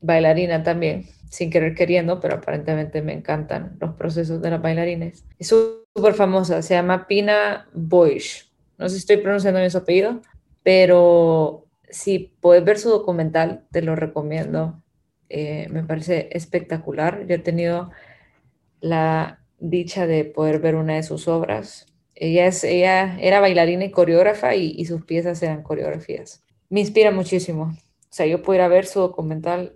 bailarina 0.00 0.64
también, 0.64 1.04
sin 1.30 1.52
querer 1.52 1.76
queriendo, 1.76 2.18
pero 2.18 2.34
aparentemente 2.34 3.00
me 3.00 3.12
encantan 3.12 3.76
los 3.80 3.94
procesos 3.94 4.42
de 4.42 4.50
las 4.50 4.60
bailarines. 4.60 5.24
Es 5.38 5.46
súper 5.46 6.14
famosa, 6.14 6.60
se 6.62 6.74
llama 6.74 7.06
Pina 7.06 7.68
Boish. 7.72 8.50
No 8.76 8.88
sé 8.88 8.96
si 8.96 8.98
estoy 9.02 9.18
pronunciando 9.18 9.60
bien 9.60 9.70
su 9.70 9.78
apellido, 9.78 10.20
pero 10.64 11.68
si 11.88 12.34
puedes 12.40 12.64
ver 12.64 12.80
su 12.80 12.90
documental, 12.90 13.68
te 13.70 13.82
lo 13.82 13.94
recomiendo. 13.94 14.82
Eh, 15.28 15.68
me 15.70 15.84
parece 15.84 16.28
espectacular. 16.32 17.24
Yo 17.28 17.36
he 17.36 17.38
tenido 17.38 17.92
la 18.80 19.45
dicha 19.58 20.06
de 20.06 20.24
poder 20.24 20.60
ver 20.60 20.74
una 20.74 20.94
de 20.94 21.02
sus 21.02 21.28
obras. 21.28 21.86
Ella, 22.14 22.46
es, 22.46 22.64
ella 22.64 23.18
era 23.20 23.40
bailarina 23.40 23.84
y 23.84 23.90
coreógrafa 23.90 24.54
y, 24.54 24.84
sus 24.86 25.04
piezas 25.04 25.42
eran 25.42 25.62
coreografías. 25.62 26.42
Me 26.70 26.80
inspira 26.80 27.10
muchísimo. 27.10 27.74
O 27.74 28.12
sea, 28.16 28.26
yo 28.26 28.42
puedo 28.42 28.58
ir 28.58 28.62
a 28.62 28.68
ver 28.68 28.86
su 28.86 29.00
documental 29.00 29.74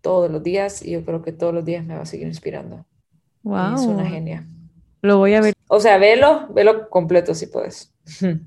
todos 0.00 0.30
los 0.30 0.42
días 0.42 0.84
y 0.84 0.92
yo 0.92 1.04
creo 1.04 1.22
que 1.22 1.32
todos 1.32 1.54
los 1.54 1.64
días 1.64 1.84
me 1.84 1.94
va 1.94 2.02
a 2.02 2.06
seguir 2.06 2.26
inspirando. 2.26 2.84
Wow. 3.42 3.74
es 3.76 3.82
una 3.82 4.06
genia. 4.06 4.46
Lo 5.02 5.18
voy 5.18 5.34
a 5.34 5.40
ver. 5.40 5.54
O 5.68 5.78
sea, 5.78 5.98
velo, 5.98 6.48
velo 6.52 6.88
completo 6.90 7.34
si 7.34 7.46
puedes. 7.46 7.92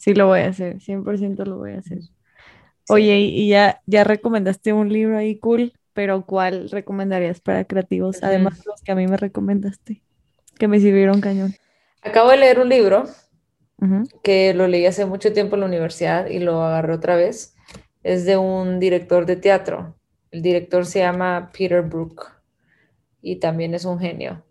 Sí, 0.00 0.14
lo 0.14 0.28
voy 0.28 0.40
a 0.40 0.48
hacer, 0.48 0.78
100% 0.78 1.44
lo 1.44 1.58
voy 1.58 1.72
a 1.72 1.80
hacer. 1.80 1.98
Oye, 2.88 3.18
y 3.18 3.48
ya, 3.48 3.82
ya 3.84 4.02
recomendaste 4.02 4.72
un 4.72 4.90
libro 4.90 5.18
ahí 5.18 5.38
cool, 5.38 5.74
pero 5.92 6.24
¿cuál 6.24 6.70
recomendarías 6.70 7.42
para 7.42 7.66
creativos? 7.66 8.22
Además 8.22 8.58
de 8.58 8.64
los 8.70 8.80
que 8.80 8.92
a 8.92 8.94
mí 8.94 9.06
me 9.06 9.18
recomendaste, 9.18 10.02
que 10.60 10.68
me 10.68 10.78
sirvieron 10.78 11.20
cañón. 11.20 11.54
Acabo 12.02 12.30
de 12.30 12.36
leer 12.36 12.60
un 12.60 12.68
libro 12.68 13.08
que 14.22 14.54
lo 14.54 14.68
leí 14.68 14.86
hace 14.86 15.06
mucho 15.06 15.32
tiempo 15.32 15.56
en 15.56 15.60
la 15.60 15.66
universidad 15.66 16.26
y 16.26 16.38
lo 16.38 16.62
agarré 16.62 16.92
otra 16.92 17.16
vez. 17.16 17.56
Es 18.04 18.24
de 18.26 18.36
un 18.36 18.78
director 18.78 19.26
de 19.26 19.36
teatro. 19.36 19.96
El 20.30 20.42
director 20.42 20.86
se 20.86 21.00
llama 21.00 21.50
Peter 21.56 21.82
Brook 21.82 22.26
y 23.20 23.36
también 23.36 23.74
es 23.74 23.84
un 23.84 23.98
genio 23.98 24.44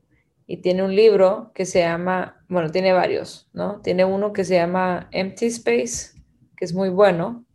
y 0.52 0.58
tiene 0.58 0.82
un 0.82 0.96
libro 0.96 1.52
que 1.54 1.64
se 1.64 1.82
llama, 1.82 2.44
bueno, 2.50 2.72
tiene 2.72 2.92
varios, 2.92 3.48
¿no? 3.54 3.82
Tiene 3.82 4.04
uno 4.04 4.34
que 4.34 4.44
se 4.44 4.56
llama 4.56 5.08
Empty 5.12 5.46
Space, 5.46 6.20
que 6.58 6.66
es 6.66 6.74
muy 6.74 6.90
bueno, 6.90 7.46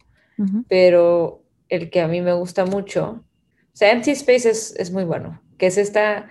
pero 0.68 1.42
el 1.68 1.90
que 1.90 2.00
a 2.00 2.06
mí 2.06 2.20
me 2.20 2.32
gusta 2.32 2.64
mucho, 2.64 3.24
o 3.74 3.76
sea, 3.76 3.90
Empty 3.90 4.12
Space 4.12 4.48
es, 4.48 4.92
muy 4.92 5.02
bueno, 5.02 5.42
que 5.58 5.66
es 5.66 5.76
esta, 5.76 6.28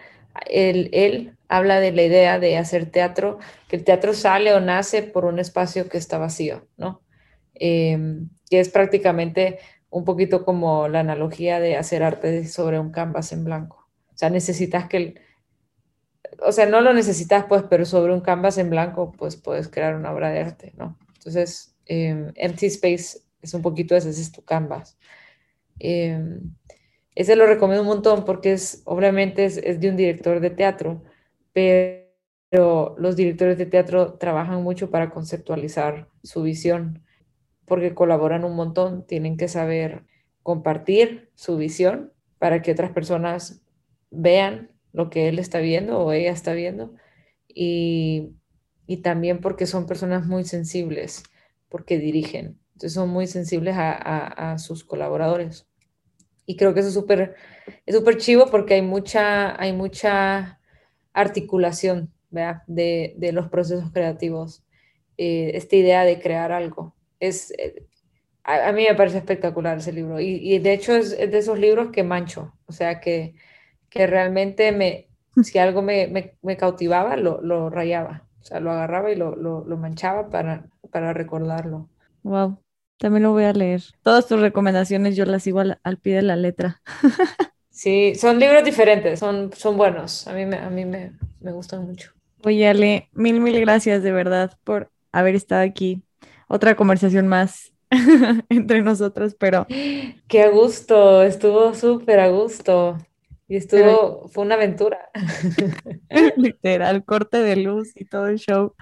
él, 0.50 0.90
él, 0.94 1.36
habla 1.54 1.80
de 1.80 1.92
la 1.92 2.02
idea 2.02 2.40
de 2.40 2.58
hacer 2.58 2.90
teatro, 2.90 3.38
que 3.68 3.76
el 3.76 3.84
teatro 3.84 4.14
sale 4.16 4.56
o 4.56 4.60
nace 4.60 5.04
por 5.04 5.26
un 5.26 5.38
espacio 5.38 5.88
que 5.88 6.00
está 6.00 6.18
vacío, 6.18 6.68
¿no? 6.78 7.04
Em, 7.54 8.30
que 8.50 8.60
es 8.60 8.70
prácticamente 8.70 9.60
un 9.92 10.04
poquito 10.04 10.46
como 10.46 10.88
la 10.88 11.02
analogía 11.02 11.60
de 11.60 11.78
hacer 11.78 12.02
arte 12.02 12.48
sobre 12.48 12.80
un 12.80 12.92
canvas 12.92 13.32
en 13.34 13.44
blanco. 13.44 13.88
O 14.12 14.18
sea, 14.18 14.32
necesitas 14.32 14.88
que 14.90 14.98
el, 14.98 15.20
o 16.40 16.52
sea, 16.52 16.66
no 16.66 16.82
lo 16.82 16.92
necesitas, 16.92 17.46
pues, 17.46 17.64
pero 17.70 17.86
sobre 17.86 18.14
un 18.14 18.22
canvas 18.22 18.58
en 18.58 18.72
blanco, 18.72 19.12
pues 19.12 19.36
puedes 19.36 19.68
crear 19.68 19.96
una 19.96 20.12
obra 20.12 20.32
de 20.32 20.40
arte, 20.40 20.74
¿no? 20.76 20.98
Entonces, 21.14 21.76
em, 21.86 22.32
Empty 22.36 22.66
Space 22.66 23.20
es 23.44 23.54
un 23.54 23.62
poquito 23.62 23.96
ese, 23.96 24.10
ese 24.10 24.22
es 24.22 24.32
tu 24.32 24.44
canvas. 24.44 24.98
Em, 25.78 26.56
ese 27.14 27.36
lo 27.36 27.46
recomiendo 27.46 27.84
un 27.84 27.90
montón 27.90 28.26
porque 28.26 28.54
es, 28.54 28.82
obviamente, 28.86 29.46
es, 29.46 29.58
es, 29.58 29.80
de 29.80 29.90
un 29.90 29.98
director 29.98 30.40
de 30.40 30.50
teatro, 30.50 31.04
pero 31.54 32.96
los 32.98 33.16
directores 33.16 33.58
de 33.58 33.66
teatro 33.66 34.14
trabajan 34.16 34.62
mucho 34.64 34.90
para 34.90 35.10
conceptualizar 35.10 36.10
su 36.24 36.44
visión, 36.44 37.04
porque 37.66 37.94
colaboran 37.94 38.44
un 38.44 38.56
montón, 38.56 39.06
tienen 39.08 39.38
que 39.38 39.48
saber 39.48 40.04
compartir 40.44 41.32
su 41.36 41.58
visión 41.58 42.12
para 42.38 42.62
que 42.62 42.72
otras 42.72 42.92
personas 42.92 43.62
vean 44.12 44.72
lo 44.92 45.10
que 45.10 45.30
él 45.30 45.40
está 45.40 45.60
viendo 45.60 46.00
o 46.00 46.12
ella 46.12 46.32
está 46.32 46.54
viendo 46.54 46.94
y, 47.48 48.36
también 49.02 49.40
porque 49.42 49.66
son 49.66 49.88
personas 49.88 50.28
muy 50.28 50.44
sensibles, 50.44 51.24
porque 51.70 51.98
dirigen, 51.98 52.60
entonces 52.74 52.94
son 52.94 53.10
muy 53.10 53.26
sensibles 53.26 53.76
a, 53.78 54.56
sus 54.60 54.84
colaboradores. 54.84 55.68
Y 56.46 56.58
creo 56.58 56.74
que 56.74 56.82
eso 56.82 56.90
es 56.90 56.94
súper 56.94 57.36
es 57.86 57.96
súper 57.96 58.18
chivo 58.18 58.48
porque 58.52 58.76
hay 58.76 58.82
mucha, 58.82 59.60
hay 59.60 59.74
mucha 59.74 60.60
articulación 61.14 62.12
De, 62.32 63.14
de, 63.18 63.32
los 63.32 63.48
procesos 63.50 63.92
creativos. 63.92 64.64
Eh, 65.18 65.52
esta 65.56 65.76
idea 65.76 66.04
de 66.04 66.20
crear 66.20 66.52
algo. 66.52 66.96
Es, 67.20 67.52
eh, 67.60 67.86
a, 68.44 68.72
mí 68.72 68.86
me 68.90 68.96
parece 68.96 69.20
espectacular 69.20 69.78
ese 69.78 69.94
libro. 69.94 70.20
Y, 70.20 70.40
y 70.42 70.60
de 70.60 70.74
hecho 70.74 70.96
es, 70.96 71.12
es, 71.14 71.32
de 71.32 71.38
esos 71.38 71.60
libros 71.60 71.92
que 71.92 72.04
mancho. 72.04 72.54
O 72.66 72.72
sea, 72.72 73.00
que, 73.00 73.36
que 73.90 74.08
realmente 74.08 74.72
me, 74.72 75.08
si 75.42 75.58
algo 75.58 75.82
me, 75.82 76.36
me, 76.42 76.58
cautivaba, 76.58 77.16
lo, 77.16 77.42
lo, 77.42 77.70
rayaba. 77.70 78.28
O 78.42 78.44
sea, 78.44 78.60
lo 78.60 78.72
agarraba 78.72 79.12
y 79.12 79.16
lo, 79.16 79.36
lo, 79.36 79.64
lo 79.66 79.78
manchaba 79.78 80.30
para, 80.30 80.68
para 80.92 81.14
recordarlo. 81.14 81.90
Wow, 82.24 82.60
también 82.98 83.24
lo 83.24 83.32
voy 83.32 83.46
a 83.46 83.54
leer. 83.54 83.82
Todas 84.02 84.28
tus 84.28 84.40
recomendaciones 84.40 85.16
yo 85.16 85.26
las 85.26 85.44
sigo 85.44 85.60
al, 85.60 85.98
pie 85.98 86.16
de 86.16 86.22
la 86.22 86.36
letra. 86.36 86.82
sí, 87.74 88.16
son 88.16 88.40
libros 88.40 88.64
diferentes, 88.64 89.20
son, 89.20 89.52
son 89.54 89.76
buenos. 89.76 90.28
A 90.28 90.34
mí, 90.34 90.46
me, 90.46 90.58
a 90.58 90.70
mí 90.70 90.86
me, 90.86 91.12
me 91.42 91.52
gustan 91.52 91.86
mucho. 91.86 92.14
Oye, 92.46 92.68
Ale, 92.68 93.10
mil, 93.14 93.42
mil 93.42 93.60
gracias 93.60 94.04
de 94.04 94.12
verdad 94.12 94.58
por 94.64 94.92
haber 95.12 95.36
estado 95.36 95.64
aquí. 95.64 96.04
Otra 96.48 96.76
conversación 96.76 97.28
más 97.28 97.74
entre 98.50 98.82
nosotros, 98.82 99.36
pero... 99.38 99.66
Qué 100.28 100.44
a 100.44 100.50
gusto, 100.50 101.24
estuvo 101.24 101.74
súper 101.74 102.20
a 102.20 102.30
gusto. 102.30 102.98
Y 103.48 103.58
estuvo, 103.58 104.28
fue 104.30 104.46
una 104.46 104.56
aventura. 104.56 105.10
Literal, 106.38 107.04
corte 107.04 107.38
de 107.38 107.58
luz 107.58 107.92
y 107.96 108.06
todo 108.06 108.28
el 108.28 108.40
show. 108.40 108.74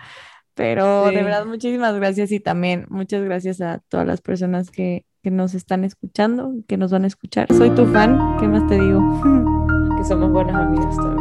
Pero 0.53 1.07
de 1.07 1.23
verdad, 1.23 1.45
muchísimas 1.45 1.95
gracias 1.95 2.31
y 2.31 2.39
también 2.39 2.85
muchas 2.89 3.23
gracias 3.23 3.61
a 3.61 3.79
todas 3.89 4.05
las 4.05 4.21
personas 4.21 4.69
que, 4.69 5.05
que 5.21 5.31
nos 5.31 5.53
están 5.53 5.83
escuchando, 5.83 6.53
que 6.67 6.77
nos 6.77 6.91
van 6.91 7.03
a 7.03 7.07
escuchar. 7.07 7.47
Soy 7.53 7.69
tu 7.71 7.85
fan, 7.87 8.37
¿qué 8.39 8.47
más 8.47 8.67
te 8.67 8.79
digo? 8.79 9.01
que 9.97 10.03
somos 10.03 10.31
buenas 10.31 10.55
amigas 10.55 10.95
también. 10.97 11.20